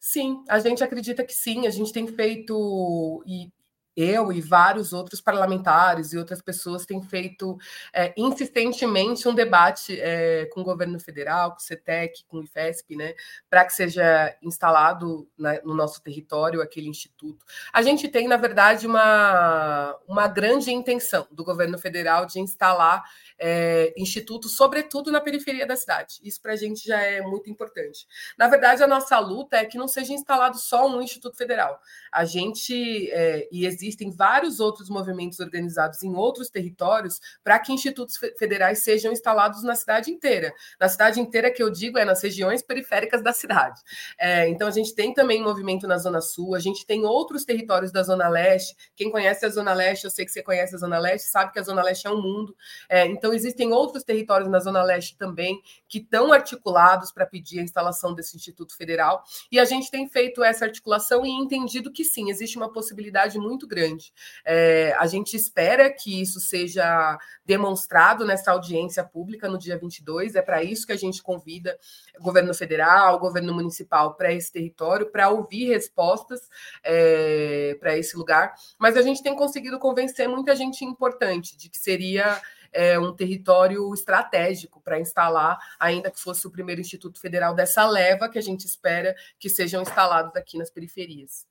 Sim, 0.00 0.44
a 0.48 0.58
gente 0.58 0.84
acredita 0.84 1.24
que 1.24 1.32
sim, 1.32 1.66
a 1.66 1.70
gente 1.70 1.92
tem 1.92 2.06
feito, 2.06 3.24
e 3.26 3.50
eu 3.96 4.32
e 4.32 4.40
vários 4.40 4.92
outros 4.92 5.20
parlamentares 5.20 6.12
e 6.12 6.18
outras 6.18 6.42
pessoas 6.42 6.84
têm 6.84 7.02
feito 7.02 7.56
é, 7.92 8.12
insistentemente 8.16 9.28
um 9.28 9.34
debate 9.34 9.98
é, 10.00 10.46
com 10.46 10.60
o 10.60 10.64
governo 10.64 10.98
federal, 10.98 11.52
com 11.52 11.58
o 11.58 11.62
CETEC, 11.62 12.24
com 12.26 12.38
o 12.38 12.42
IFESP, 12.42 12.96
né, 12.96 13.14
para 13.48 13.64
que 13.64 13.72
seja 13.72 14.36
instalado 14.42 15.28
na, 15.38 15.60
no 15.62 15.74
nosso 15.74 16.02
território 16.02 16.60
aquele 16.60 16.88
instituto. 16.88 17.44
A 17.72 17.82
gente 17.82 18.08
tem, 18.08 18.26
na 18.26 18.36
verdade, 18.36 18.86
uma, 18.86 19.96
uma 20.08 20.26
grande 20.28 20.72
intenção 20.72 21.26
do 21.30 21.44
governo 21.44 21.78
federal 21.78 22.26
de 22.26 22.40
instalar 22.40 23.04
é, 23.38 23.92
institutos, 23.96 24.56
sobretudo 24.56 25.10
na 25.10 25.20
periferia 25.20 25.66
da 25.66 25.76
cidade. 25.76 26.20
Isso 26.22 26.40
para 26.40 26.52
a 26.52 26.56
gente 26.56 26.86
já 26.86 27.00
é 27.00 27.20
muito 27.20 27.50
importante. 27.50 28.06
Na 28.38 28.48
verdade, 28.48 28.82
a 28.82 28.86
nossa 28.86 29.18
luta 29.18 29.56
é 29.56 29.64
que 29.64 29.78
não 29.78 29.88
seja 29.88 30.12
instalado 30.12 30.58
só 30.58 30.88
um 30.88 31.02
instituto 31.02 31.36
federal. 31.36 31.78
A 32.12 32.24
gente, 32.24 33.10
é, 33.10 33.48
e 33.50 33.66
existem 33.66 34.10
vários 34.10 34.60
outros 34.60 34.88
movimentos 34.88 35.40
organizados 35.40 36.02
em 36.02 36.14
outros 36.14 36.48
territórios 36.48 37.20
para 37.42 37.58
que 37.58 37.72
institutos 37.72 38.16
federais 38.38 38.80
sejam 38.80 39.12
instalados 39.12 39.62
na 39.62 39.74
cidade 39.74 40.10
inteira. 40.10 40.52
Na 40.80 40.88
cidade 40.88 41.20
inteira, 41.20 41.50
que 41.50 41.62
eu 41.62 41.70
digo, 41.70 41.98
é 41.98 42.04
nas 42.04 42.22
regiões 42.22 42.62
periféricas 42.62 43.22
da 43.22 43.32
cidade. 43.32 43.80
É, 44.18 44.48
então, 44.48 44.68
a 44.68 44.70
gente 44.70 44.94
tem 44.94 45.12
também 45.12 45.42
movimento 45.42 45.86
na 45.86 45.98
Zona 45.98 46.20
Sul, 46.20 46.54
a 46.54 46.60
gente 46.60 46.86
tem 46.86 47.04
outros 47.04 47.44
territórios 47.44 47.92
da 47.92 48.02
Zona 48.02 48.28
Leste. 48.28 48.76
Quem 48.94 49.10
conhece 49.10 49.44
a 49.44 49.48
Zona 49.48 49.72
Leste, 49.72 50.04
eu 50.04 50.10
sei 50.10 50.24
que 50.24 50.30
você 50.30 50.42
conhece 50.42 50.74
a 50.74 50.78
Zona 50.78 50.98
Leste, 50.98 51.28
sabe 51.28 51.52
que 51.52 51.58
a 51.58 51.62
Zona 51.62 51.82
Leste 51.82 52.06
é 52.06 52.10
um 52.10 52.20
mundo. 52.20 52.56
É, 52.88 53.06
então, 53.06 53.23
existem 53.32 53.72
outros 53.72 54.02
territórios 54.02 54.50
na 54.50 54.58
Zona 54.58 54.82
Leste 54.82 55.16
também 55.16 55.62
que 55.88 55.98
estão 55.98 56.32
articulados 56.32 57.12
para 57.12 57.24
pedir 57.24 57.60
a 57.60 57.62
instalação 57.62 58.14
desse 58.14 58.36
Instituto 58.36 58.76
Federal. 58.76 59.22
E 59.50 59.58
a 59.58 59.64
gente 59.64 59.90
tem 59.90 60.08
feito 60.08 60.42
essa 60.42 60.64
articulação 60.64 61.24
e 61.24 61.30
entendido 61.30 61.92
que 61.92 62.04
sim, 62.04 62.30
existe 62.30 62.56
uma 62.56 62.72
possibilidade 62.72 63.38
muito 63.38 63.66
grande. 63.66 64.12
É, 64.44 64.94
a 64.98 65.06
gente 65.06 65.36
espera 65.36 65.90
que 65.90 66.20
isso 66.20 66.40
seja 66.40 67.18
demonstrado 67.44 68.24
nessa 68.24 68.52
audiência 68.52 69.04
pública 69.04 69.48
no 69.48 69.58
dia 69.58 69.78
22. 69.78 70.34
É 70.34 70.42
para 70.42 70.62
isso 70.62 70.86
que 70.86 70.92
a 70.92 70.96
gente 70.96 71.22
convida 71.22 71.78
o 72.18 72.22
governo 72.22 72.54
federal, 72.54 73.16
o 73.16 73.20
governo 73.20 73.54
municipal 73.54 74.14
para 74.14 74.32
esse 74.32 74.52
território, 74.52 75.10
para 75.10 75.28
ouvir 75.28 75.68
respostas 75.68 76.48
é, 76.82 77.76
para 77.78 77.96
esse 77.96 78.16
lugar. 78.16 78.54
Mas 78.78 78.96
a 78.96 79.02
gente 79.02 79.22
tem 79.22 79.34
conseguido 79.34 79.78
convencer 79.78 80.28
muita 80.28 80.54
gente 80.56 80.84
importante 80.84 81.56
de 81.56 81.68
que 81.68 81.78
seria 81.78 82.40
é, 82.74 82.98
um 82.98 83.14
território 83.14 83.94
estratégico 83.94 84.80
para 84.82 85.00
instalar, 85.00 85.58
ainda 85.78 86.10
que 86.10 86.20
fosse 86.20 86.46
o 86.46 86.50
primeiro 86.50 86.80
Instituto 86.80 87.20
Federal 87.20 87.54
dessa 87.54 87.88
leva 87.88 88.28
que 88.28 88.38
a 88.38 88.42
gente 88.42 88.66
espera 88.66 89.14
que 89.38 89.48
sejam 89.48 89.80
instalados 89.80 90.34
aqui 90.36 90.58
nas 90.58 90.70
periferias. 90.70 91.46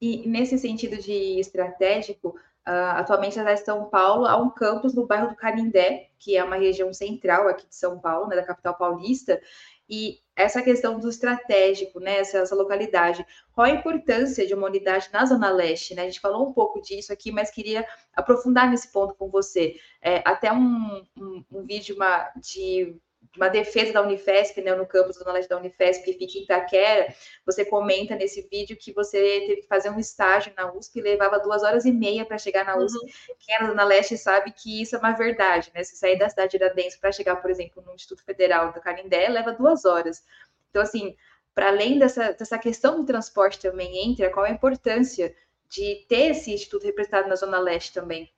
E 0.00 0.28
nesse 0.28 0.56
sentido 0.58 0.96
de 0.98 1.40
estratégico, 1.40 2.28
uh, 2.68 2.96
atualmente 2.96 3.36
na 3.40 3.56
São 3.56 3.86
Paulo 3.86 4.26
há 4.26 4.36
um 4.36 4.50
campus 4.50 4.94
no 4.94 5.06
bairro 5.06 5.30
do 5.30 5.34
Canindé, 5.34 6.10
que 6.18 6.36
é 6.36 6.44
uma 6.44 6.56
região 6.56 6.92
central 6.92 7.48
aqui 7.48 7.66
de 7.66 7.74
São 7.74 7.98
Paulo, 7.98 8.28
né, 8.28 8.36
da 8.36 8.44
capital 8.44 8.76
paulista, 8.76 9.40
e 9.88 10.18
essa 10.36 10.62
questão 10.62 11.00
do 11.00 11.08
estratégico, 11.08 11.98
né, 11.98 12.18
essa, 12.18 12.38
essa, 12.38 12.54
localidade, 12.54 13.26
qual 13.52 13.66
a 13.66 13.70
importância 13.70 14.46
de 14.46 14.54
uma 14.54 14.68
unidade 14.68 15.08
na 15.12 15.24
Zona 15.24 15.50
Leste, 15.50 15.94
né? 15.94 16.02
A 16.02 16.04
gente 16.04 16.20
falou 16.20 16.48
um 16.48 16.52
pouco 16.52 16.80
disso 16.80 17.12
aqui, 17.12 17.32
mas 17.32 17.50
queria 17.50 17.84
aprofundar 18.14 18.70
nesse 18.70 18.92
ponto 18.92 19.14
com 19.14 19.28
você. 19.28 19.76
É, 20.00 20.22
até 20.24 20.52
um, 20.52 21.04
um, 21.16 21.44
um 21.50 21.62
vídeo 21.64 21.96
uma, 21.96 22.30
de 22.36 22.96
uma 23.38 23.48
defesa 23.48 23.92
da 23.92 24.02
Unifesp, 24.02 24.60
né, 24.60 24.74
no 24.74 24.84
campus 24.84 25.16
do 25.16 25.30
Leste 25.30 25.48
da 25.48 25.56
Unifesp, 25.56 26.04
que 26.04 26.12
fica 26.12 26.38
em 26.38 26.42
Itaquera, 26.42 27.14
você 27.46 27.64
comenta 27.64 28.16
nesse 28.16 28.42
vídeo 28.50 28.76
que 28.76 28.92
você 28.92 29.18
teve 29.46 29.62
que 29.62 29.68
fazer 29.68 29.90
um 29.90 29.98
estágio 29.98 30.52
na 30.56 30.72
USP 30.72 30.98
e 30.98 31.02
levava 31.02 31.38
duas 31.38 31.62
horas 31.62 31.84
e 31.84 31.92
meia 31.92 32.24
para 32.24 32.36
chegar 32.36 32.64
na 32.64 32.76
USP. 32.76 32.98
Uhum. 32.98 33.34
Quem 33.38 33.54
é 33.54 33.60
da 33.60 33.66
Zona 33.68 33.84
Leste 33.84 34.18
sabe 34.18 34.52
que 34.52 34.82
isso 34.82 34.96
é 34.96 34.98
uma 34.98 35.12
verdade, 35.12 35.70
né? 35.74 35.84
Se 35.84 35.96
sair 35.96 36.18
da 36.18 36.28
cidade 36.28 36.50
de 36.50 36.56
Iradense 36.56 36.98
para 36.98 37.12
chegar, 37.12 37.36
por 37.36 37.50
exemplo, 37.50 37.82
no 37.86 37.94
Instituto 37.94 38.24
Federal 38.24 38.72
do 38.72 38.80
Canindé, 38.80 39.28
leva 39.28 39.52
duas 39.52 39.84
horas. 39.84 40.22
Então, 40.70 40.82
assim, 40.82 41.16
para 41.54 41.68
além 41.68 41.98
dessa, 41.98 42.32
dessa 42.32 42.58
questão 42.58 42.96
do 42.96 43.06
transporte 43.06 43.60
também 43.60 44.10
entra, 44.10 44.30
qual 44.30 44.44
a 44.44 44.50
importância 44.50 45.34
de 45.68 46.06
ter 46.08 46.30
esse 46.30 46.52
instituto 46.52 46.84
representado 46.84 47.28
na 47.28 47.36
Zona 47.36 47.58
Leste 47.58 47.92
também? 47.92 48.30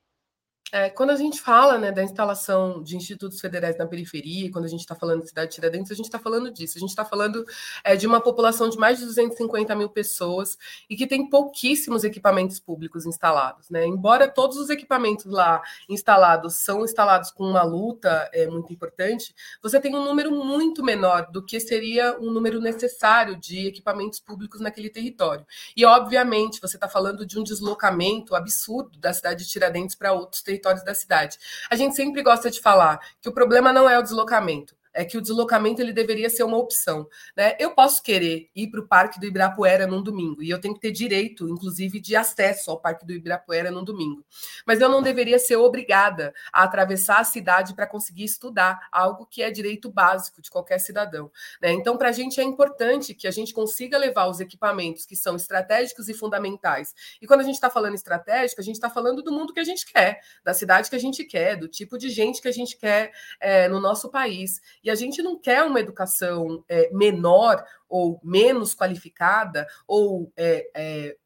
É, 0.73 0.89
quando 0.89 1.11
a 1.11 1.17
gente 1.17 1.41
fala 1.41 1.79
né, 1.79 1.91
da 1.91 2.03
instalação 2.03 2.83
de 2.83 2.97
institutos 2.97 3.41
federais 3.41 3.77
na 3.77 3.87
periferia, 3.87 4.51
quando 4.53 4.67
a 4.67 4.69
gente 4.69 4.81
está 4.81 4.95
falando 4.95 5.23
de 5.23 5.29
cidade 5.29 5.51
de 5.51 5.55
Tiradentes, 5.57 5.91
a 5.91 5.95
gente 5.95 6.07
está 6.07 6.19
falando 6.19 6.51
disso. 6.51 6.79
A 6.79 6.81
gente 6.81 6.91
está 6.91 7.05
falando 7.05 7.45
é, 7.83 7.97
de 7.97 8.07
uma 8.07 8.21
população 8.21 8.69
de 8.69 8.79
mais 8.79 8.99
de 8.99 9.05
250 9.05 9.75
mil 9.75 9.89
pessoas 9.89 10.57
e 10.89 10.97
que 10.97 11.07
tem 11.07 11.29
pouquíssimos 11.29 12.05
equipamentos 12.05 12.61
públicos 12.61 13.05
instalados. 13.05 13.69
Né? 13.69 13.85
Embora 13.85 14.29
todos 14.29 14.57
os 14.57 14.71
equipamentos 14.71 15.25
lá 15.25 15.61
instalados 15.89 16.57
são 16.57 16.85
instalados 16.85 17.33
com 17.33 17.45
uma 17.45 17.63
luta 17.63 18.31
é, 18.33 18.47
muito 18.47 18.73
importante, 18.73 19.35
você 19.61 19.81
tem 19.81 19.95
um 19.95 20.05
número 20.05 20.31
muito 20.31 20.85
menor 20.85 21.31
do 21.33 21.45
que 21.45 21.59
seria 21.59 22.17
um 22.21 22.31
número 22.31 22.61
necessário 22.61 23.37
de 23.37 23.67
equipamentos 23.67 24.21
públicos 24.21 24.61
naquele 24.61 24.89
território. 24.89 25.45
E, 25.77 25.85
obviamente, 25.85 26.61
você 26.61 26.77
está 26.77 26.89
falando 26.89 27.27
de 27.27 27.39
um 27.39 27.43
deslocamento 27.43 28.37
absurdo 28.37 28.99
da 28.99 29.13
cidade 29.13 29.45
de 29.45 29.51
Tiradentes 29.51 29.97
para 29.97 30.13
outros 30.13 30.43
territórios 30.43 30.60
territórios 30.61 30.85
da 30.85 30.95
cidade. 30.95 31.39
A 31.71 31.77
gente 31.77 31.97
sempre 31.97 32.23
gosta 32.23 32.51
de 32.51 32.61
falar 32.61 33.01
que 33.21 33.29
o 33.29 33.33
problema 33.33 33.73
não 33.73 33.89
é 33.89 33.99
o 33.99 34.03
deslocamento, 34.03 34.77
é 35.01 35.05
que 35.05 35.17
o 35.17 35.21
deslocamento 35.23 35.81
ele 35.81 35.95
deveria 35.95 36.29
ser 36.29 36.43
uma 36.43 36.59
opção. 36.59 37.09
Né? 37.35 37.57
Eu 37.59 37.71
posso 37.71 38.03
querer 38.03 38.51
ir 38.55 38.69
para 38.69 38.81
o 38.81 38.87
Parque 38.87 39.19
do 39.19 39.25
Ibirapuera 39.25 39.87
num 39.87 40.03
domingo, 40.03 40.43
e 40.43 40.51
eu 40.51 40.61
tenho 40.61 40.75
que 40.75 40.81
ter 40.81 40.93
direito, 40.93 41.49
inclusive, 41.49 41.99
de 41.99 42.15
acesso 42.15 42.71
ao 42.71 42.79
Parque 42.79 43.07
do 43.07 43.13
Ibirapuera 43.13 43.71
num 43.71 43.83
domingo. 43.83 44.23
Mas 44.67 44.79
eu 44.81 44.91
não 44.91 45.01
deveria 45.01 45.39
ser 45.39 45.57
obrigada 45.57 46.35
a 46.53 46.65
atravessar 46.65 47.19
a 47.19 47.25
cidade 47.25 47.75
para 47.75 47.87
conseguir 47.87 48.25
estudar, 48.25 48.89
algo 48.93 49.25
que 49.25 49.43
é 49.43 49.51
direito 49.51 49.91
básico 49.91 50.43
de 50.43 50.51
qualquer 50.51 50.79
cidadão. 50.79 51.31
Né? 51.63 51.73
Então, 51.73 51.97
para 51.97 52.11
a 52.11 52.13
gente 52.13 52.39
é 52.39 52.45
importante 52.45 53.15
que 53.15 53.27
a 53.27 53.31
gente 53.31 53.55
consiga 53.55 53.97
levar 53.97 54.27
os 54.27 54.39
equipamentos 54.39 55.07
que 55.07 55.17
são 55.17 55.35
estratégicos 55.35 56.11
e 56.11 56.15
fundamentais. 56.15 56.95
E 57.23 57.27
quando 57.27 57.41
a 57.41 57.45
gente 57.45 57.55
está 57.55 57.71
falando 57.71 57.95
estratégico, 57.95 58.61
a 58.61 58.65
gente 58.65 58.75
está 58.75 58.91
falando 58.91 59.23
do 59.23 59.33
mundo 59.33 59.55
que 59.55 59.61
a 59.61 59.65
gente 59.65 59.91
quer, 59.91 60.21
da 60.45 60.53
cidade 60.53 60.91
que 60.91 60.97
a 60.97 61.01
gente 61.01 61.25
quer, 61.25 61.57
do 61.57 61.69
tipo 61.69 61.97
de 61.97 62.11
gente 62.11 62.43
que 62.43 62.49
a 62.49 62.53
gente 62.53 62.77
quer 62.77 63.13
é, 63.41 63.67
no 63.67 63.81
nosso 63.81 64.11
país. 64.11 64.61
E 64.85 64.90
a 64.91 64.95
gente 64.95 65.23
não 65.23 65.39
quer 65.39 65.63
uma 65.63 65.81
educação 65.81 66.65
é, 66.69 66.91
menor 66.93 67.65
ou 67.89 68.21
menos 68.23 68.75
qualificada 68.75 69.67
ou 69.87 70.33
é 70.37 71.17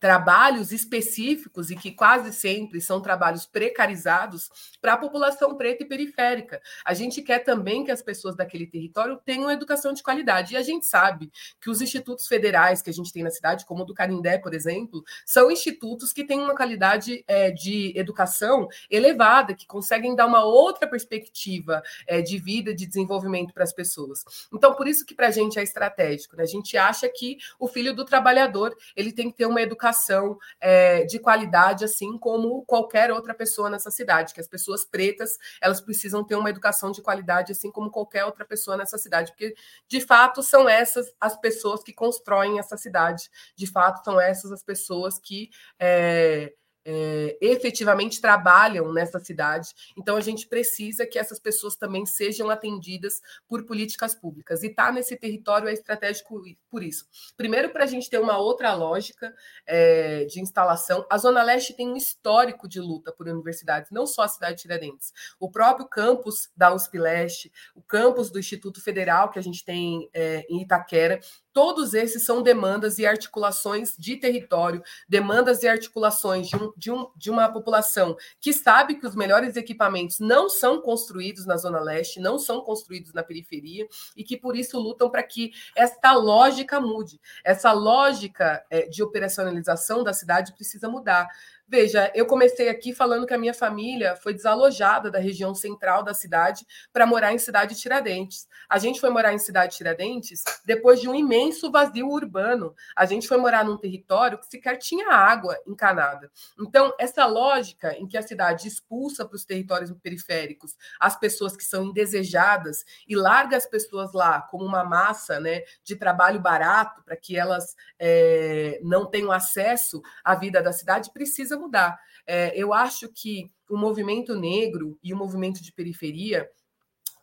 trabalhos 0.00 0.72
específicos 0.72 1.70
e 1.70 1.76
que 1.76 1.90
quase 1.90 2.32
sempre 2.32 2.80
são 2.80 3.00
trabalhos 3.00 3.46
precarizados 3.46 4.48
para 4.80 4.94
a 4.94 4.96
população 4.96 5.56
preta 5.56 5.82
e 5.82 5.86
periférica. 5.86 6.60
A 6.84 6.94
gente 6.94 7.20
quer 7.22 7.40
também 7.40 7.84
que 7.84 7.90
as 7.90 8.02
pessoas 8.02 8.36
daquele 8.36 8.66
território 8.66 9.20
tenham 9.24 9.50
educação 9.50 9.92
de 9.92 10.02
qualidade. 10.02 10.54
E 10.54 10.56
a 10.56 10.62
gente 10.62 10.86
sabe 10.86 11.30
que 11.60 11.68
os 11.68 11.80
institutos 11.80 12.26
federais 12.26 12.80
que 12.80 12.90
a 12.90 12.92
gente 12.92 13.12
tem 13.12 13.22
na 13.22 13.30
cidade, 13.30 13.66
como 13.66 13.82
o 13.82 13.86
do 13.86 13.94
Canindé, 13.94 14.38
por 14.38 14.54
exemplo, 14.54 15.02
são 15.26 15.50
institutos 15.50 16.12
que 16.12 16.24
têm 16.24 16.40
uma 16.40 16.54
qualidade 16.54 17.24
é, 17.26 17.50
de 17.50 17.92
educação 17.96 18.68
elevada, 18.90 19.54
que 19.54 19.66
conseguem 19.66 20.14
dar 20.14 20.26
uma 20.26 20.44
outra 20.44 20.88
perspectiva 20.88 21.82
é, 22.06 22.22
de 22.22 22.38
vida, 22.38 22.74
de 22.74 22.86
desenvolvimento 22.86 23.52
para 23.52 23.64
as 23.64 23.72
pessoas. 23.72 24.24
Então, 24.52 24.74
por 24.74 24.86
isso 24.86 25.04
que 25.04 25.14
para 25.14 25.28
a 25.28 25.32
gente 25.32 25.58
é 25.58 25.62
estratégico. 25.62 26.36
Né? 26.36 26.44
A 26.44 26.46
gente 26.46 26.76
acha 26.76 27.08
que 27.08 27.38
o 27.58 27.66
filho 27.66 27.94
do 27.94 28.04
trabalhador 28.04 28.76
ele 28.94 29.12
tem 29.12 29.30
que 29.30 29.36
ter 29.36 29.46
uma 29.46 29.60
educação 29.60 29.87
educação 29.88 30.38
é, 30.60 31.04
de 31.04 31.18
qualidade, 31.18 31.84
assim 31.84 32.18
como 32.18 32.64
qualquer 32.64 33.10
outra 33.10 33.34
pessoa 33.34 33.70
nessa 33.70 33.90
cidade, 33.90 34.34
que 34.34 34.40
as 34.40 34.48
pessoas 34.48 34.84
pretas 34.84 35.36
elas 35.60 35.80
precisam 35.80 36.24
ter 36.24 36.36
uma 36.36 36.50
educação 36.50 36.90
de 36.90 37.02
qualidade, 37.02 37.52
assim 37.52 37.70
como 37.70 37.90
qualquer 37.90 38.24
outra 38.24 38.44
pessoa 38.44 38.76
nessa 38.76 38.98
cidade, 38.98 39.32
porque 39.32 39.54
de 39.88 40.00
fato 40.00 40.42
são 40.42 40.68
essas 40.68 41.12
as 41.20 41.38
pessoas 41.40 41.82
que 41.82 41.92
constroem 41.92 42.58
essa 42.58 42.76
cidade, 42.76 43.30
de 43.56 43.66
fato 43.66 44.04
são 44.04 44.20
essas 44.20 44.52
as 44.52 44.62
pessoas 44.62 45.18
que 45.18 45.50
é, 45.78 46.52
é, 46.90 47.36
efetivamente 47.42 48.18
trabalham 48.18 48.90
nessa 48.94 49.20
cidade. 49.20 49.74
Então, 49.94 50.16
a 50.16 50.22
gente 50.22 50.48
precisa 50.48 51.06
que 51.06 51.18
essas 51.18 51.38
pessoas 51.38 51.76
também 51.76 52.06
sejam 52.06 52.48
atendidas 52.48 53.20
por 53.46 53.64
políticas 53.64 54.14
públicas. 54.14 54.62
E 54.62 54.68
estar 54.68 54.86
tá 54.86 54.92
nesse 54.92 55.14
território 55.14 55.68
é 55.68 55.74
estratégico 55.74 56.42
por 56.70 56.82
isso. 56.82 57.06
Primeiro, 57.36 57.68
para 57.68 57.84
a 57.84 57.86
gente 57.86 58.08
ter 58.08 58.18
uma 58.18 58.38
outra 58.38 58.72
lógica 58.72 59.34
é, 59.66 60.24
de 60.24 60.40
instalação. 60.40 61.04
A 61.10 61.18
Zona 61.18 61.42
Leste 61.42 61.74
tem 61.74 61.86
um 61.90 61.96
histórico 61.96 62.66
de 62.66 62.80
luta 62.80 63.12
por 63.12 63.28
universidades, 63.28 63.90
não 63.90 64.06
só 64.06 64.22
a 64.22 64.28
cidade 64.28 64.56
de 64.56 64.62
Tiradentes. 64.62 65.12
O 65.38 65.50
próprio 65.50 65.86
campus 65.86 66.50
da 66.56 66.72
USP 66.72 66.98
Leste, 66.98 67.52
o 67.74 67.82
campus 67.82 68.30
do 68.30 68.38
Instituto 68.38 68.82
Federal 68.82 69.30
que 69.30 69.38
a 69.38 69.42
gente 69.42 69.62
tem 69.62 70.08
é, 70.14 70.46
em 70.48 70.62
Itaquera, 70.62 71.20
todos 71.58 71.92
esses 71.92 72.24
são 72.24 72.40
demandas 72.40 73.00
e 73.00 73.04
articulações 73.04 73.96
de 73.98 74.14
território, 74.14 74.80
demandas 75.08 75.64
e 75.64 75.66
articulações 75.66 76.46
de, 76.46 76.54
um, 76.54 76.72
de, 76.76 76.92
um, 76.92 77.10
de 77.16 77.30
uma 77.32 77.48
população 77.48 78.16
que 78.40 78.52
sabe 78.52 78.94
que 78.94 79.04
os 79.04 79.16
melhores 79.16 79.56
equipamentos 79.56 80.20
não 80.20 80.48
são 80.48 80.80
construídos 80.80 81.44
na 81.46 81.56
Zona 81.56 81.80
Leste, 81.80 82.20
não 82.20 82.38
são 82.38 82.60
construídos 82.60 83.12
na 83.12 83.24
periferia, 83.24 83.88
e 84.16 84.22
que 84.22 84.36
por 84.36 84.54
isso 84.54 84.78
lutam 84.78 85.10
para 85.10 85.24
que 85.24 85.50
esta 85.74 86.12
lógica 86.12 86.80
mude. 86.80 87.20
Essa 87.42 87.72
lógica 87.72 88.64
é, 88.70 88.82
de 88.82 89.02
operacionalização 89.02 90.04
da 90.04 90.12
cidade 90.12 90.52
precisa 90.52 90.88
mudar. 90.88 91.26
Veja, 91.70 92.10
eu 92.14 92.24
comecei 92.24 92.70
aqui 92.70 92.94
falando 92.94 93.26
que 93.26 93.34
a 93.34 93.38
minha 93.38 93.52
família 93.52 94.16
foi 94.16 94.32
desalojada 94.32 95.10
da 95.10 95.18
região 95.18 95.54
central 95.54 96.02
da 96.02 96.14
cidade 96.14 96.66
para 96.90 97.04
morar 97.04 97.34
em 97.34 97.38
Cidade 97.38 97.74
Tiradentes. 97.74 98.48
A 98.66 98.78
gente 98.78 98.98
foi 98.98 99.10
morar 99.10 99.34
em 99.34 99.38
Cidade 99.38 99.76
Tiradentes 99.76 100.42
depois 100.64 100.98
de 100.98 101.10
um 101.10 101.14
imenso 101.14 101.70
vazio 101.70 102.08
urbano. 102.08 102.74
A 102.96 103.04
gente 103.04 103.28
foi 103.28 103.36
morar 103.36 103.66
num 103.66 103.76
território 103.76 104.38
que 104.38 104.46
sequer 104.46 104.78
tinha 104.78 105.10
água 105.10 105.58
encanada. 105.66 106.30
Então, 106.58 106.94
essa 106.98 107.26
lógica 107.26 107.92
em 107.98 108.08
que 108.08 108.16
a 108.16 108.22
cidade 108.22 108.66
expulsa 108.66 109.26
para 109.26 109.36
os 109.36 109.44
territórios 109.44 109.92
periféricos 110.02 110.74
as 110.98 111.18
pessoas 111.18 111.54
que 111.54 111.64
são 111.64 111.84
indesejadas 111.84 112.82
e 113.06 113.14
larga 113.14 113.58
as 113.58 113.66
pessoas 113.66 114.14
lá 114.14 114.40
como 114.40 114.64
uma 114.64 114.84
massa 114.84 115.38
né, 115.38 115.60
de 115.84 115.96
trabalho 115.96 116.40
barato 116.40 117.02
para 117.04 117.16
que 117.16 117.36
elas 117.36 117.76
é, 117.98 118.80
não 118.82 119.04
tenham 119.04 119.30
acesso 119.30 120.00
à 120.24 120.34
vida 120.34 120.62
da 120.62 120.72
cidade, 120.72 121.12
precisa 121.12 121.57
mudar. 121.58 121.98
É, 122.26 122.52
eu 122.56 122.72
acho 122.72 123.08
que 123.08 123.50
o 123.68 123.76
movimento 123.76 124.34
negro 124.34 124.98
e 125.02 125.12
o 125.12 125.16
movimento 125.16 125.62
de 125.62 125.72
periferia 125.72 126.48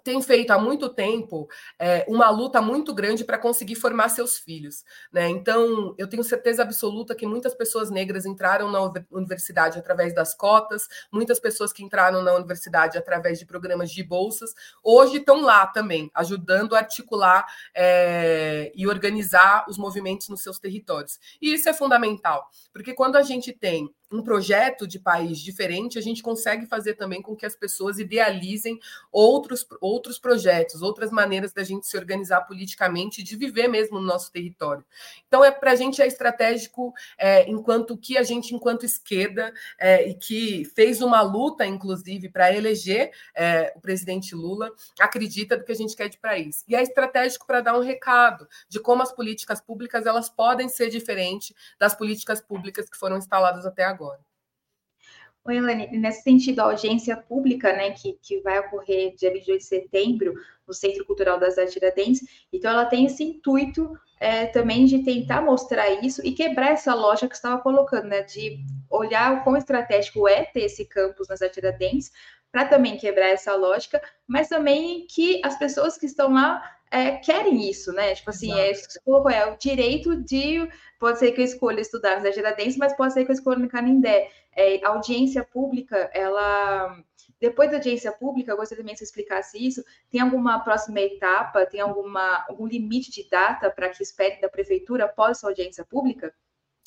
tem 0.06 0.22
feito 0.22 0.52
há 0.52 0.60
muito 0.60 0.88
tempo 0.88 1.50
é, 1.80 2.06
uma 2.08 2.30
luta 2.30 2.62
muito 2.62 2.94
grande 2.94 3.26
para 3.26 3.40
conseguir 3.40 3.74
formar 3.74 4.10
seus 4.10 4.38
filhos. 4.38 4.86
Né? 5.12 5.28
Então, 5.30 5.96
eu 5.98 6.08
tenho 6.08 6.24
certeza 6.24 6.62
absoluta 6.62 7.16
que 7.16 7.26
muitas 7.26 7.56
pessoas 7.56 7.90
negras 7.90 8.24
entraram 8.24 8.72
na 8.72 8.80
universidade 9.10 9.80
através 9.80 10.14
das 10.14 10.36
cotas, 10.36 10.88
muitas 11.12 11.40
pessoas 11.40 11.74
que 11.74 11.84
entraram 11.84 12.22
na 12.22 12.36
universidade 12.36 13.00
através 13.00 13.40
de 13.40 13.48
programas 13.48 13.90
de 13.90 14.04
bolsas, 14.04 14.54
hoje 14.84 15.18
estão 15.18 15.42
lá 15.42 15.66
também, 15.66 16.12
ajudando 16.14 16.76
a 16.76 16.80
articular 16.80 17.44
é, 17.74 18.72
e 18.76 18.88
organizar 18.88 19.66
os 19.68 19.76
movimentos 19.76 20.30
nos 20.30 20.44
seus 20.44 20.60
territórios. 20.60 21.20
E 21.42 21.52
isso 21.52 21.68
é 21.68 21.74
fundamental, 21.74 22.48
porque 22.72 22.94
quando 22.94 23.16
a 23.16 23.24
gente 23.24 23.52
tem 23.52 23.90
um 24.12 24.22
projeto 24.22 24.88
de 24.88 25.00
país 25.00 25.40
diferente, 25.40 25.98
a 25.98 26.02
gente 26.02 26.22
consegue 26.22 26.66
fazer 26.66 26.94
também 26.94 27.22
com 27.22 27.36
que 27.36 27.46
as 27.46 27.56
pessoas 27.56 28.00
idealizem 28.00 28.80
outros, 29.12 29.66
outros 29.82 30.20
projetos, 30.20 30.82
outras 30.82 31.12
maneiras 31.12 31.52
da 31.52 31.64
gente 31.64 31.88
se 31.88 31.98
organizar 31.98 32.42
politicamente, 32.42 33.24
de 33.24 33.36
viver 33.36 33.68
mesmo 33.68 34.00
no 34.00 34.06
nosso 34.06 34.32
território. 34.32 34.86
Então, 35.28 35.44
é 35.44 35.52
para 35.52 35.72
a 35.72 35.76
gente 35.76 36.02
é 36.02 36.08
estratégico 36.08 36.94
é, 37.18 37.50
enquanto 37.50 37.98
que 37.98 38.18
a 38.18 38.24
gente, 38.24 38.54
enquanto 38.54 38.86
esquerda, 38.86 39.54
é, 39.80 40.08
e 40.08 40.14
que 40.14 40.66
fez 40.76 41.02
uma 41.02 41.22
luta, 41.22 41.66
inclusive, 41.66 42.30
para 42.30 42.54
eleger 42.54 43.12
é, 43.36 43.74
o 43.76 43.82
presidente 43.82 44.36
Lula, 44.36 44.72
acredita 45.00 45.58
do 45.58 45.64
que 45.64 45.72
a 45.72 45.76
gente 45.76 45.96
quer 45.96 46.10
de 46.10 46.18
país. 46.18 46.64
E 46.68 46.76
é 46.76 46.82
estratégico 46.82 47.48
para 47.48 47.62
dar 47.62 47.78
um 47.78 47.82
recado 47.82 48.48
de 48.70 48.80
como 48.80 49.02
as 49.02 49.12
políticas 49.12 49.60
públicas 49.60 50.06
elas 50.06 50.30
podem 50.30 50.70
ser 50.70 50.90
diferentes 50.90 51.54
das 51.80 51.96
políticas 51.96 52.40
públicas 52.40 52.90
que 52.90 52.98
foram 52.98 53.18
instaladas 53.18 53.66
até 53.66 53.84
agora 53.84 53.95
agora. 53.96 54.20
Oi, 55.48 55.58
Elane, 55.58 55.88
nesse 55.92 56.24
sentido, 56.24 56.60
a 56.60 56.64
audiência 56.64 57.16
pública, 57.16 57.72
né, 57.72 57.92
que, 57.92 58.14
que 58.14 58.40
vai 58.42 58.60
ocorrer 58.60 59.16
dia 59.16 59.32
28 59.32 59.60
de 59.60 59.66
setembro, 59.66 60.34
no 60.68 60.74
Centro 60.74 61.06
Cultural 61.06 61.40
das 61.40 61.58
Artes 61.58 61.74
Tiradentes, 61.74 62.22
então 62.52 62.72
ela 62.72 62.86
tem 62.86 63.06
esse 63.06 63.24
intuito 63.24 63.96
é, 64.20 64.48
também 64.48 64.86
de 64.86 65.04
tentar 65.04 65.42
mostrar 65.42 65.88
isso 66.04 66.26
e 66.26 66.32
quebrar 66.32 66.72
essa 66.72 66.96
lógica 66.96 67.28
que 67.28 67.36
estava 67.36 67.62
colocando, 67.62 68.08
né, 68.08 68.24
de 68.24 68.58
olhar 68.90 69.34
o 69.34 69.44
quão 69.44 69.56
estratégico 69.56 70.28
é 70.28 70.46
ter 70.46 70.62
esse 70.62 70.84
campus 70.86 71.28
nas 71.28 71.42
Artes 71.44 71.56
Tiradentes, 71.56 72.12
para 72.52 72.66
também 72.66 72.98
quebrar 72.98 73.28
essa 73.28 73.54
lógica, 73.54 74.02
mas 74.26 74.48
também 74.48 75.06
que 75.08 75.42
as 75.44 75.60
pessoas 75.60 75.98
que 75.98 76.08
estão 76.08 76.34
lá 76.34 76.75
é, 76.92 77.18
querem 77.18 77.70
isso, 77.70 77.92
né? 77.92 78.16
Tipo 78.16 78.30
assim, 78.30 78.54
é, 78.54 78.72
é, 78.72 79.46
o 79.48 79.58
direito 79.58 80.16
de. 80.16 80.68
Pode 81.00 81.20
ser 81.20 81.32
que 81.32 81.42
eu 81.42 81.46
escolha 81.46 81.82
estudar 81.82 82.22
na 82.22 82.32
Tiradentes, 82.32 82.78
mas 82.78 82.96
pode 82.96 83.14
ser 83.14 83.26
que 83.26 83.32
eu 83.32 83.36
escolha 83.36 83.60
no 83.60 83.68
Canindé. 83.68 84.30
É, 84.56 84.86
a 84.86 84.90
audiência 84.90 85.44
pública, 85.44 86.10
ela. 86.14 86.98
Depois 87.40 87.70
da 87.70 87.78
audiência 87.78 88.12
pública, 88.12 88.52
eu 88.52 88.58
gostaria 88.58 88.82
também 88.82 88.94
que 88.94 89.00
você 89.00 89.06
explicasse 89.06 89.58
isso. 89.58 89.84
Tem 90.10 90.22
alguma 90.22 90.60
próxima 90.60 91.02
etapa? 91.02 91.66
Tem 91.66 91.82
alguma, 91.82 92.46
algum 92.48 92.66
limite 92.66 93.12
de 93.12 93.28
data 93.30 93.70
para 93.70 93.90
que 93.90 94.02
espere 94.02 94.40
da 94.40 94.48
prefeitura 94.48 95.06
após 95.06 95.38
essa 95.38 95.48
audiência 95.48 95.84
pública? 95.84 96.34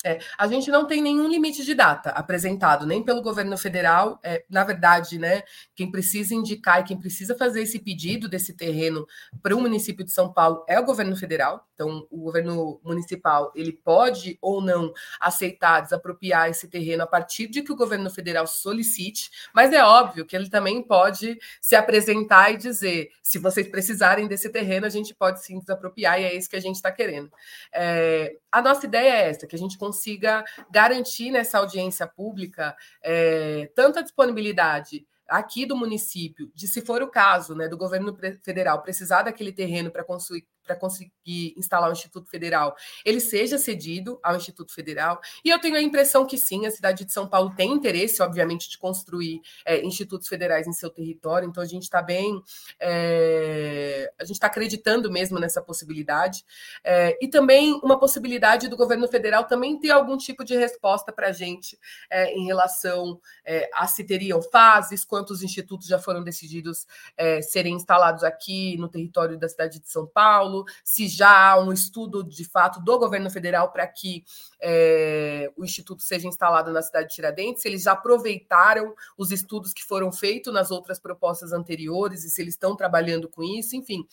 É, 0.03 0.19
a 0.37 0.47
gente 0.47 0.71
não 0.71 0.87
tem 0.87 1.01
nenhum 1.01 1.27
limite 1.27 1.65
de 1.65 1.75
data 1.75 2.11
apresentado, 2.11 2.85
nem 2.85 3.03
pelo 3.03 3.21
governo 3.21 3.57
federal. 3.57 4.17
É, 4.23 4.45
na 4.49 4.63
verdade, 4.63 5.19
né, 5.19 5.43
quem 5.75 5.91
precisa 5.91 6.33
indicar 6.33 6.79
e 6.79 6.83
quem 6.85 6.97
precisa 6.97 7.35
fazer 7.35 7.63
esse 7.63 7.79
pedido 7.79 8.29
desse 8.29 8.53
terreno 8.55 9.05
para 9.43 9.53
o 9.55 9.59
município 9.59 10.05
de 10.05 10.11
São 10.11 10.31
Paulo 10.31 10.63
é 10.69 10.79
o 10.79 10.85
governo 10.85 11.17
federal. 11.17 11.67
Então, 11.73 12.07
o 12.09 12.23
governo 12.23 12.79
municipal 12.83 13.51
ele 13.55 13.73
pode 13.73 14.37
ou 14.41 14.61
não 14.61 14.93
aceitar 15.19 15.81
desapropriar 15.81 16.49
esse 16.49 16.67
terreno 16.67 17.03
a 17.03 17.07
partir 17.07 17.47
de 17.47 17.61
que 17.61 17.71
o 17.71 17.75
governo 17.75 18.09
federal 18.09 18.47
solicite, 18.47 19.29
mas 19.53 19.73
é 19.73 19.83
óbvio 19.83 20.25
que 20.25 20.35
ele 20.35 20.49
também 20.49 20.81
pode 20.81 21.37
se 21.61 21.75
apresentar 21.75 22.51
e 22.51 22.57
dizer: 22.57 23.09
se 23.21 23.37
vocês 23.37 23.67
precisarem 23.67 24.27
desse 24.27 24.49
terreno, 24.49 24.85
a 24.85 24.89
gente 24.89 25.13
pode 25.13 25.43
sim 25.43 25.59
desapropriar, 25.59 26.19
e 26.19 26.23
é 26.23 26.35
isso 26.35 26.49
que 26.49 26.55
a 26.55 26.61
gente 26.61 26.75
está 26.75 26.91
querendo. 26.91 27.31
É, 27.73 28.35
a 28.51 28.61
nossa 28.61 28.85
ideia 28.85 29.13
é 29.13 29.29
essa, 29.29 29.47
que 29.47 29.55
a 29.55 29.59
gente 29.59 29.77
consiga 29.89 30.45
garantir 30.69 31.31
nessa 31.31 31.57
audiência 31.57 32.05
pública 32.05 32.75
é, 33.03 33.71
tanta 33.75 34.03
disponibilidade 34.03 35.05
aqui 35.27 35.65
do 35.65 35.75
município, 35.75 36.51
de 36.55 36.67
se 36.67 36.81
for 36.81 37.01
o 37.01 37.07
caso, 37.07 37.55
né, 37.55 37.67
do 37.67 37.77
governo 37.77 38.15
federal 38.43 38.81
precisar 38.81 39.23
daquele 39.23 39.51
terreno 39.51 39.91
para 39.91 40.03
construir 40.03 40.45
para 40.63 40.75
conseguir 40.75 41.53
instalar 41.57 41.89
o 41.89 41.93
Instituto 41.93 42.29
Federal, 42.29 42.75
ele 43.03 43.19
seja 43.19 43.57
cedido 43.57 44.19
ao 44.21 44.35
Instituto 44.35 44.73
Federal. 44.73 45.19
E 45.43 45.49
eu 45.49 45.59
tenho 45.59 45.75
a 45.75 45.81
impressão 45.81 46.25
que 46.25 46.37
sim, 46.37 46.65
a 46.65 46.71
cidade 46.71 47.05
de 47.05 47.11
São 47.11 47.27
Paulo 47.27 47.53
tem 47.55 47.71
interesse, 47.71 48.21
obviamente, 48.21 48.69
de 48.69 48.77
construir 48.77 49.41
é, 49.65 49.83
institutos 49.83 50.27
federais 50.27 50.67
em 50.67 50.73
seu 50.73 50.89
território. 50.89 51.47
Então 51.49 51.63
a 51.63 51.65
gente 51.65 51.83
está 51.83 52.01
bem, 52.01 52.41
é, 52.79 54.11
a 54.19 54.23
gente 54.23 54.35
está 54.35 54.47
acreditando 54.47 55.11
mesmo 55.11 55.39
nessa 55.39 55.61
possibilidade. 55.61 56.45
É, 56.83 57.17
e 57.19 57.27
também 57.27 57.79
uma 57.83 57.99
possibilidade 57.99 58.67
do 58.67 58.77
governo 58.77 59.07
federal 59.07 59.45
também 59.45 59.79
ter 59.79 59.91
algum 59.91 60.17
tipo 60.17 60.43
de 60.43 60.55
resposta 60.55 61.11
para 61.11 61.29
a 61.29 61.31
gente 61.31 61.77
é, 62.09 62.33
em 62.33 62.45
relação 62.45 63.19
é, 63.43 63.69
a 63.73 63.87
se 63.87 64.03
teriam 64.03 64.41
fases, 64.41 65.03
quantos 65.03 65.41
institutos 65.41 65.87
já 65.87 65.97
foram 65.97 66.23
decididos 66.23 66.85
é, 67.17 67.41
serem 67.41 67.75
instalados 67.75 68.23
aqui 68.23 68.77
no 68.77 68.87
território 68.87 69.37
da 69.37 69.49
cidade 69.49 69.79
de 69.79 69.89
São 69.89 70.05
Paulo 70.05 70.58
se 70.83 71.07
já 71.07 71.51
há 71.51 71.59
um 71.59 71.71
estudo 71.71 72.23
de 72.23 72.43
fato 72.43 72.79
do 72.81 72.99
governo 72.99 73.29
federal 73.29 73.71
para 73.71 73.87
que 73.87 74.23
é, 74.61 75.51
o 75.55 75.63
instituto 75.63 76.03
seja 76.03 76.27
instalado 76.27 76.71
na 76.71 76.81
cidade 76.81 77.09
de 77.09 77.15
Tiradentes, 77.15 77.61
se 77.61 77.67
eles 77.67 77.83
já 77.83 77.93
aproveitaram 77.93 78.93
os 79.17 79.31
estudos 79.31 79.73
que 79.73 79.83
foram 79.83 80.11
feitos 80.11 80.53
nas 80.53 80.71
outras 80.71 80.99
propostas 80.99 81.53
anteriores 81.53 82.23
e 82.23 82.29
se 82.29 82.41
eles 82.41 82.53
estão 82.53 82.75
trabalhando 82.75 83.27
com 83.27 83.43
isso, 83.43 83.75
enfim. 83.75 84.05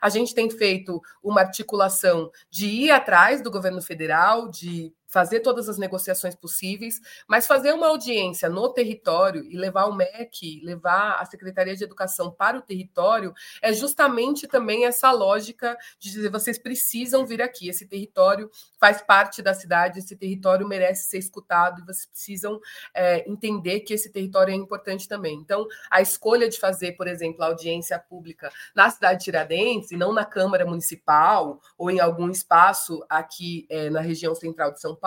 A 0.00 0.08
gente 0.08 0.34
tem 0.34 0.50
feito 0.50 1.00
uma 1.22 1.40
articulação 1.40 2.30
de 2.50 2.66
ir 2.66 2.90
atrás 2.90 3.42
do 3.42 3.50
governo 3.50 3.82
federal, 3.82 4.48
de 4.48 4.92
fazer 5.14 5.38
todas 5.40 5.68
as 5.68 5.78
negociações 5.78 6.34
possíveis, 6.34 7.00
mas 7.28 7.46
fazer 7.46 7.72
uma 7.72 7.86
audiência 7.86 8.48
no 8.48 8.68
território 8.68 9.44
e 9.48 9.56
levar 9.56 9.84
o 9.84 9.94
MEC, 9.94 10.60
levar 10.64 11.20
a 11.20 11.24
Secretaria 11.24 11.76
de 11.76 11.84
Educação 11.84 12.32
para 12.32 12.58
o 12.58 12.62
território, 12.62 13.32
é 13.62 13.72
justamente 13.72 14.48
também 14.48 14.86
essa 14.86 15.12
lógica 15.12 15.78
de 16.00 16.10
dizer 16.10 16.30
vocês 16.30 16.58
precisam 16.58 17.24
vir 17.24 17.40
aqui, 17.40 17.68
esse 17.68 17.86
território 17.86 18.50
faz 18.76 19.02
parte 19.02 19.40
da 19.40 19.54
cidade, 19.54 20.00
esse 20.00 20.16
território 20.16 20.66
merece 20.66 21.08
ser 21.08 21.18
escutado 21.18 21.80
e 21.80 21.84
vocês 21.84 22.06
precisam 22.06 22.60
é, 22.92 23.30
entender 23.30 23.80
que 23.80 23.94
esse 23.94 24.10
território 24.10 24.50
é 24.50 24.56
importante 24.56 25.06
também. 25.06 25.36
Então, 25.36 25.64
a 25.88 26.02
escolha 26.02 26.48
de 26.48 26.58
fazer, 26.58 26.96
por 26.96 27.06
exemplo, 27.06 27.44
a 27.44 27.46
audiência 27.46 28.00
pública 28.00 28.50
na 28.74 28.90
cidade 28.90 29.20
de 29.20 29.26
Tiradentes 29.26 29.92
e 29.92 29.96
não 29.96 30.12
na 30.12 30.24
Câmara 30.24 30.66
Municipal 30.66 31.60
ou 31.78 31.88
em 31.88 32.00
algum 32.00 32.28
espaço 32.28 33.06
aqui 33.08 33.64
é, 33.70 33.88
na 33.88 34.00
região 34.00 34.34
central 34.34 34.72
de 34.72 34.80
São 34.80 34.96
Paulo, 34.96 35.03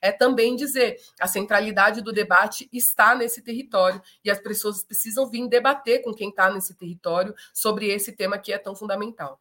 é 0.00 0.12
também 0.12 0.56
dizer 0.56 0.96
a 1.20 1.26
centralidade 1.26 2.02
do 2.02 2.12
debate 2.12 2.68
está 2.72 3.14
nesse 3.14 3.42
território 3.42 4.00
e 4.24 4.30
as 4.30 4.38
pessoas 4.38 4.84
precisam 4.84 5.28
vir 5.28 5.48
debater 5.48 6.02
com 6.02 6.12
quem 6.12 6.30
está 6.30 6.50
nesse 6.50 6.74
território 6.76 7.34
sobre 7.52 7.88
esse 7.88 8.12
tema 8.12 8.38
que 8.38 8.52
é 8.52 8.58
tão 8.58 8.74
fundamental. 8.74 9.40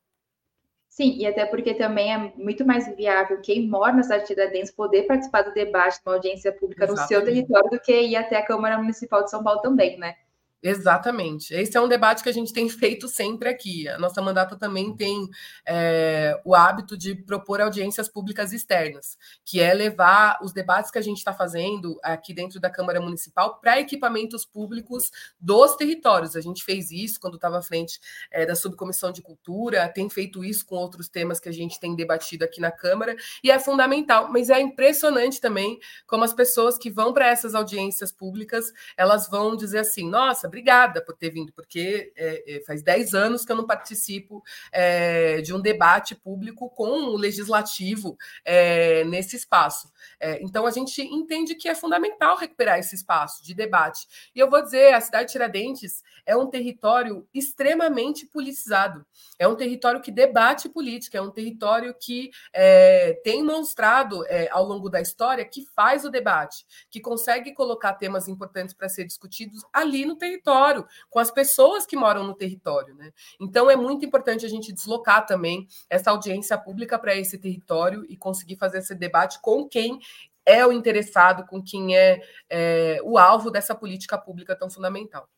Sim, 0.90 1.16
e 1.18 1.26
até 1.26 1.46
porque 1.46 1.74
também 1.76 2.14
é 2.14 2.18
muito 2.36 2.66
mais 2.66 2.94
viável 2.96 3.40
quem 3.40 3.70
mora 3.70 3.94
na 3.94 4.04
cidade 4.04 4.24
de 4.24 4.28
Tiradentes 4.28 4.72
poder 4.72 5.04
participar 5.04 5.44
do 5.44 5.54
debate, 5.54 6.02
uma 6.06 6.16
audiência 6.16 6.52
pública 6.52 6.84
Exatamente. 6.84 7.02
no 7.02 7.08
seu 7.08 7.24
território, 7.24 7.70
do 7.70 7.80
que 7.80 8.02
ir 8.02 8.18
até 8.18 8.36
a 8.36 8.46
Câmara 8.46 8.78
Municipal 8.78 9.24
de 9.24 9.30
São 9.30 9.42
Paulo 9.42 9.62
também, 9.62 9.98
né? 9.98 10.16
Exatamente. 10.62 11.54
Esse 11.54 11.78
é 11.78 11.82
um 11.82 11.88
debate 11.88 12.22
que 12.22 12.28
a 12.28 12.34
gente 12.34 12.52
tem 12.52 12.68
feito 12.70 13.08
sempre 13.08 13.48
aqui. 13.48 13.88
A 13.88 13.98
nossa 13.98 14.22
mandata 14.22 14.58
também 14.58 14.94
tem 14.96 15.30
é, 15.66 16.40
o 16.44 16.54
hábito 16.54 16.98
de 16.98 17.16
propor 17.16 17.62
audiências 17.62 18.10
públicas 18.10 18.52
externas, 18.52 19.18
que 19.46 19.62
é 19.62 19.74
levar 19.74 20.38
os 20.44 20.52
debates 20.52 20.92
que 20.92 20.98
a 20.98 21.02
gente 21.02 21.20
está 21.20 21.34
fazendo 21.34 21.98
aqui 22.04 22.34
dentro 22.34 22.60
da 22.60 22.70
Câmara 22.70 23.00
Municipal 23.00 23.58
para 23.60 23.80
equipamentos 23.80 24.46
públicos 24.46 25.10
dos 25.40 25.76
territórios. 25.76 26.36
A 26.36 26.42
gente 26.42 26.64
fez 26.64 26.92
isso 26.92 27.22
quando 27.22 27.36
estava 27.36 27.60
à 27.60 27.62
frente 27.62 28.00
é, 28.30 28.46
da 28.46 28.56
Subcomissão 28.56 29.14
de 29.14 29.22
Cultura, 29.22 29.88
tem 29.88 30.10
feito 30.10 30.44
isso 30.44 30.66
com 30.66 30.76
outros 30.76 31.08
temas 31.08 31.40
que 31.40 31.48
a 31.48 31.54
gente 31.54 31.80
tem 31.80 31.96
debatido 31.96 32.44
aqui 32.44 32.60
na 32.60 32.72
Câmara, 32.72 33.16
e 33.42 33.50
é 33.50 33.58
fundamental. 33.60 34.30
Mas 34.30 34.50
é 34.50 34.60
impressionante 34.60 35.40
também 35.40 35.80
como 36.06 36.26
as 36.26 36.34
pessoas 36.34 36.78
que 36.78 36.90
vão 36.90 37.14
para 37.14 37.28
essas 37.28 37.56
audiências 37.56 38.12
públicas 38.12 38.74
elas 38.98 39.30
vão 39.30 39.56
dizer 39.56 39.80
assim: 39.80 40.10
nossa 40.10 40.49
obrigada 40.50 41.04
por 41.04 41.16
ter 41.16 41.30
vindo, 41.30 41.54
porque 41.54 42.12
é, 42.16 42.58
é 42.58 42.62
faz 42.62 42.84
10 42.84 43.14
anos 43.14 43.46
que 43.46 43.52
eu 43.52 43.56
não 43.56 43.66
participo 43.66 44.44
é, 44.72 45.42
de 45.42 45.54
um 45.54 45.62
debate 45.62 46.16
público 46.16 46.70
com 46.70 46.90
o 46.90 47.18
legislativo 47.18 48.18
é, 48.44 49.04
nesse 49.06 49.36
espaço. 49.36 49.92
É, 50.20 50.42
então, 50.44 50.66
a 50.66 50.72
gente 50.72 51.02
entende 51.02 51.56
que 51.56 51.70
é 51.70 51.76
fundamental 51.76 52.36
recuperar 52.36 52.80
esse 52.80 52.96
espaço 52.96 53.44
de 53.44 53.54
debate. 53.54 54.08
E 54.36 54.40
eu 54.40 54.50
vou 54.50 54.62
dizer: 54.62 54.94
a 54.94 55.02
cidade 55.02 55.28
de 55.28 55.32
Tiradentes 55.34 56.04
é 56.26 56.36
um 56.36 56.48
território 56.48 57.28
extremamente 57.34 58.26
politizado, 58.26 59.06
é 59.38 59.48
um 59.48 59.56
território 59.56 60.02
que 60.02 60.12
debate 60.12 60.68
política, 60.68 61.18
é 61.18 61.22
um 61.22 61.32
território 61.32 61.94
que 61.94 62.32
é, 62.54 63.14
tem 63.24 63.44
mostrado 63.44 64.24
ao 64.52 64.66
longo 64.66 64.90
da 64.90 65.02
história 65.02 65.46
que 65.46 65.66
faz 65.76 66.04
o 66.06 66.10
debate, 66.10 66.66
que 66.90 67.00
consegue 67.00 67.54
colocar 67.54 67.94
temas 67.94 68.28
importantes 68.28 68.74
para 68.74 68.90
ser 68.90 69.06
discutidos 69.06 69.64
ali 69.74 70.06
no 70.06 70.16
território 70.16 70.39
território, 70.40 70.86
com 71.10 71.20
as 71.20 71.30
pessoas 71.30 71.86
que 71.86 71.96
moram 71.96 72.24
no 72.24 72.34
território. 72.34 72.96
Né? 72.96 73.12
Então, 73.40 73.70
é 73.70 73.76
muito 73.76 74.06
importante 74.06 74.46
a 74.46 74.50
gente 74.50 74.74
deslocar 74.74 75.26
também 75.26 75.68
essa 75.90 76.12
audiência 76.12 76.58
pública 76.58 76.98
para 76.98 77.16
esse 77.16 77.38
território 77.38 78.06
e 78.10 78.18
conseguir 78.18 78.56
fazer 78.56 78.80
esse 78.80 78.96
debate 78.96 79.40
com 79.42 79.68
quem 79.68 80.00
é 80.46 80.66
o 80.66 80.72
interessado, 80.72 81.46
com 81.46 81.62
quem 81.62 81.96
é, 81.96 82.22
é 82.50 83.00
o 83.04 83.18
alvo 83.18 83.52
dessa 83.52 83.76
política 83.76 84.18
pública 84.18 84.56
tão 84.56 84.70
fundamental. 84.70 85.30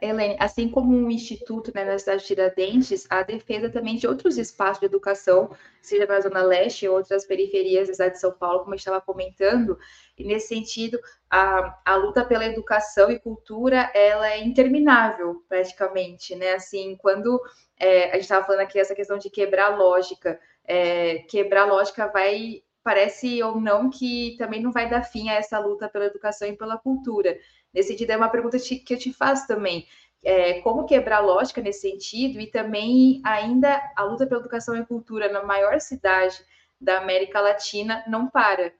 Helene, 0.00 0.36
assim 0.38 0.68
como 0.68 0.96
um 0.96 1.10
instituto 1.10 1.72
né, 1.74 1.84
na 1.84 1.98
cidade 1.98 2.22
de 2.22 2.28
Tiradentes, 2.28 3.06
a 3.10 3.24
defesa 3.24 3.68
também 3.68 3.96
de 3.96 4.06
outros 4.06 4.38
espaços 4.38 4.78
de 4.78 4.86
educação, 4.86 5.50
seja 5.82 6.06
na 6.06 6.20
Zona 6.20 6.42
Leste 6.42 6.86
ou 6.86 6.96
outras 6.96 7.26
periferias 7.26 7.88
da 7.88 7.94
cidade 7.94 8.14
de 8.14 8.20
São 8.20 8.32
Paulo, 8.32 8.60
como 8.60 8.74
eu 8.74 8.76
estava 8.76 9.00
comentando, 9.00 9.76
e 10.16 10.24
nesse 10.24 10.48
sentido, 10.48 11.00
a, 11.28 11.80
a 11.84 11.96
luta 11.96 12.24
pela 12.24 12.44
educação 12.46 13.10
e 13.10 13.18
cultura, 13.18 13.90
ela 13.92 14.30
é 14.30 14.44
interminável, 14.44 15.42
praticamente, 15.48 16.36
né? 16.36 16.52
Assim, 16.52 16.96
quando 16.96 17.40
é, 17.76 18.10
a 18.10 18.14
gente 18.14 18.22
estava 18.22 18.46
falando 18.46 18.60
aqui 18.60 18.78
essa 18.78 18.94
questão 18.94 19.18
de 19.18 19.28
quebrar 19.28 19.76
lógica, 19.76 20.38
é, 20.64 21.18
quebrar 21.28 21.64
lógica 21.64 22.06
vai 22.06 22.62
parece 22.84 23.42
ou 23.42 23.58
não 23.58 23.88
que 23.88 24.36
também 24.36 24.62
não 24.62 24.70
vai 24.70 24.88
dar 24.88 25.02
fim 25.02 25.30
a 25.30 25.34
essa 25.34 25.58
luta 25.58 25.88
pela 25.88 26.04
educação 26.04 26.46
e 26.46 26.56
pela 26.56 26.76
cultura. 26.76 27.34
Nesse 27.74 27.88
sentido, 27.88 28.10
é 28.10 28.16
uma 28.16 28.28
pergunta 28.28 28.56
que 28.58 28.94
eu 28.94 28.98
te 28.98 29.12
faço 29.12 29.46
também. 29.46 29.86
É, 30.22 30.60
como 30.62 30.86
quebrar 30.86 31.20
lógica 31.20 31.60
nesse 31.60 31.82
sentido 31.82 32.40
e 32.40 32.46
também 32.46 33.20
ainda 33.24 33.82
a 33.94 34.04
luta 34.04 34.26
pela 34.26 34.40
educação 34.40 34.74
e 34.74 34.86
cultura 34.86 35.30
na 35.30 35.42
maior 35.42 35.78
cidade 35.80 36.42
da 36.80 36.98
América 36.98 37.40
Latina 37.40 38.02
não 38.06 38.30
para. 38.30 38.72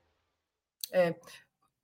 É, 0.91 1.15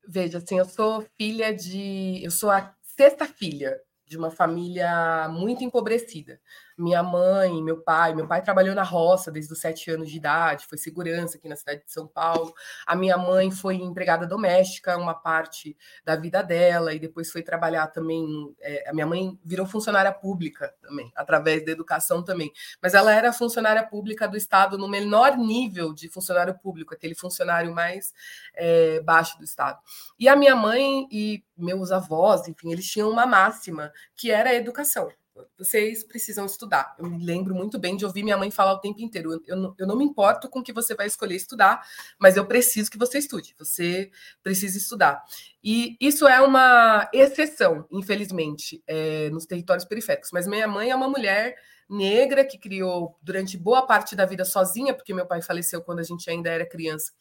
veja, 0.09 0.39
assim, 0.39 0.59
eu 0.59 0.65
sou 0.65 1.05
filha 1.19 1.53
de. 1.53 2.25
Eu 2.25 2.31
sou 2.31 2.51
a 2.51 2.75
sexta 2.83 3.27
filha 3.27 3.79
de 4.07 4.17
uma 4.17 4.31
família 4.31 5.29
muito 5.29 5.63
empobrecida 5.63 6.41
minha 6.81 7.03
mãe, 7.03 7.63
meu 7.63 7.81
pai. 7.81 8.15
Meu 8.15 8.27
pai 8.27 8.43
trabalhou 8.43 8.75
na 8.75 8.83
roça 8.83 9.31
desde 9.31 9.53
os 9.53 9.61
sete 9.61 9.91
anos 9.91 10.11
de 10.11 10.17
idade, 10.17 10.67
foi 10.67 10.79
segurança 10.79 11.37
aqui 11.37 11.49
na 11.49 11.57
cidade 11.57 11.85
de 11.85 11.93
São 11.93 12.07
Paulo. 12.07 12.55
A 12.87 12.97
minha 12.97 13.17
mãe 13.17 13.51
foi 13.51 13.77
empregada 13.77 14.27
doméstica 14.27 14.97
uma 14.97 15.15
parte 15.15 15.77
da 16.05 16.17
vida 16.17 16.43
dela 16.43 16.95
e 16.95 16.99
depois 16.99 17.31
foi 17.31 17.43
trabalhar 17.43 17.89
também. 17.89 18.25
É, 18.61 18.89
a 18.89 18.93
minha 18.93 19.07
mãe 19.07 19.39
virou 19.45 19.67
funcionária 19.67 20.13
pública 20.13 20.75
também, 20.81 21.13
através 21.15 21.65
da 21.65 21.71
educação 21.71 22.23
também. 22.23 22.51
Mas 22.83 22.95
ela 22.95 23.13
era 23.13 23.33
funcionária 23.33 23.87
pública 23.87 24.27
do 24.27 24.37
Estado 24.37 24.79
no 24.79 24.89
menor 24.89 25.37
nível 25.37 25.93
de 25.93 26.09
funcionário 26.09 26.59
público, 26.59 26.95
aquele 26.95 27.15
funcionário 27.15 27.73
mais 27.75 28.13
é, 28.55 29.01
baixo 29.01 29.37
do 29.39 29.45
Estado. 29.45 29.79
E 30.19 30.29
a 30.29 30.35
minha 30.35 30.57
mãe 30.57 31.07
e 31.11 31.45
meus 31.57 31.93
avós, 31.93 32.49
enfim, 32.49 32.73
eles 32.73 32.87
tinham 32.87 33.11
uma 33.11 33.27
máxima 33.27 33.93
que 34.17 34.31
era 34.31 34.51
a 34.51 34.55
educação 34.55 35.11
vocês 35.59 36.05
precisam 36.05 36.47
estudar. 36.47 36.95
Eu 36.99 37.09
me 37.09 37.25
lembro 37.25 37.55
muito 37.55 37.79
bem 37.79 37.97
de 37.97 38.05
ouvir 38.05 38.23
minha 38.23 38.37
mãe 38.37 38.51
falar 38.51 38.73
o 38.73 38.81
tempo 38.81 39.01
inteiro. 39.01 39.33
Eu, 39.33 39.43
eu, 39.47 39.57
não, 39.57 39.75
eu 39.79 39.87
não 39.87 39.97
me 39.97 40.05
importo 40.05 40.49
com 40.49 40.61
o 40.61 40.63
que 40.63 40.73
você 40.73 40.95
vai 40.95 41.07
escolher 41.07 41.37
estudar, 41.37 41.87
mas 42.19 42.37
eu 42.37 42.47
preciso 42.47 42.91
que 42.91 42.99
você 42.99 43.19
estude. 43.19 43.55
Você 43.59 44.11
precisa 44.43 44.79
estudar. 44.79 45.23
E 45.63 45.97
isso 46.01 46.27
é 46.27 46.41
uma 46.41 47.09
exceção, 47.13 47.87
infelizmente, 47.91 48.83
é, 48.87 49.31
nos 49.31 49.47
territórios 49.47 49.85
periféricos. 49.85 50.31
Mas 50.33 50.47
minha 50.47 50.69
mãe 50.69 50.91
é 50.91 50.97
uma 50.97 51.09
mulher 51.09 51.57
negra 51.89 52.45
que 52.45 52.57
criou 52.57 53.19
durante 53.21 53.59
boa 53.59 53.87
parte 53.87 54.15
da 54.15 54.25
vida 54.25 54.45
sozinha, 54.45 54.95
porque 54.95 55.13
meu 55.13 55.27
pai 55.27 55.43
faleceu 55.43 55.83
quando 55.83 55.99
a 55.99 56.05
gente 56.05 56.31
ainda 56.31 56.49
era 56.49 56.65
criança. 56.65 57.13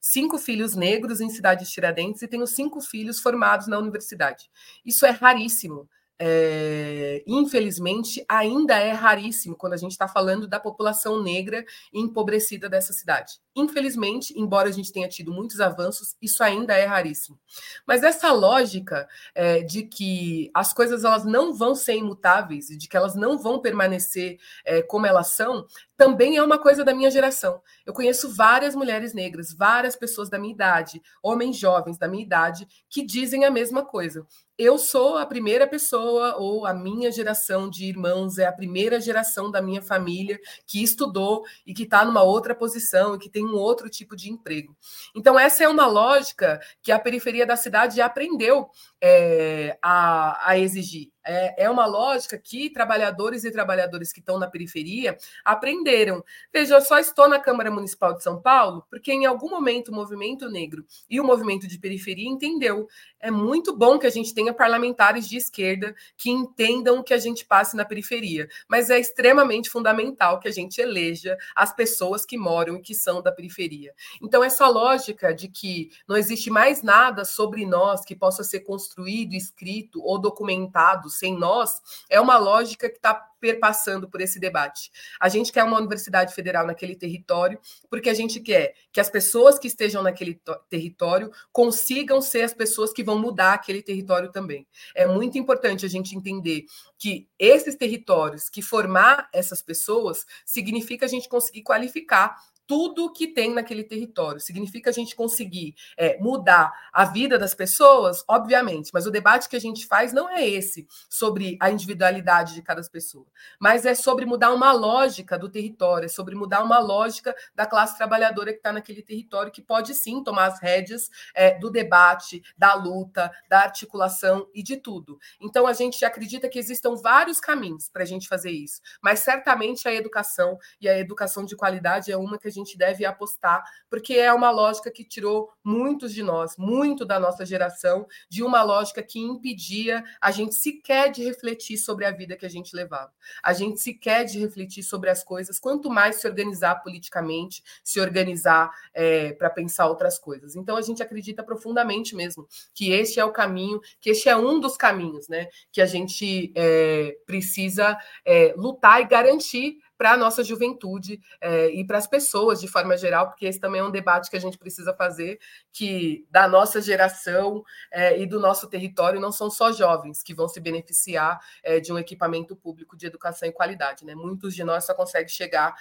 Cinco 0.00 0.38
filhos 0.38 0.74
negros 0.74 1.20
em 1.20 1.28
cidades 1.28 1.70
Tiradentes 1.70 2.22
e 2.22 2.28
tenho 2.28 2.46
cinco 2.46 2.80
filhos 2.80 3.20
formados 3.20 3.66
na 3.66 3.78
universidade. 3.78 4.50
Isso 4.84 5.06
é 5.06 5.10
raríssimo 5.10 5.88
é, 6.18 7.22
infelizmente, 7.26 8.24
ainda 8.28 8.78
é 8.78 8.92
raríssimo 8.92 9.56
quando 9.56 9.72
a 9.72 9.76
gente 9.76 9.92
está 9.92 10.06
falando 10.06 10.46
da 10.46 10.60
população 10.60 11.22
negra 11.22 11.64
empobrecida 11.92 12.68
dessa 12.68 12.92
cidade. 12.92 13.40
Infelizmente, 13.54 14.32
embora 14.38 14.68
a 14.68 14.72
gente 14.72 14.92
tenha 14.92 15.08
tido 15.08 15.32
muitos 15.32 15.60
avanços, 15.60 16.16
isso 16.22 16.42
ainda 16.42 16.74
é 16.74 16.86
raríssimo. 16.86 17.38
Mas 17.86 18.02
essa 18.02 18.32
lógica 18.32 19.06
é, 19.34 19.62
de 19.62 19.82
que 19.82 20.50
as 20.54 20.72
coisas 20.72 21.04
elas 21.04 21.24
não 21.24 21.52
vão 21.52 21.74
ser 21.74 21.96
imutáveis 21.96 22.70
e 22.70 22.76
de 22.78 22.88
que 22.88 22.96
elas 22.96 23.14
não 23.14 23.36
vão 23.36 23.60
permanecer 23.60 24.38
é, 24.64 24.80
como 24.80 25.06
elas 25.06 25.28
são, 25.28 25.66
também 25.96 26.36
é 26.36 26.42
uma 26.42 26.58
coisa 26.58 26.84
da 26.84 26.94
minha 26.94 27.10
geração. 27.10 27.60
Eu 27.84 27.92
conheço 27.92 28.34
várias 28.34 28.74
mulheres 28.74 29.12
negras, 29.12 29.52
várias 29.52 29.94
pessoas 29.94 30.30
da 30.30 30.38
minha 30.38 30.54
idade, 30.54 31.02
homens 31.22 31.56
jovens 31.56 31.98
da 31.98 32.08
minha 32.08 32.24
idade, 32.24 32.66
que 32.88 33.04
dizem 33.04 33.44
a 33.44 33.50
mesma 33.50 33.84
coisa 33.84 34.26
eu 34.62 34.78
sou 34.78 35.18
a 35.18 35.26
primeira 35.26 35.66
pessoa, 35.66 36.36
ou 36.36 36.64
a 36.64 36.72
minha 36.72 37.10
geração 37.10 37.68
de 37.68 37.84
irmãos 37.86 38.38
é 38.38 38.46
a 38.46 38.52
primeira 38.52 39.00
geração 39.00 39.50
da 39.50 39.60
minha 39.60 39.82
família 39.82 40.38
que 40.66 40.82
estudou 40.82 41.44
e 41.66 41.74
que 41.74 41.82
está 41.82 42.04
numa 42.04 42.22
outra 42.22 42.54
posição 42.54 43.14
e 43.14 43.18
que 43.18 43.28
tem 43.28 43.44
um 43.44 43.54
outro 43.54 43.90
tipo 43.90 44.14
de 44.14 44.30
emprego. 44.30 44.76
Então, 45.14 45.38
essa 45.38 45.64
é 45.64 45.68
uma 45.68 45.86
lógica 45.86 46.60
que 46.82 46.92
a 46.92 46.98
periferia 46.98 47.44
da 47.44 47.56
cidade 47.56 48.00
aprendeu 48.00 48.70
é, 49.04 49.76
a, 49.82 50.50
a 50.50 50.56
exigir. 50.56 51.10
É, 51.24 51.64
é 51.64 51.70
uma 51.70 51.86
lógica 51.86 52.36
que 52.36 52.70
trabalhadores 52.70 53.44
e 53.44 53.50
trabalhadoras 53.50 54.12
que 54.12 54.20
estão 54.20 54.38
na 54.38 54.48
periferia 54.48 55.16
aprenderam. 55.44 56.24
Veja, 56.52 56.74
eu 56.74 56.80
só 56.80 56.98
estou 56.98 57.28
na 57.28 57.38
Câmara 57.38 57.70
Municipal 57.70 58.14
de 58.14 58.22
São 58.22 58.40
Paulo 58.40 58.84
porque 58.90 59.12
em 59.12 59.24
algum 59.24 59.48
momento 59.48 59.88
o 59.88 59.94
movimento 59.94 60.48
negro 60.48 60.84
e 61.08 61.20
o 61.20 61.24
movimento 61.24 61.66
de 61.66 61.78
periferia 61.78 62.28
entendeu. 62.28 62.88
É 63.20 63.30
muito 63.30 63.76
bom 63.76 63.98
que 64.00 64.06
a 64.06 64.10
gente 64.10 64.34
tenha 64.34 64.52
parlamentares 64.52 65.28
de 65.28 65.36
esquerda 65.36 65.94
que 66.16 66.28
entendam 66.28 67.02
que 67.04 67.14
a 67.14 67.18
gente 67.18 67.44
passe 67.44 67.76
na 67.76 67.84
periferia, 67.84 68.48
mas 68.68 68.90
é 68.90 68.98
extremamente 68.98 69.70
fundamental 69.70 70.40
que 70.40 70.48
a 70.48 70.52
gente 70.52 70.80
eleja 70.80 71.36
as 71.54 71.72
pessoas 71.72 72.26
que 72.26 72.36
moram 72.36 72.76
e 72.76 72.82
que 72.82 72.96
são 72.96 73.22
da 73.22 73.30
periferia. 73.30 73.94
Então, 74.20 74.42
essa 74.42 74.66
lógica 74.66 75.32
de 75.32 75.48
que 75.48 75.90
não 76.08 76.16
existe 76.16 76.50
mais 76.50 76.82
nada 76.82 77.24
sobre 77.24 77.64
nós 77.64 78.04
que 78.04 78.16
possa 78.16 78.42
ser 78.42 78.60
construído, 78.60 78.91
escrito 79.36 80.02
ou 80.02 80.18
documentado 80.18 81.08
sem 81.10 81.36
nós, 81.38 81.80
é 82.08 82.20
uma 82.20 82.38
lógica 82.38 82.88
que 82.88 82.96
está 82.96 83.14
perpassando 83.42 84.08
por 84.08 84.20
esse 84.20 84.38
debate. 84.38 84.92
A 85.20 85.28
gente 85.28 85.50
quer 85.50 85.64
uma 85.64 85.78
universidade 85.78 86.32
federal 86.32 86.64
naquele 86.64 86.94
território, 86.94 87.58
porque 87.90 88.08
a 88.08 88.14
gente 88.14 88.38
quer 88.38 88.74
que 88.92 89.00
as 89.00 89.10
pessoas 89.10 89.58
que 89.58 89.66
estejam 89.66 90.00
naquele 90.00 90.40
território 90.70 91.32
consigam 91.50 92.22
ser 92.22 92.42
as 92.42 92.54
pessoas 92.54 92.92
que 92.92 93.02
vão 93.02 93.18
mudar 93.18 93.54
aquele 93.54 93.82
território 93.82 94.30
também. 94.30 94.64
É 94.94 95.06
muito 95.06 95.36
importante 95.36 95.84
a 95.84 95.88
gente 95.88 96.16
entender 96.16 96.66
que 96.96 97.28
esses 97.36 97.74
territórios, 97.74 98.48
que 98.48 98.62
formar 98.62 99.28
essas 99.32 99.60
pessoas, 99.60 100.24
significa 100.46 101.06
a 101.06 101.08
gente 101.08 101.28
conseguir 101.28 101.62
qualificar 101.62 102.36
tudo 102.72 103.12
que 103.12 103.26
tem 103.26 103.52
naquele 103.52 103.84
território. 103.84 104.40
Significa 104.40 104.88
a 104.88 104.92
gente 104.94 105.14
conseguir 105.14 105.74
é, 105.94 106.18
mudar 106.18 106.72
a 106.90 107.04
vida 107.04 107.38
das 107.38 107.54
pessoas, 107.54 108.24
obviamente, 108.26 108.90
mas 108.94 109.04
o 109.04 109.10
debate 109.10 109.46
que 109.46 109.56
a 109.56 109.60
gente 109.60 109.86
faz 109.86 110.10
não 110.10 110.26
é 110.26 110.48
esse 110.48 110.86
sobre 111.06 111.58
a 111.60 111.70
individualidade 111.70 112.54
de 112.54 112.62
cada 112.62 112.82
pessoa, 112.90 113.26
mas 113.60 113.84
é 113.84 113.94
sobre 113.94 114.24
mudar 114.24 114.54
uma 114.54 114.72
lógica 114.72 115.38
do 115.38 115.50
território, 115.50 116.06
é 116.06 116.08
sobre 116.08 116.34
mudar 116.34 116.62
uma 116.62 116.78
lógica 116.78 117.36
da 117.54 117.66
classe 117.66 117.94
trabalhadora 117.94 118.52
que 118.52 118.58
está 118.58 118.72
naquele 118.72 119.02
território, 119.02 119.52
que 119.52 119.60
pode 119.60 119.94
sim 119.94 120.24
tomar 120.24 120.46
as 120.46 120.58
rédeas 120.58 121.10
é, 121.34 121.58
do 121.58 121.70
debate, 121.70 122.42
da 122.56 122.72
luta, 122.72 123.30
da 123.50 123.60
articulação 123.60 124.48
e 124.54 124.62
de 124.62 124.78
tudo. 124.78 125.18
Então 125.38 125.66
a 125.66 125.74
gente 125.74 126.02
acredita 126.06 126.48
que 126.48 126.58
existam 126.58 126.94
vários 126.96 127.38
caminhos 127.38 127.90
para 127.90 128.02
a 128.02 128.06
gente 128.06 128.26
fazer 128.26 128.50
isso, 128.50 128.80
mas 129.02 129.20
certamente 129.20 129.86
a 129.86 129.92
educação 129.92 130.58
e 130.80 130.88
a 130.88 130.98
educação 130.98 131.44
de 131.44 131.54
qualidade 131.54 132.10
é 132.10 132.16
uma 132.16 132.38
que 132.38 132.48
a 132.48 132.50
gente 132.50 132.61
deve 132.76 133.04
apostar, 133.04 133.64
porque 133.90 134.14
é 134.14 134.32
uma 134.32 134.50
lógica 134.50 134.90
que 134.90 135.04
tirou 135.04 135.50
muitos 135.62 136.12
de 136.12 136.22
nós, 136.22 136.56
muito 136.56 137.04
da 137.04 137.18
nossa 137.18 137.44
geração, 137.44 138.06
de 138.28 138.42
uma 138.42 138.62
lógica 138.62 139.02
que 139.02 139.18
impedia 139.18 140.04
a 140.20 140.30
gente 140.30 140.54
sequer 140.54 141.10
de 141.10 141.22
refletir 141.24 141.76
sobre 141.76 142.04
a 142.04 142.10
vida 142.10 142.36
que 142.36 142.46
a 142.46 142.48
gente 142.48 142.74
levava. 142.74 143.12
A 143.42 143.52
gente 143.52 143.80
sequer 143.80 144.24
de 144.24 144.38
refletir 144.38 144.82
sobre 144.82 145.10
as 145.10 145.22
coisas, 145.22 145.58
quanto 145.58 145.90
mais 145.90 146.16
se 146.16 146.26
organizar 146.26 146.76
politicamente, 146.76 147.62
se 147.82 148.00
organizar 148.00 148.70
é, 148.94 149.32
para 149.32 149.50
pensar 149.50 149.86
outras 149.86 150.18
coisas. 150.18 150.56
Então 150.56 150.76
a 150.76 150.82
gente 150.82 151.02
acredita 151.02 151.42
profundamente 151.42 152.14
mesmo 152.14 152.46
que 152.74 152.92
este 152.92 153.20
é 153.20 153.24
o 153.24 153.32
caminho, 153.32 153.80
que 154.00 154.10
este 154.10 154.28
é 154.28 154.36
um 154.36 154.60
dos 154.60 154.76
caminhos, 154.76 155.28
né, 155.28 155.48
que 155.70 155.80
a 155.80 155.86
gente 155.86 156.52
é, 156.54 157.16
precisa 157.26 157.98
é, 158.24 158.54
lutar 158.56 159.00
e 159.00 159.06
garantir 159.06 159.78
para 160.02 160.14
a 160.14 160.16
nossa 160.16 160.42
juventude 160.42 161.20
é, 161.40 161.68
e 161.70 161.86
para 161.86 161.96
as 161.96 162.08
pessoas 162.08 162.60
de 162.60 162.66
forma 162.66 162.96
geral, 162.96 163.28
porque 163.28 163.46
esse 163.46 163.60
também 163.60 163.80
é 163.80 163.84
um 163.84 163.90
debate 163.90 164.28
que 164.28 164.36
a 164.36 164.40
gente 164.40 164.58
precisa 164.58 164.92
fazer, 164.92 165.38
que 165.70 166.26
da 166.28 166.48
nossa 166.48 166.82
geração 166.82 167.62
é, 167.88 168.18
e 168.18 168.26
do 168.26 168.40
nosso 168.40 168.68
território 168.68 169.20
não 169.20 169.30
são 169.30 169.48
só 169.48 169.70
jovens 169.70 170.20
que 170.20 170.34
vão 170.34 170.48
se 170.48 170.58
beneficiar 170.58 171.38
é, 171.62 171.78
de 171.78 171.92
um 171.92 171.98
equipamento 172.00 172.56
público 172.56 172.96
de 172.96 173.06
educação 173.06 173.48
e 173.48 173.52
qualidade. 173.52 174.04
Né? 174.04 174.12
Muitos 174.16 174.56
de 174.56 174.64
nós 174.64 174.84
só 174.84 174.92
conseguem 174.92 175.28
chegar 175.28 175.72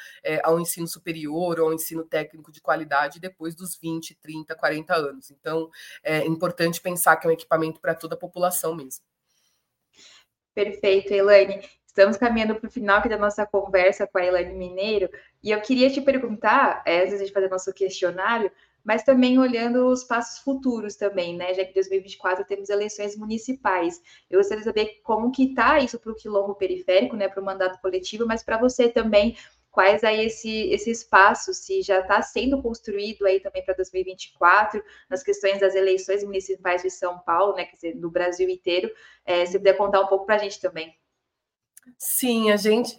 ao 0.43 0.59
ensino 0.59 0.87
superior 0.87 1.59
ou 1.59 1.69
ao 1.69 1.73
ensino 1.73 2.03
técnico 2.03 2.51
de 2.51 2.61
qualidade 2.61 3.19
depois 3.19 3.55
dos 3.55 3.75
20, 3.75 4.13
30, 4.21 4.53
40 4.53 4.95
anos. 4.95 5.31
Então, 5.31 5.67
é 6.03 6.27
importante 6.27 6.79
pensar 6.79 7.15
que 7.15 7.25
é 7.25 7.29
um 7.31 7.33
equipamento 7.33 7.81
para 7.81 7.95
toda 7.95 8.13
a 8.13 8.19
população 8.19 8.75
mesmo. 8.75 9.03
Perfeito, 10.53 11.11
Elaine. 11.11 11.61
Estamos 11.91 12.15
caminhando 12.15 12.55
para 12.55 12.69
o 12.69 12.71
final 12.71 12.99
aqui 12.99 13.09
da 13.09 13.17
nossa 13.17 13.45
conversa 13.45 14.07
com 14.07 14.17
a 14.17 14.25
Elaine 14.25 14.53
Mineiro, 14.53 15.09
e 15.43 15.51
eu 15.51 15.59
queria 15.59 15.89
te 15.89 15.99
perguntar, 15.99 16.81
é, 16.85 17.03
antes 17.03 17.19
de 17.19 17.33
fazer 17.33 17.49
nosso 17.49 17.73
questionário, 17.73 18.49
mas 18.81 19.03
também 19.03 19.37
olhando 19.37 19.87
os 19.87 20.01
passos 20.05 20.39
futuros 20.39 20.95
também, 20.95 21.35
né? 21.35 21.53
Já 21.53 21.65
que 21.65 21.71
em 21.71 21.73
2024 21.73 22.45
temos 22.45 22.69
eleições 22.69 23.17
municipais. 23.17 24.01
Eu 24.29 24.39
gostaria 24.39 24.61
de 24.61 24.69
saber 24.69 25.01
como 25.03 25.33
que 25.33 25.49
está 25.49 25.79
isso 25.79 25.99
para 25.99 26.13
o 26.13 26.15
quilombo 26.15 26.55
periférico, 26.55 27.17
né? 27.17 27.27
Para 27.27 27.41
o 27.41 27.45
mandato 27.45 27.81
coletivo, 27.81 28.25
mas 28.25 28.41
para 28.41 28.57
você 28.57 28.87
também, 28.87 29.35
quais 29.69 30.01
aí 30.01 30.27
esse, 30.27 30.69
esse 30.69 30.89
espaço, 30.89 31.53
se 31.53 31.81
já 31.81 31.99
está 31.99 32.21
sendo 32.21 32.61
construído 32.61 33.25
aí 33.25 33.41
também 33.41 33.65
para 33.65 33.73
2024, 33.73 34.81
nas 35.09 35.23
questões 35.23 35.59
das 35.59 35.75
eleições 35.75 36.23
municipais 36.23 36.81
de 36.81 36.89
São 36.89 37.19
Paulo, 37.19 37.53
né? 37.53 37.65
Quer 37.65 37.75
dizer, 37.75 37.97
do 37.97 38.09
Brasil 38.09 38.47
inteiro. 38.47 38.89
É, 39.25 39.45
se 39.45 39.57
puder 39.57 39.75
contar 39.75 39.99
um 39.99 40.07
pouco 40.07 40.25
para 40.25 40.35
a 40.35 40.39
gente 40.39 40.61
também. 40.61 41.00
Sim, 41.97 42.51
a 42.51 42.57
gente 42.57 42.95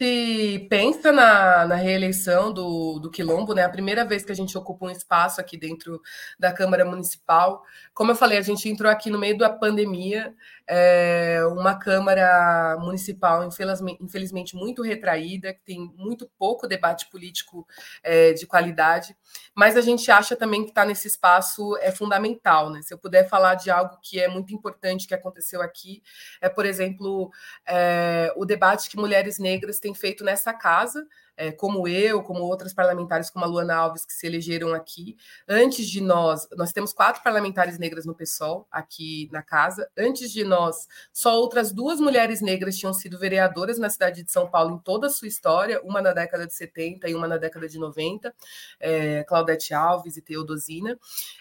pensa 0.68 1.12
na, 1.12 1.66
na 1.66 1.74
reeleição 1.76 2.53
do, 2.53 2.99
do 2.99 3.11
Quilombo, 3.11 3.55
né? 3.55 3.64
A 3.64 3.68
primeira 3.68 4.05
vez 4.05 4.24
que 4.24 4.33
a 4.33 4.35
gente 4.35 4.57
ocupa 4.57 4.87
um 4.87 4.91
espaço 4.91 5.41
aqui 5.41 5.57
dentro 5.57 6.01
da 6.39 6.53
Câmara 6.53 6.85
Municipal. 6.85 7.62
Como 7.95 8.11
eu 8.11 8.16
falei, 8.16 8.39
a 8.39 8.43
gente 8.43 8.68
entrou 8.68 8.91
aqui 8.91 9.11
no 9.11 9.18
meio 9.18 9.37
da 9.39 9.51
pandemia, 9.51 10.35
é 10.66 11.41
uma 11.51 11.78
Câmara 11.78 12.76
Municipal, 12.80 13.45
infelizmente, 13.45 14.03
infelizmente, 14.03 14.57
muito 14.57 14.83
retraída, 14.83 15.53
que 15.53 15.61
tem 15.64 15.93
muito 15.97 16.30
pouco 16.39 16.66
debate 16.66 17.11
político 17.11 17.66
é, 18.03 18.33
de 18.33 18.47
qualidade, 18.47 19.16
mas 19.55 19.76
a 19.76 19.80
gente 19.80 20.11
acha 20.11 20.35
também 20.35 20.62
que 20.62 20.70
estar 20.70 20.83
tá 20.83 20.87
nesse 20.89 21.09
espaço 21.09 21.76
é 21.78 21.91
fundamental, 21.91 22.70
né? 22.70 22.80
Se 22.83 22.95
eu 22.95 22.99
puder 22.99 23.28
falar 23.28 23.55
de 23.55 23.70
algo 23.70 23.99
que 24.03 24.18
é 24.20 24.28
muito 24.28 24.55
importante 24.55 25.07
que 25.07 25.14
aconteceu 25.14 25.61
aqui, 25.61 26.03
é, 26.41 26.49
por 26.49 26.64
exemplo, 26.64 27.30
é, 27.66 28.33
o 28.37 28.45
debate 28.45 28.72
debate 28.73 28.89
que 28.91 28.97
mulheres 28.97 29.39
negras 29.39 29.79
têm 29.79 29.95
feito 29.95 30.25
nessa 30.25 30.53
casa, 30.53 31.07
é, 31.37 31.51
como 31.51 31.89
eu, 31.89 32.22
como 32.22 32.43
outras 32.43 32.72
parlamentares, 32.72 33.30
como 33.30 33.45
a 33.45 33.49
Luana 33.49 33.74
Alves, 33.74 34.05
que 34.05 34.12
se 34.12 34.26
elegeram 34.26 34.74
aqui. 34.74 35.16
Antes 35.49 35.89
de 35.89 36.01
nós, 36.01 36.47
nós 36.57 36.72
temos 36.72 36.93
quatro 36.93 37.22
parlamentares 37.22 37.78
negras 37.78 38.05
no 38.05 38.14
PSOL, 38.14 38.66
aqui 38.70 39.28
na 39.33 39.43
casa. 39.43 39.89
Antes 39.97 40.30
de 40.30 40.45
nós, 40.45 40.87
só 41.12 41.35
outras 41.37 41.72
duas 41.72 42.01
mulheres 42.01 42.41
negras 42.41 42.76
tinham 42.76 42.93
sido 42.93 43.18
vereadoras 43.18 43.78
na 43.78 43.89
cidade 43.89 44.22
de 44.22 44.30
São 44.30 44.49
Paulo 44.49 44.76
em 44.76 44.78
toda 44.78 45.07
a 45.07 45.11
sua 45.11 45.28
história, 45.28 45.80
uma 45.83 46.03
na 46.03 46.12
década 46.12 46.47
de 46.47 46.55
70 46.55 47.09
e 47.09 47.14
uma 47.14 47.26
na 47.26 47.39
década 47.39 47.68
de 47.68 47.78
90, 47.78 48.35
é, 48.78 49.24
Claudete 49.24 49.72
Alves 49.72 50.16
e 50.16 50.22
Teodosina. 50.22 50.99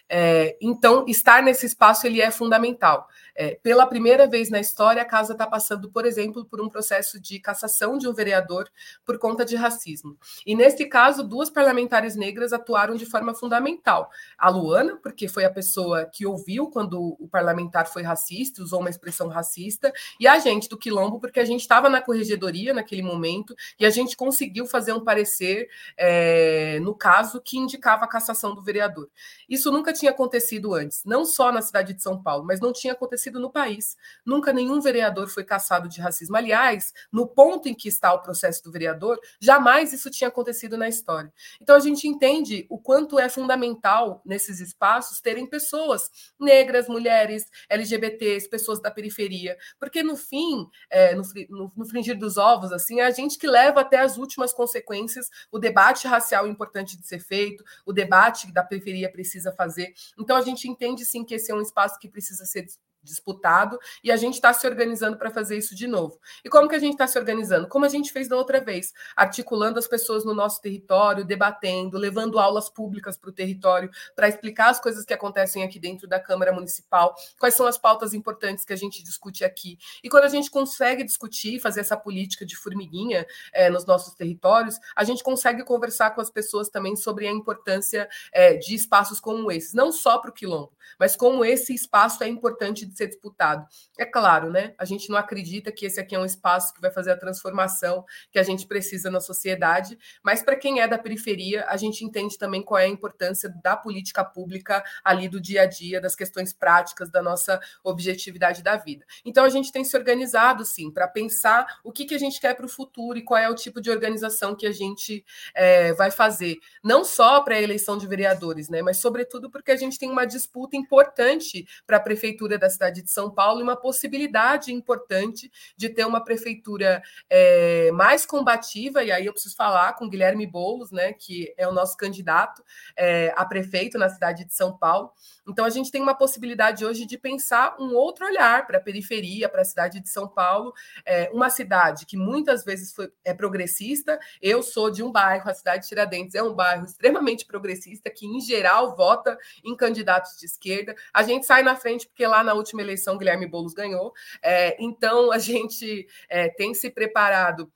É, 0.07 0.57
então, 0.61 1.05
estar 1.07 1.43
nesse 1.43 1.65
espaço 1.65 2.07
ele 2.07 2.21
é 2.21 2.31
fundamental. 2.31 3.07
É, 3.35 3.55
pela 3.55 3.87
primeira 3.87 4.27
vez 4.27 4.49
na 4.49 4.59
história, 4.59 5.01
a 5.01 5.05
casa 5.05 5.33
está 5.33 5.47
passando, 5.47 5.89
por 5.89 6.05
exemplo, 6.05 6.45
por 6.45 6.61
um 6.61 6.69
processo 6.69 7.19
de 7.19 7.39
cassação 7.39 7.97
de 7.97 8.07
um 8.07 8.13
vereador 8.13 8.69
por 9.05 9.17
conta 9.17 9.45
de 9.45 9.55
racismo 9.55 9.80
racismo. 9.81 10.17
E 10.45 10.55
nesse 10.55 10.85
caso, 10.85 11.23
duas 11.23 11.49
parlamentares 11.49 12.15
negras 12.15 12.53
atuaram 12.53 12.95
de 12.95 13.05
forma 13.05 13.33
fundamental. 13.33 14.09
A 14.37 14.49
Luana, 14.49 14.97
porque 15.01 15.27
foi 15.27 15.43
a 15.43 15.49
pessoa 15.49 16.05
que 16.05 16.25
ouviu 16.25 16.69
quando 16.69 17.15
o 17.19 17.27
parlamentar 17.27 17.87
foi 17.87 18.03
racista, 18.03 18.61
usou 18.61 18.79
uma 18.79 18.89
expressão 18.89 19.27
racista, 19.27 19.91
e 20.19 20.27
a 20.27 20.37
gente 20.39 20.69
do 20.69 20.77
Quilombo, 20.77 21.19
porque 21.19 21.39
a 21.39 21.45
gente 21.45 21.61
estava 21.61 21.89
na 21.89 22.01
corregedoria 22.01 22.73
naquele 22.73 23.01
momento 23.01 23.55
e 23.79 23.85
a 23.85 23.89
gente 23.89 24.15
conseguiu 24.15 24.65
fazer 24.65 24.93
um 24.93 25.03
parecer 25.03 25.67
é, 25.97 26.79
no 26.81 26.93
caso 26.93 27.41
que 27.41 27.57
indicava 27.57 28.05
a 28.05 28.07
cassação 28.07 28.53
do 28.53 28.61
vereador. 28.61 29.09
Isso 29.49 29.71
nunca 29.71 29.93
tinha 29.93 30.11
acontecido 30.11 30.73
antes, 30.73 31.03
não 31.05 31.25
só 31.25 31.51
na 31.51 31.61
cidade 31.61 31.93
de 31.93 32.01
São 32.01 32.21
Paulo, 32.21 32.45
mas 32.45 32.59
não 32.59 32.71
tinha 32.71 32.93
acontecido 32.93 33.39
no 33.39 33.49
país. 33.49 33.97
Nunca 34.25 34.53
nenhum 34.53 34.79
vereador 34.79 35.27
foi 35.27 35.43
cassado 35.43 35.89
de 35.89 35.99
racismo. 35.99 36.35
Aliás, 36.35 36.93
no 37.11 37.27
ponto 37.27 37.67
em 37.67 37.73
que 37.73 37.87
está 37.87 38.13
o 38.13 38.21
processo 38.21 38.63
do 38.63 38.71
vereador, 38.71 39.19
jamais 39.39 39.70
jamais 39.71 39.93
isso 39.93 40.09
tinha 40.09 40.27
acontecido 40.27 40.77
na 40.77 40.89
história. 40.89 41.31
Então 41.61 41.75
a 41.75 41.79
gente 41.79 42.07
entende 42.07 42.65
o 42.69 42.77
quanto 42.77 43.17
é 43.17 43.29
fundamental 43.29 44.21
nesses 44.25 44.59
espaços 44.59 45.21
terem 45.21 45.47
pessoas 45.47 46.09
negras, 46.39 46.87
mulheres, 46.87 47.45
LGBTs, 47.69 48.49
pessoas 48.49 48.81
da 48.81 48.91
periferia, 48.91 49.57
porque 49.79 50.03
no 50.03 50.17
fim, 50.17 50.67
é, 50.89 51.15
no, 51.15 51.23
no, 51.49 51.71
no 51.75 51.85
fringir 51.85 52.17
dos 52.17 52.37
ovos, 52.37 52.71
assim, 52.71 52.99
é 52.99 53.05
a 53.05 53.11
gente 53.11 53.37
que 53.37 53.47
leva 53.47 53.81
até 53.81 53.99
as 53.99 54.17
últimas 54.17 54.51
consequências 54.51 55.29
o 55.51 55.57
debate 55.57 56.07
racial 56.07 56.47
importante 56.47 56.99
de 56.99 57.07
ser 57.07 57.19
feito, 57.19 57.63
o 57.85 57.93
debate 57.93 58.51
da 58.51 58.63
periferia 58.63 59.09
precisa 59.09 59.51
fazer. 59.53 59.93
Então 60.19 60.35
a 60.35 60.41
gente 60.41 60.67
entende 60.67 61.05
sim 61.05 61.23
que 61.23 61.35
esse 61.35 61.51
é 61.51 61.55
um 61.55 61.61
espaço 61.61 61.97
que 61.99 62.09
precisa 62.09 62.45
ser 62.45 62.65
disputado 63.03 63.77
e 64.03 64.11
a 64.11 64.15
gente 64.15 64.35
está 64.35 64.53
se 64.53 64.65
organizando 64.67 65.17
para 65.17 65.31
fazer 65.31 65.57
isso 65.57 65.75
de 65.75 65.87
novo. 65.87 66.19
E 66.43 66.49
como 66.49 66.67
que 66.67 66.75
a 66.75 66.79
gente 66.79 66.93
está 66.93 67.07
se 67.07 67.17
organizando? 67.17 67.67
Como 67.67 67.85
a 67.85 67.89
gente 67.89 68.11
fez 68.11 68.27
da 68.27 68.35
outra 68.35 68.59
vez, 68.59 68.93
articulando 69.15 69.79
as 69.79 69.87
pessoas 69.87 70.23
no 70.25 70.33
nosso 70.33 70.61
território, 70.61 71.25
debatendo, 71.25 71.97
levando 71.97 72.39
aulas 72.39 72.69
públicas 72.69 73.17
para 73.17 73.29
o 73.29 73.33
território 73.33 73.89
para 74.15 74.27
explicar 74.27 74.69
as 74.69 74.79
coisas 74.79 75.05
que 75.05 75.13
acontecem 75.13 75.63
aqui 75.63 75.79
dentro 75.79 76.07
da 76.07 76.19
Câmara 76.19 76.51
Municipal, 76.51 77.15
quais 77.39 77.55
são 77.55 77.65
as 77.67 77.77
pautas 77.77 78.13
importantes 78.13 78.65
que 78.65 78.73
a 78.73 78.77
gente 78.77 79.03
discute 79.03 79.43
aqui. 79.43 79.77
E 80.03 80.09
quando 80.09 80.25
a 80.25 80.29
gente 80.29 80.49
consegue 80.49 81.03
discutir, 81.03 81.59
fazer 81.59 81.81
essa 81.81 81.97
política 81.97 82.45
de 82.45 82.55
formiguinha 82.55 83.25
é, 83.53 83.69
nos 83.69 83.85
nossos 83.85 84.13
territórios, 84.13 84.77
a 84.95 85.03
gente 85.03 85.23
consegue 85.23 85.63
conversar 85.63 86.11
com 86.11 86.21
as 86.21 86.29
pessoas 86.29 86.69
também 86.69 86.95
sobre 86.95 87.27
a 87.27 87.31
importância 87.31 88.07
é, 88.31 88.55
de 88.55 88.75
espaços 88.75 89.19
como 89.19 89.51
esses, 89.51 89.73
não 89.73 89.91
só 89.91 90.17
para 90.17 90.29
o 90.29 90.33
quilombo, 90.33 90.71
mas 90.99 91.15
como 91.15 91.43
esse 91.43 91.73
espaço 91.73 92.23
é 92.23 92.27
importante 92.27 92.85
de 92.91 92.97
ser 92.97 93.07
disputado. 93.07 93.65
É 93.97 94.05
claro, 94.05 94.51
né? 94.51 94.73
A 94.77 94.85
gente 94.85 95.09
não 95.09 95.17
acredita 95.17 95.71
que 95.71 95.85
esse 95.85 95.99
aqui 95.99 96.15
é 96.15 96.19
um 96.19 96.25
espaço 96.25 96.73
que 96.73 96.81
vai 96.81 96.91
fazer 96.91 97.11
a 97.11 97.17
transformação 97.17 98.05
que 98.31 98.37
a 98.37 98.43
gente 98.43 98.67
precisa 98.67 99.09
na 99.09 99.19
sociedade, 99.19 99.97
mas 100.23 100.43
para 100.43 100.55
quem 100.55 100.81
é 100.81 100.87
da 100.87 100.97
periferia, 100.97 101.65
a 101.67 101.77
gente 101.77 102.03
entende 102.05 102.37
também 102.37 102.61
qual 102.61 102.79
é 102.79 102.85
a 102.85 102.89
importância 102.89 103.49
da 103.63 103.75
política 103.75 104.23
pública 104.23 104.83
ali 105.03 105.27
do 105.27 105.39
dia 105.39 105.63
a 105.63 105.65
dia, 105.65 106.01
das 106.01 106.15
questões 106.15 106.53
práticas 106.53 107.09
da 107.09 107.21
nossa 107.21 107.59
objetividade 107.83 108.61
da 108.61 108.77
vida. 108.77 109.05
Então 109.25 109.43
a 109.43 109.49
gente 109.49 109.71
tem 109.71 109.83
se 109.83 109.95
organizado 109.95 110.65
sim 110.65 110.91
para 110.91 111.07
pensar 111.07 111.79
o 111.83 111.91
que, 111.91 112.05
que 112.05 112.15
a 112.15 112.19
gente 112.19 112.39
quer 112.39 112.55
para 112.55 112.65
o 112.65 112.69
futuro 112.69 113.17
e 113.17 113.23
qual 113.23 113.39
é 113.39 113.49
o 113.49 113.55
tipo 113.55 113.81
de 113.81 113.89
organização 113.89 114.55
que 114.55 114.67
a 114.67 114.71
gente 114.71 115.23
é, 115.55 115.93
vai 115.93 116.11
fazer, 116.11 116.57
não 116.83 117.03
só 117.03 117.41
para 117.41 117.55
a 117.55 117.61
eleição 117.61 117.97
de 117.97 118.07
vereadores, 118.07 118.69
né? 118.69 118.81
Mas 118.81 118.97
sobretudo 118.97 119.49
porque 119.49 119.71
a 119.71 119.75
gente 119.75 119.97
tem 119.97 120.09
uma 120.09 120.25
disputa 120.25 120.75
importante 120.75 121.65
para 121.85 121.97
a 121.97 121.99
prefeitura 121.99 122.57
da 122.57 122.69
cidade 122.69 122.80
cidade 122.81 123.03
de 123.03 123.11
São 123.11 123.29
Paulo 123.29 123.59
e 123.59 123.63
uma 123.63 123.75
possibilidade 123.75 124.73
importante 124.73 125.51
de 125.77 125.87
ter 125.89 126.05
uma 126.05 126.23
prefeitura 126.23 127.01
é, 127.29 127.91
mais 127.91 128.25
combativa, 128.25 129.03
e 129.03 129.11
aí 129.11 129.27
eu 129.27 129.33
preciso 129.33 129.55
falar 129.55 129.93
com 129.93 130.09
Guilherme 130.09 130.47
Boulos, 130.47 130.91
né, 130.91 131.13
que 131.13 131.53
é 131.57 131.67
o 131.67 131.71
nosso 131.71 131.95
candidato 131.95 132.63
é, 132.97 133.31
a 133.35 133.45
prefeito 133.45 133.97
na 133.97 134.09
cidade 134.09 134.45
de 134.45 134.53
São 134.53 134.75
Paulo. 134.75 135.11
Então, 135.47 135.65
a 135.65 135.69
gente 135.69 135.91
tem 135.91 136.01
uma 136.01 136.15
possibilidade 136.15 136.85
hoje 136.85 137.05
de 137.05 137.17
pensar 137.17 137.75
um 137.79 137.93
outro 137.95 138.25
olhar 138.25 138.65
para 138.65 138.77
a 138.77 138.81
periferia, 138.81 139.49
para 139.49 139.61
a 139.61 139.65
cidade 139.65 139.99
de 139.99 140.09
São 140.09 140.27
Paulo, 140.27 140.73
é, 141.05 141.29
uma 141.33 141.49
cidade 141.49 142.05
que 142.05 142.15
muitas 142.15 142.63
vezes 142.63 142.93
foi, 142.93 143.11
é 143.23 143.33
progressista. 143.33 144.19
Eu 144.41 144.63
sou 144.63 144.89
de 144.89 145.03
um 145.03 145.11
bairro, 145.11 145.49
a 145.49 145.53
cidade 145.53 145.83
de 145.83 145.89
Tiradentes 145.89 146.35
é 146.35 146.43
um 146.43 146.53
bairro 146.53 146.85
extremamente 146.85 147.45
progressista, 147.45 148.09
que 148.09 148.25
em 148.25 148.39
geral 148.39 148.95
vota 148.95 149.37
em 149.63 149.75
candidatos 149.75 150.37
de 150.37 150.45
esquerda. 150.45 150.95
A 151.13 151.23
gente 151.23 151.45
sai 151.45 151.63
na 151.63 151.75
frente 151.75 152.07
porque 152.07 152.25
lá 152.25 152.43
na 152.43 152.53
última 152.53 152.70
eleição 152.79 153.17
Guilherme 153.17 153.47
Boulos 153.47 153.73
ganhou. 153.73 154.13
É, 154.41 154.77
então, 154.79 155.31
a 155.31 155.39
gente 155.39 156.07
é, 156.29 156.49
tem 156.49 156.73
se 156.73 156.89
preparado 156.89 157.71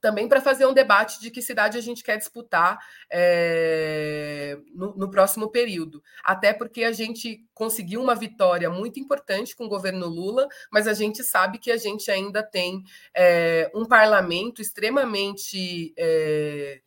também 0.00 0.28
para 0.28 0.40
fazer 0.40 0.66
um 0.66 0.72
debate 0.72 1.20
de 1.20 1.30
que 1.30 1.42
cidade 1.42 1.76
a 1.76 1.80
gente 1.80 2.02
quer 2.02 2.16
disputar 2.16 2.78
é, 3.10 4.56
no, 4.74 4.96
no, 4.96 5.10
próximo 5.10 5.50
período. 5.50 6.02
Até 6.24 6.52
porque 6.52 6.84
a 6.84 6.92
gente 6.92 7.44
conseguiu 7.52 8.02
uma 8.02 8.14
vitória 8.14 8.70
muito 8.70 8.98
importante 8.98 9.54
com 9.54 9.64
o 9.66 9.68
governo 9.68 10.06
Lula, 10.06 10.48
mas 10.70 10.86
a 10.86 10.94
gente 10.94 11.22
sabe 11.22 11.58
que 11.58 11.70
a 11.70 11.76
gente 11.76 12.10
ainda 12.10 12.42
tem 12.42 12.82
é, 13.14 13.70
um 13.74 13.84
parlamento 13.84 14.62
extremamente 14.62 15.92
é, 15.96 16.80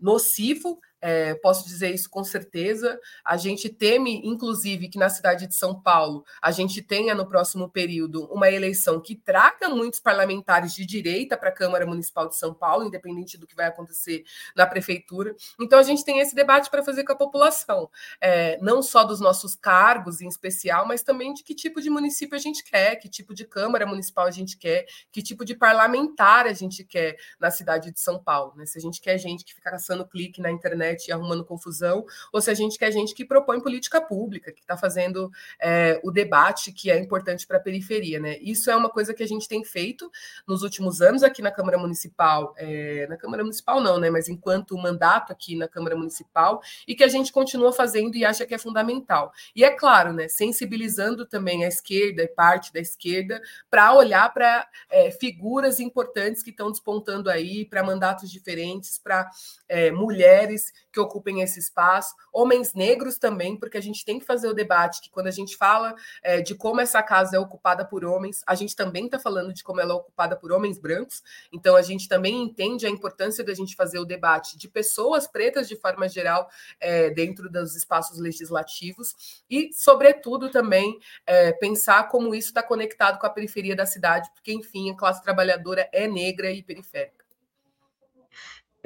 nocivo 0.00 0.80
é, 1.06 1.34
posso 1.34 1.68
dizer 1.68 1.94
isso 1.94 2.10
com 2.10 2.24
certeza. 2.24 2.98
A 3.24 3.36
gente 3.36 3.68
teme, 3.68 4.20
inclusive, 4.24 4.88
que 4.88 4.98
na 4.98 5.08
cidade 5.08 5.46
de 5.46 5.54
São 5.54 5.80
Paulo 5.80 6.24
a 6.42 6.50
gente 6.50 6.82
tenha 6.82 7.14
no 7.14 7.28
próximo 7.28 7.70
período 7.70 8.24
uma 8.24 8.50
eleição 8.50 9.00
que 9.00 9.14
traga 9.14 9.68
muitos 9.68 10.00
parlamentares 10.00 10.74
de 10.74 10.84
direita 10.84 11.36
para 11.36 11.50
a 11.50 11.52
Câmara 11.52 11.86
Municipal 11.86 12.28
de 12.28 12.36
São 12.36 12.52
Paulo, 12.52 12.84
independente 12.84 13.38
do 13.38 13.46
que 13.46 13.54
vai 13.54 13.66
acontecer 13.66 14.24
na 14.56 14.66
prefeitura. 14.66 15.36
Então 15.60 15.78
a 15.78 15.82
gente 15.84 16.04
tem 16.04 16.18
esse 16.18 16.34
debate 16.34 16.68
para 16.70 16.82
fazer 16.82 17.04
com 17.04 17.12
a 17.12 17.16
população, 17.16 17.88
é, 18.20 18.58
não 18.60 18.82
só 18.82 19.04
dos 19.04 19.20
nossos 19.20 19.54
cargos 19.54 20.20
em 20.20 20.26
especial, 20.26 20.88
mas 20.88 21.04
também 21.04 21.32
de 21.32 21.44
que 21.44 21.54
tipo 21.54 21.80
de 21.80 21.88
município 21.88 22.34
a 22.34 22.40
gente 22.40 22.64
quer, 22.64 22.96
que 22.96 23.08
tipo 23.08 23.32
de 23.32 23.44
Câmara 23.44 23.86
Municipal 23.86 24.26
a 24.26 24.32
gente 24.32 24.58
quer, 24.58 24.84
que 25.12 25.22
tipo 25.22 25.44
de 25.44 25.54
parlamentar 25.54 26.46
a 26.46 26.52
gente 26.52 26.82
quer 26.82 27.16
na 27.38 27.52
cidade 27.52 27.92
de 27.92 28.00
São 28.00 28.18
Paulo. 28.18 28.54
Né? 28.56 28.66
Se 28.66 28.76
a 28.76 28.80
gente 28.80 29.00
quer 29.00 29.16
gente 29.18 29.44
que 29.44 29.54
fica 29.54 29.70
caçando 29.70 30.04
clique 30.04 30.40
na 30.40 30.50
internet 30.50 30.95
internet 30.96 31.08
e 31.08 31.12
arrumando 31.12 31.44
confusão, 31.44 32.04
ou 32.32 32.40
se 32.40 32.50
a 32.50 32.54
gente 32.54 32.78
quer 32.78 32.90
gente 32.90 33.14
que 33.14 33.24
propõe 33.24 33.60
política 33.60 34.00
pública, 34.00 34.52
que 34.52 34.60
está 34.60 34.76
fazendo 34.76 35.30
é, 35.60 36.00
o 36.02 36.10
debate 36.10 36.72
que 36.72 36.90
é 36.90 36.98
importante 36.98 37.46
para 37.46 37.58
a 37.58 37.60
periferia. 37.60 38.18
Né? 38.18 38.38
Isso 38.40 38.70
é 38.70 38.76
uma 38.76 38.88
coisa 38.88 39.12
que 39.14 39.22
a 39.22 39.28
gente 39.28 39.46
tem 39.46 39.64
feito 39.64 40.10
nos 40.46 40.62
últimos 40.62 41.00
anos 41.00 41.22
aqui 41.22 41.42
na 41.42 41.50
Câmara 41.50 41.78
Municipal, 41.78 42.54
é, 42.56 43.06
na 43.08 43.16
Câmara 43.16 43.42
Municipal 43.42 43.80
não, 43.80 43.98
né? 43.98 44.10
mas 44.10 44.28
enquanto 44.28 44.76
mandato 44.76 45.32
aqui 45.32 45.56
na 45.56 45.68
Câmara 45.68 45.96
Municipal, 45.96 46.60
e 46.88 46.94
que 46.94 47.04
a 47.04 47.08
gente 47.08 47.32
continua 47.32 47.72
fazendo 47.72 48.16
e 48.16 48.24
acha 48.24 48.46
que 48.46 48.54
é 48.54 48.58
fundamental. 48.58 49.32
E 49.54 49.62
é 49.62 49.70
claro, 49.70 50.12
né, 50.12 50.28
sensibilizando 50.28 51.26
também 51.26 51.64
a 51.64 51.68
esquerda 51.68 52.22
e 52.22 52.28
parte 52.28 52.72
da 52.72 52.80
esquerda 52.80 53.40
para 53.70 53.92
olhar 53.94 54.32
para 54.32 54.66
é, 54.90 55.10
figuras 55.10 55.80
importantes 55.80 56.42
que 56.42 56.50
estão 56.50 56.70
despontando 56.70 57.28
aí, 57.28 57.64
para 57.64 57.82
mandatos 57.82 58.30
diferentes, 58.30 58.98
para 58.98 59.28
é, 59.68 59.90
mulheres 59.90 60.72
que 60.92 61.00
ocupem 61.00 61.42
esse 61.42 61.58
espaço, 61.58 62.14
homens 62.32 62.74
negros 62.74 63.18
também, 63.18 63.56
porque 63.56 63.76
a 63.76 63.82
gente 63.82 64.04
tem 64.04 64.18
que 64.18 64.24
fazer 64.24 64.48
o 64.48 64.54
debate 64.54 65.00
que 65.00 65.10
quando 65.10 65.26
a 65.26 65.30
gente 65.32 65.56
fala 65.56 65.94
é, 66.22 66.40
de 66.40 66.54
como 66.54 66.80
essa 66.80 67.02
casa 67.02 67.36
é 67.36 67.38
ocupada 67.38 67.84
por 67.84 68.04
homens, 68.04 68.42
a 68.46 68.54
gente 68.54 68.74
também 68.74 69.06
está 69.06 69.18
falando 69.18 69.52
de 69.52 69.62
como 69.62 69.80
ela 69.80 69.92
é 69.92 69.96
ocupada 69.96 70.36
por 70.36 70.52
homens 70.52 70.78
brancos, 70.78 71.22
então 71.52 71.76
a 71.76 71.82
gente 71.82 72.08
também 72.08 72.42
entende 72.42 72.86
a 72.86 72.90
importância 72.90 73.44
da 73.44 73.54
gente 73.54 73.76
fazer 73.76 73.98
o 73.98 74.04
debate 74.04 74.56
de 74.56 74.68
pessoas 74.68 75.26
pretas 75.26 75.68
de 75.68 75.76
forma 75.76 76.08
geral 76.08 76.48
é, 76.80 77.10
dentro 77.10 77.50
dos 77.50 77.76
espaços 77.76 78.18
legislativos. 78.18 79.42
E, 79.50 79.70
sobretudo, 79.72 80.50
também 80.50 80.98
é, 81.26 81.52
pensar 81.52 82.08
como 82.08 82.34
isso 82.34 82.48
está 82.48 82.62
conectado 82.62 83.18
com 83.18 83.26
a 83.26 83.30
periferia 83.30 83.76
da 83.76 83.86
cidade, 83.86 84.30
porque, 84.34 84.52
enfim, 84.52 84.90
a 84.90 84.96
classe 84.96 85.22
trabalhadora 85.22 85.88
é 85.92 86.08
negra 86.08 86.50
e 86.50 86.62
periférica. 86.62 87.25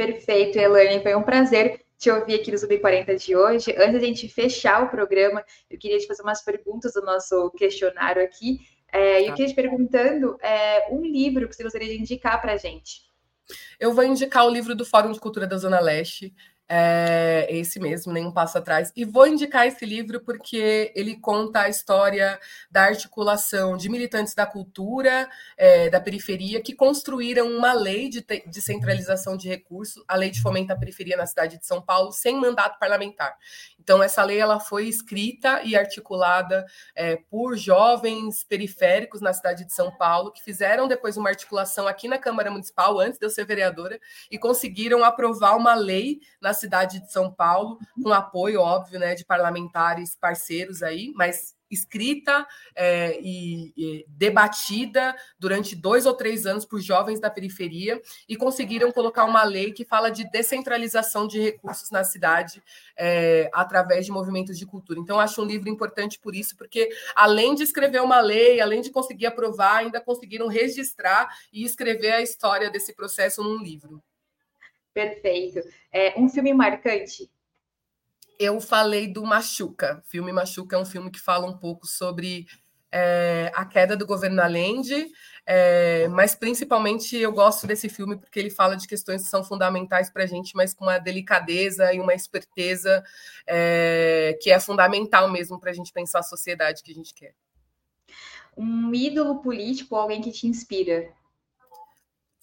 Perfeito, 0.00 0.58
Elaine. 0.58 1.02
Foi 1.02 1.14
um 1.14 1.22
prazer 1.22 1.84
te 1.98 2.10
ouvir 2.10 2.36
aqui 2.36 2.50
no 2.50 2.56
Sub40 2.56 3.22
de 3.22 3.36
hoje. 3.36 3.74
Antes 3.76 3.90
de 3.90 3.96
a 3.98 4.08
gente 4.08 4.28
fechar 4.30 4.82
o 4.82 4.88
programa, 4.88 5.44
eu 5.68 5.78
queria 5.78 5.98
te 5.98 6.06
fazer 6.06 6.22
umas 6.22 6.42
perguntas 6.42 6.94
do 6.94 7.02
nosso 7.02 7.50
questionário 7.50 8.24
aqui. 8.24 8.58
É, 8.90 9.20
e 9.20 9.24
eu 9.24 9.28
tá. 9.28 9.34
queria 9.34 9.52
te 9.52 9.54
perguntando 9.54 10.38
é, 10.40 10.88
um 10.90 11.04
livro 11.04 11.46
que 11.46 11.54
você 11.54 11.62
gostaria 11.62 11.88
de 11.88 12.00
indicar 12.00 12.40
para 12.40 12.54
a 12.54 12.56
gente. 12.56 13.02
Eu 13.78 13.92
vou 13.92 14.02
indicar 14.02 14.46
o 14.46 14.50
livro 14.50 14.74
do 14.74 14.86
Fórum 14.86 15.12
de 15.12 15.20
Cultura 15.20 15.46
da 15.46 15.58
Zona 15.58 15.78
Leste, 15.80 16.32
é 16.72 17.48
esse 17.50 17.80
mesmo, 17.80 18.12
Nem 18.12 18.24
um 18.24 18.32
Passo 18.32 18.56
Atrás. 18.56 18.92
E 18.94 19.04
vou 19.04 19.26
indicar 19.26 19.66
esse 19.66 19.84
livro 19.84 20.20
porque 20.20 20.92
ele 20.94 21.16
conta 21.16 21.62
a 21.62 21.68
história 21.68 22.38
da 22.70 22.82
articulação 22.84 23.76
de 23.76 23.88
militantes 23.88 24.36
da 24.36 24.46
cultura, 24.46 25.28
é, 25.56 25.90
da 25.90 26.00
periferia, 26.00 26.62
que 26.62 26.72
construíram 26.72 27.48
uma 27.48 27.72
lei 27.72 28.08
de 28.08 28.24
descentralização 28.46 29.36
de 29.36 29.48
recursos, 29.48 30.00
a 30.06 30.14
Lei 30.14 30.30
de 30.30 30.40
Fomento 30.40 30.72
à 30.72 30.76
Periferia 30.76 31.16
na 31.16 31.26
cidade 31.26 31.58
de 31.58 31.66
São 31.66 31.82
Paulo, 31.82 32.12
sem 32.12 32.36
mandato 32.36 32.78
parlamentar. 32.78 33.36
Então, 33.80 34.00
essa 34.00 34.22
lei 34.22 34.38
ela 34.38 34.60
foi 34.60 34.86
escrita 34.86 35.62
e 35.64 35.74
articulada 35.74 36.64
é, 36.94 37.16
por 37.16 37.56
jovens 37.56 38.44
periféricos 38.44 39.20
na 39.20 39.32
cidade 39.32 39.64
de 39.64 39.72
São 39.72 39.90
Paulo, 39.90 40.30
que 40.30 40.42
fizeram 40.42 40.86
depois 40.86 41.16
uma 41.16 41.30
articulação 41.30 41.88
aqui 41.88 42.06
na 42.06 42.18
Câmara 42.18 42.50
Municipal, 42.50 43.00
antes 43.00 43.18
de 43.18 43.26
eu 43.26 43.30
ser 43.30 43.44
vereadora, 43.44 43.98
e 44.30 44.38
conseguiram 44.38 45.02
aprovar 45.02 45.56
uma 45.56 45.74
lei 45.74 46.20
na 46.40 46.52
cidade 46.60 47.00
de 47.00 47.10
São 47.10 47.32
Paulo, 47.32 47.78
com 48.02 48.12
apoio, 48.12 48.60
óbvio, 48.60 48.98
né, 48.98 49.14
de 49.14 49.24
parlamentares 49.24 50.16
parceiros 50.16 50.82
aí, 50.82 51.12
mas 51.14 51.54
escrita 51.70 52.46
é, 52.74 53.18
e, 53.20 53.72
e, 53.76 54.06
debatida 54.08 55.14
durante 55.38 55.76
dois 55.76 56.04
ou 56.04 56.14
três 56.14 56.44
anos 56.44 56.64
por 56.64 56.80
jovens 56.80 57.20
da 57.20 57.30
periferia 57.30 58.00
e 58.28 58.36
conseguiram 58.36 58.90
colocar 58.90 59.24
uma 59.24 59.44
lei 59.44 59.72
que 59.72 59.84
fala 59.84 60.10
de 60.10 60.28
descentralização 60.30 61.28
de 61.28 61.40
recursos 61.40 61.90
na 61.90 62.02
cidade 62.02 62.62
é, 62.96 63.48
através 63.52 64.04
de 64.04 64.12
movimentos 64.12 64.58
de 64.58 64.66
cultura. 64.66 64.98
Então, 64.98 65.20
acho 65.20 65.40
um 65.40 65.46
livro 65.46 65.68
importante 65.68 66.18
por 66.18 66.34
isso, 66.34 66.56
porque 66.56 66.90
além 67.14 67.54
de 67.54 67.62
escrever 67.62 68.02
uma 68.02 68.20
lei, 68.20 68.60
além 68.60 68.80
de 68.80 68.90
conseguir 68.90 69.26
aprovar, 69.26 69.76
ainda 69.76 70.00
conseguiram 70.00 70.48
registrar 70.48 71.28
e 71.52 71.64
escrever 71.64 72.12
a 72.12 72.22
história 72.22 72.70
desse 72.70 72.92
processo 72.94 73.42
num 73.42 73.62
livro. 73.62 74.02
Perfeito. 74.92 75.60
É, 75.92 76.18
um 76.18 76.28
filme 76.28 76.52
marcante 76.52 77.30
eu 78.40 78.58
falei 78.58 79.06
do 79.06 79.22
Machuca. 79.22 80.02
O 80.02 80.08
filme 80.08 80.32
Machuca 80.32 80.74
é 80.74 80.78
um 80.78 80.84
filme 80.86 81.10
que 81.10 81.20
fala 81.20 81.46
um 81.46 81.58
pouco 81.58 81.86
sobre 81.86 82.46
é, 82.90 83.52
a 83.54 83.66
queda 83.66 83.94
do 83.94 84.06
governo 84.06 84.40
Allende, 84.40 85.08
é, 85.44 86.08
mas 86.08 86.34
principalmente 86.34 87.18
eu 87.18 87.32
gosto 87.32 87.66
desse 87.66 87.90
filme 87.90 88.16
porque 88.16 88.40
ele 88.40 88.48
fala 88.48 88.78
de 88.78 88.88
questões 88.88 89.22
que 89.22 89.28
são 89.28 89.44
fundamentais 89.44 90.10
para 90.10 90.24
a 90.24 90.26
gente, 90.26 90.56
mas 90.56 90.72
com 90.72 90.86
uma 90.86 90.98
delicadeza 90.98 91.92
e 91.92 92.00
uma 92.00 92.14
esperteza 92.14 93.04
é, 93.46 94.38
que 94.40 94.50
é 94.50 94.58
fundamental 94.58 95.30
mesmo 95.30 95.60
para 95.60 95.70
a 95.70 95.74
gente 95.74 95.92
pensar 95.92 96.20
a 96.20 96.22
sociedade 96.22 96.82
que 96.82 96.92
a 96.92 96.94
gente 96.94 97.12
quer. 97.12 97.34
Um 98.56 98.94
ídolo 98.94 99.42
político, 99.42 99.94
alguém 99.94 100.22
que 100.22 100.32
te 100.32 100.46
inspira? 100.46 101.12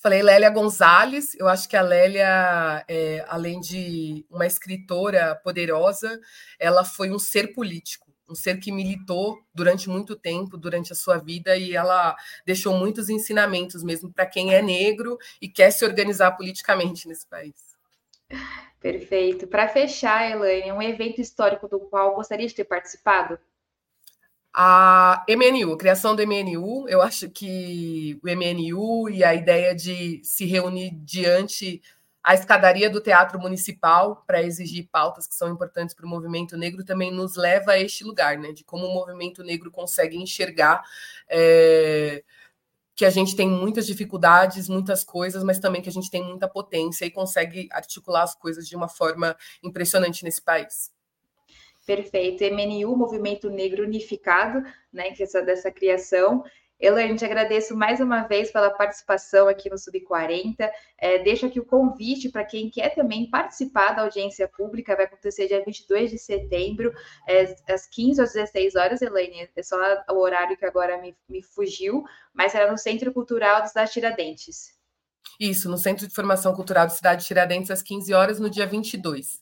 Falei 0.07 0.23
Lélia 0.23 0.49
Gonzalez, 0.49 1.35
eu 1.35 1.49
acho 1.49 1.67
que 1.67 1.75
a 1.75 1.81
Lélia, 1.81 2.81
é, 2.87 3.25
além 3.27 3.59
de 3.59 4.25
uma 4.29 4.45
escritora 4.45 5.35
poderosa, 5.43 6.17
ela 6.57 6.85
foi 6.85 7.11
um 7.11 7.19
ser 7.19 7.51
político, 7.51 8.09
um 8.25 8.33
ser 8.33 8.57
que 8.57 8.71
militou 8.71 9.37
durante 9.53 9.89
muito 9.89 10.15
tempo, 10.15 10.55
durante 10.55 10.93
a 10.93 10.95
sua 10.95 11.17
vida, 11.17 11.57
e 11.57 11.75
ela 11.75 12.15
deixou 12.45 12.73
muitos 12.73 13.09
ensinamentos 13.09 13.83
mesmo 13.83 14.09
para 14.09 14.25
quem 14.25 14.53
é 14.53 14.61
negro 14.61 15.17
e 15.41 15.49
quer 15.49 15.71
se 15.71 15.83
organizar 15.83 16.31
politicamente 16.37 17.05
nesse 17.05 17.27
país. 17.27 17.75
Perfeito. 18.79 19.45
Para 19.45 19.67
fechar, 19.67 20.31
Elaine, 20.31 20.71
um 20.71 20.81
evento 20.81 21.19
histórico 21.19 21.67
do 21.67 21.81
qual 21.81 22.15
gostaria 22.15 22.47
de 22.47 22.55
ter 22.55 22.63
participado? 22.63 23.37
A 24.59 25.23
MNU, 25.29 25.77
criação 25.77 26.15
do 26.15 26.23
MNU, 26.23 26.89
eu 26.89 26.99
acho 26.99 27.29
que 27.29 28.19
o 28.23 28.27
MNU 28.27 29.07
e 29.07 29.23
a 29.23 29.35
ideia 29.35 29.75
de 29.75 30.19
se 30.23 30.45
reunir 30.45 30.95
diante 31.03 31.79
a 32.23 32.33
escadaria 32.33 32.89
do 32.89 32.99
Teatro 32.99 33.39
Municipal 33.39 34.23
para 34.25 34.41
exigir 34.41 34.89
pautas 34.91 35.27
que 35.27 35.35
são 35.35 35.47
importantes 35.51 35.93
para 35.93 36.07
o 36.07 36.09
movimento 36.09 36.57
negro 36.57 36.83
também 36.83 37.11
nos 37.11 37.35
leva 37.35 37.73
a 37.73 37.79
este 37.79 38.03
lugar, 38.03 38.39
né? 38.39 38.51
De 38.51 38.63
como 38.63 38.87
o 38.87 38.93
movimento 38.95 39.43
negro 39.43 39.69
consegue 39.69 40.17
enxergar 40.17 40.83
é, 41.29 42.23
que 42.95 43.05
a 43.05 43.11
gente 43.11 43.35
tem 43.35 43.47
muitas 43.47 43.85
dificuldades, 43.85 44.67
muitas 44.67 45.03
coisas, 45.03 45.43
mas 45.43 45.59
também 45.59 45.83
que 45.83 45.89
a 45.89 45.91
gente 45.91 46.09
tem 46.09 46.23
muita 46.23 46.47
potência 46.47 47.05
e 47.05 47.11
consegue 47.11 47.69
articular 47.71 48.23
as 48.23 48.33
coisas 48.33 48.67
de 48.67 48.75
uma 48.75 48.89
forma 48.89 49.37
impressionante 49.63 50.23
nesse 50.23 50.41
país. 50.41 50.96
Perfeito. 51.87 52.43
MNU, 52.43 52.97
Movimento 52.97 53.49
Negro 53.49 53.85
Unificado, 53.85 54.61
né, 54.91 55.11
que 55.11 55.23
essa 55.23 55.41
dessa 55.41 55.71
criação. 55.71 56.43
Elaine, 56.77 57.17
te 57.17 57.25
agradeço 57.25 57.75
mais 57.75 58.01
uma 58.01 58.27
vez 58.27 58.51
pela 58.51 58.69
participação 58.69 59.47
aqui 59.47 59.69
no 59.69 59.77
Sub40. 59.77 60.69
É, 60.97 61.17
deixo 61.19 61.45
aqui 61.45 61.61
o 61.61 61.65
convite 61.65 62.29
para 62.29 62.43
quem 62.43 62.69
quer 62.69 62.93
também 62.93 63.29
participar 63.29 63.93
da 63.93 64.01
audiência 64.01 64.47
pública, 64.49 64.97
vai 64.97 65.05
acontecer 65.05 65.47
dia 65.47 65.63
22 65.63 66.11
de 66.11 66.19
setembro, 66.19 66.93
é, 67.27 67.55
às 67.73 67.87
15 67.87 68.21
às 68.21 68.33
16 68.33 68.75
horas, 68.75 69.01
Elaine. 69.01 69.49
É 69.55 69.63
só 69.63 69.77
o 70.09 70.17
horário 70.17 70.57
que 70.57 70.65
agora 70.65 71.01
me, 71.01 71.15
me 71.27 71.41
fugiu, 71.41 72.03
mas 72.33 72.51
será 72.51 72.69
no 72.69 72.77
Centro 72.77 73.13
Cultural 73.13 73.63
da 73.73 73.87
Tiradentes. 73.87 74.77
Isso, 75.39 75.69
no 75.69 75.77
Centro 75.77 76.05
de 76.05 76.13
Formação 76.13 76.53
Cultural 76.53 76.85
da 76.85 76.93
Cidade 76.93 77.25
Tiradentes, 77.25 77.71
às 77.71 77.81
15 77.81 78.13
horas, 78.13 78.39
no 78.39 78.49
dia 78.49 78.67
22. 78.67 79.41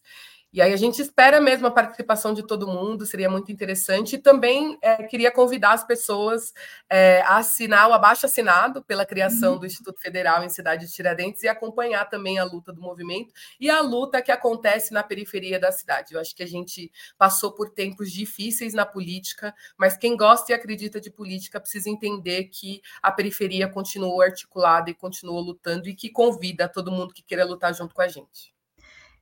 E 0.55 0.61
aí 0.61 0.71
a 0.71 0.77
gente 0.77 1.01
espera 1.01 1.41
mesmo 1.41 1.67
a 1.67 1.71
participação 1.71 2.33
de 2.33 2.41
todo 2.41 2.65
mundo, 2.65 3.05
seria 3.05 3.29
muito 3.29 3.51
interessante. 3.51 4.15
E 4.15 4.17
também 4.17 4.77
é, 4.81 5.03
queria 5.03 5.29
convidar 5.29 5.73
as 5.73 5.83
pessoas 5.83 6.53
é, 6.89 7.19
a 7.23 7.39
assinar 7.39 7.89
o 7.89 7.93
abaixo 7.93 8.25
assinado 8.25 8.81
pela 8.81 9.05
criação 9.05 9.55
uhum. 9.55 9.59
do 9.59 9.65
Instituto 9.65 9.99
Federal 9.99 10.45
em 10.45 10.49
Cidade 10.49 10.85
de 10.85 10.93
Tiradentes 10.93 11.43
e 11.43 11.49
acompanhar 11.49 12.05
também 12.05 12.39
a 12.39 12.45
luta 12.45 12.71
do 12.71 12.79
movimento 12.79 13.33
e 13.59 13.69
a 13.69 13.81
luta 13.81 14.21
que 14.21 14.31
acontece 14.31 14.93
na 14.93 15.03
periferia 15.03 15.59
da 15.59 15.73
cidade. 15.73 16.13
Eu 16.13 16.21
acho 16.21 16.33
que 16.33 16.43
a 16.43 16.47
gente 16.47 16.89
passou 17.17 17.51
por 17.51 17.71
tempos 17.71 18.09
difíceis 18.09 18.73
na 18.73 18.85
política, 18.85 19.53
mas 19.77 19.97
quem 19.97 20.15
gosta 20.15 20.53
e 20.53 20.55
acredita 20.55 21.01
de 21.01 21.11
política 21.11 21.59
precisa 21.59 21.89
entender 21.89 22.45
que 22.45 22.81
a 23.03 23.11
periferia 23.11 23.67
continuou 23.67 24.21
articulada 24.21 24.89
e 24.89 24.93
continuou 24.93 25.41
lutando 25.41 25.89
e 25.89 25.93
que 25.93 26.09
convida 26.09 26.69
todo 26.69 26.93
mundo 26.93 27.13
que 27.13 27.23
queira 27.23 27.43
lutar 27.43 27.73
junto 27.73 27.93
com 27.93 28.01
a 28.01 28.07
gente. 28.07 28.54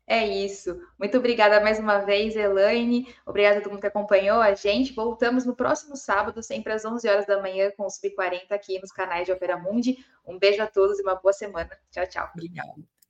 É 0.06 0.28
isso. 0.28 0.82
Muito 1.00 1.18
obrigada 1.18 1.62
mais 1.62 1.80
uma 1.80 2.00
vez, 2.00 2.36
Elaine. 2.36 3.14
Obrigada 3.26 3.60
a 3.60 3.62
todo 3.62 3.72
mundo 3.72 3.82
que 3.82 3.88
acompanhou 3.88 4.42
a 4.42 4.54
gente. 4.54 4.94
Voltamos 4.94 5.46
no 5.46 5.56
próximo 5.56 5.96
sábado, 5.96 6.44
sempre 6.44 6.74
às 6.74 6.84
11 6.84 7.08
horas 7.08 7.26
da 7.26 7.42
manhã, 7.42 7.72
com 7.72 7.84
o 7.84 7.88
Sub40 7.88 8.52
aqui 8.52 8.80
nos 8.80 8.92
canais 8.92 9.26
de 9.26 9.32
Opera 9.32 9.58
Mundi. 9.58 9.98
Um 10.26 10.38
beijo 10.38 10.62
a 10.62 10.68
todos 10.68 11.00
e 11.00 11.04
uma 11.04 11.16
boa 11.16 11.34
semana. 11.34 11.72
Tchau, 11.90 12.06
tchau. 12.08 12.30
Obrigada. 12.34 13.03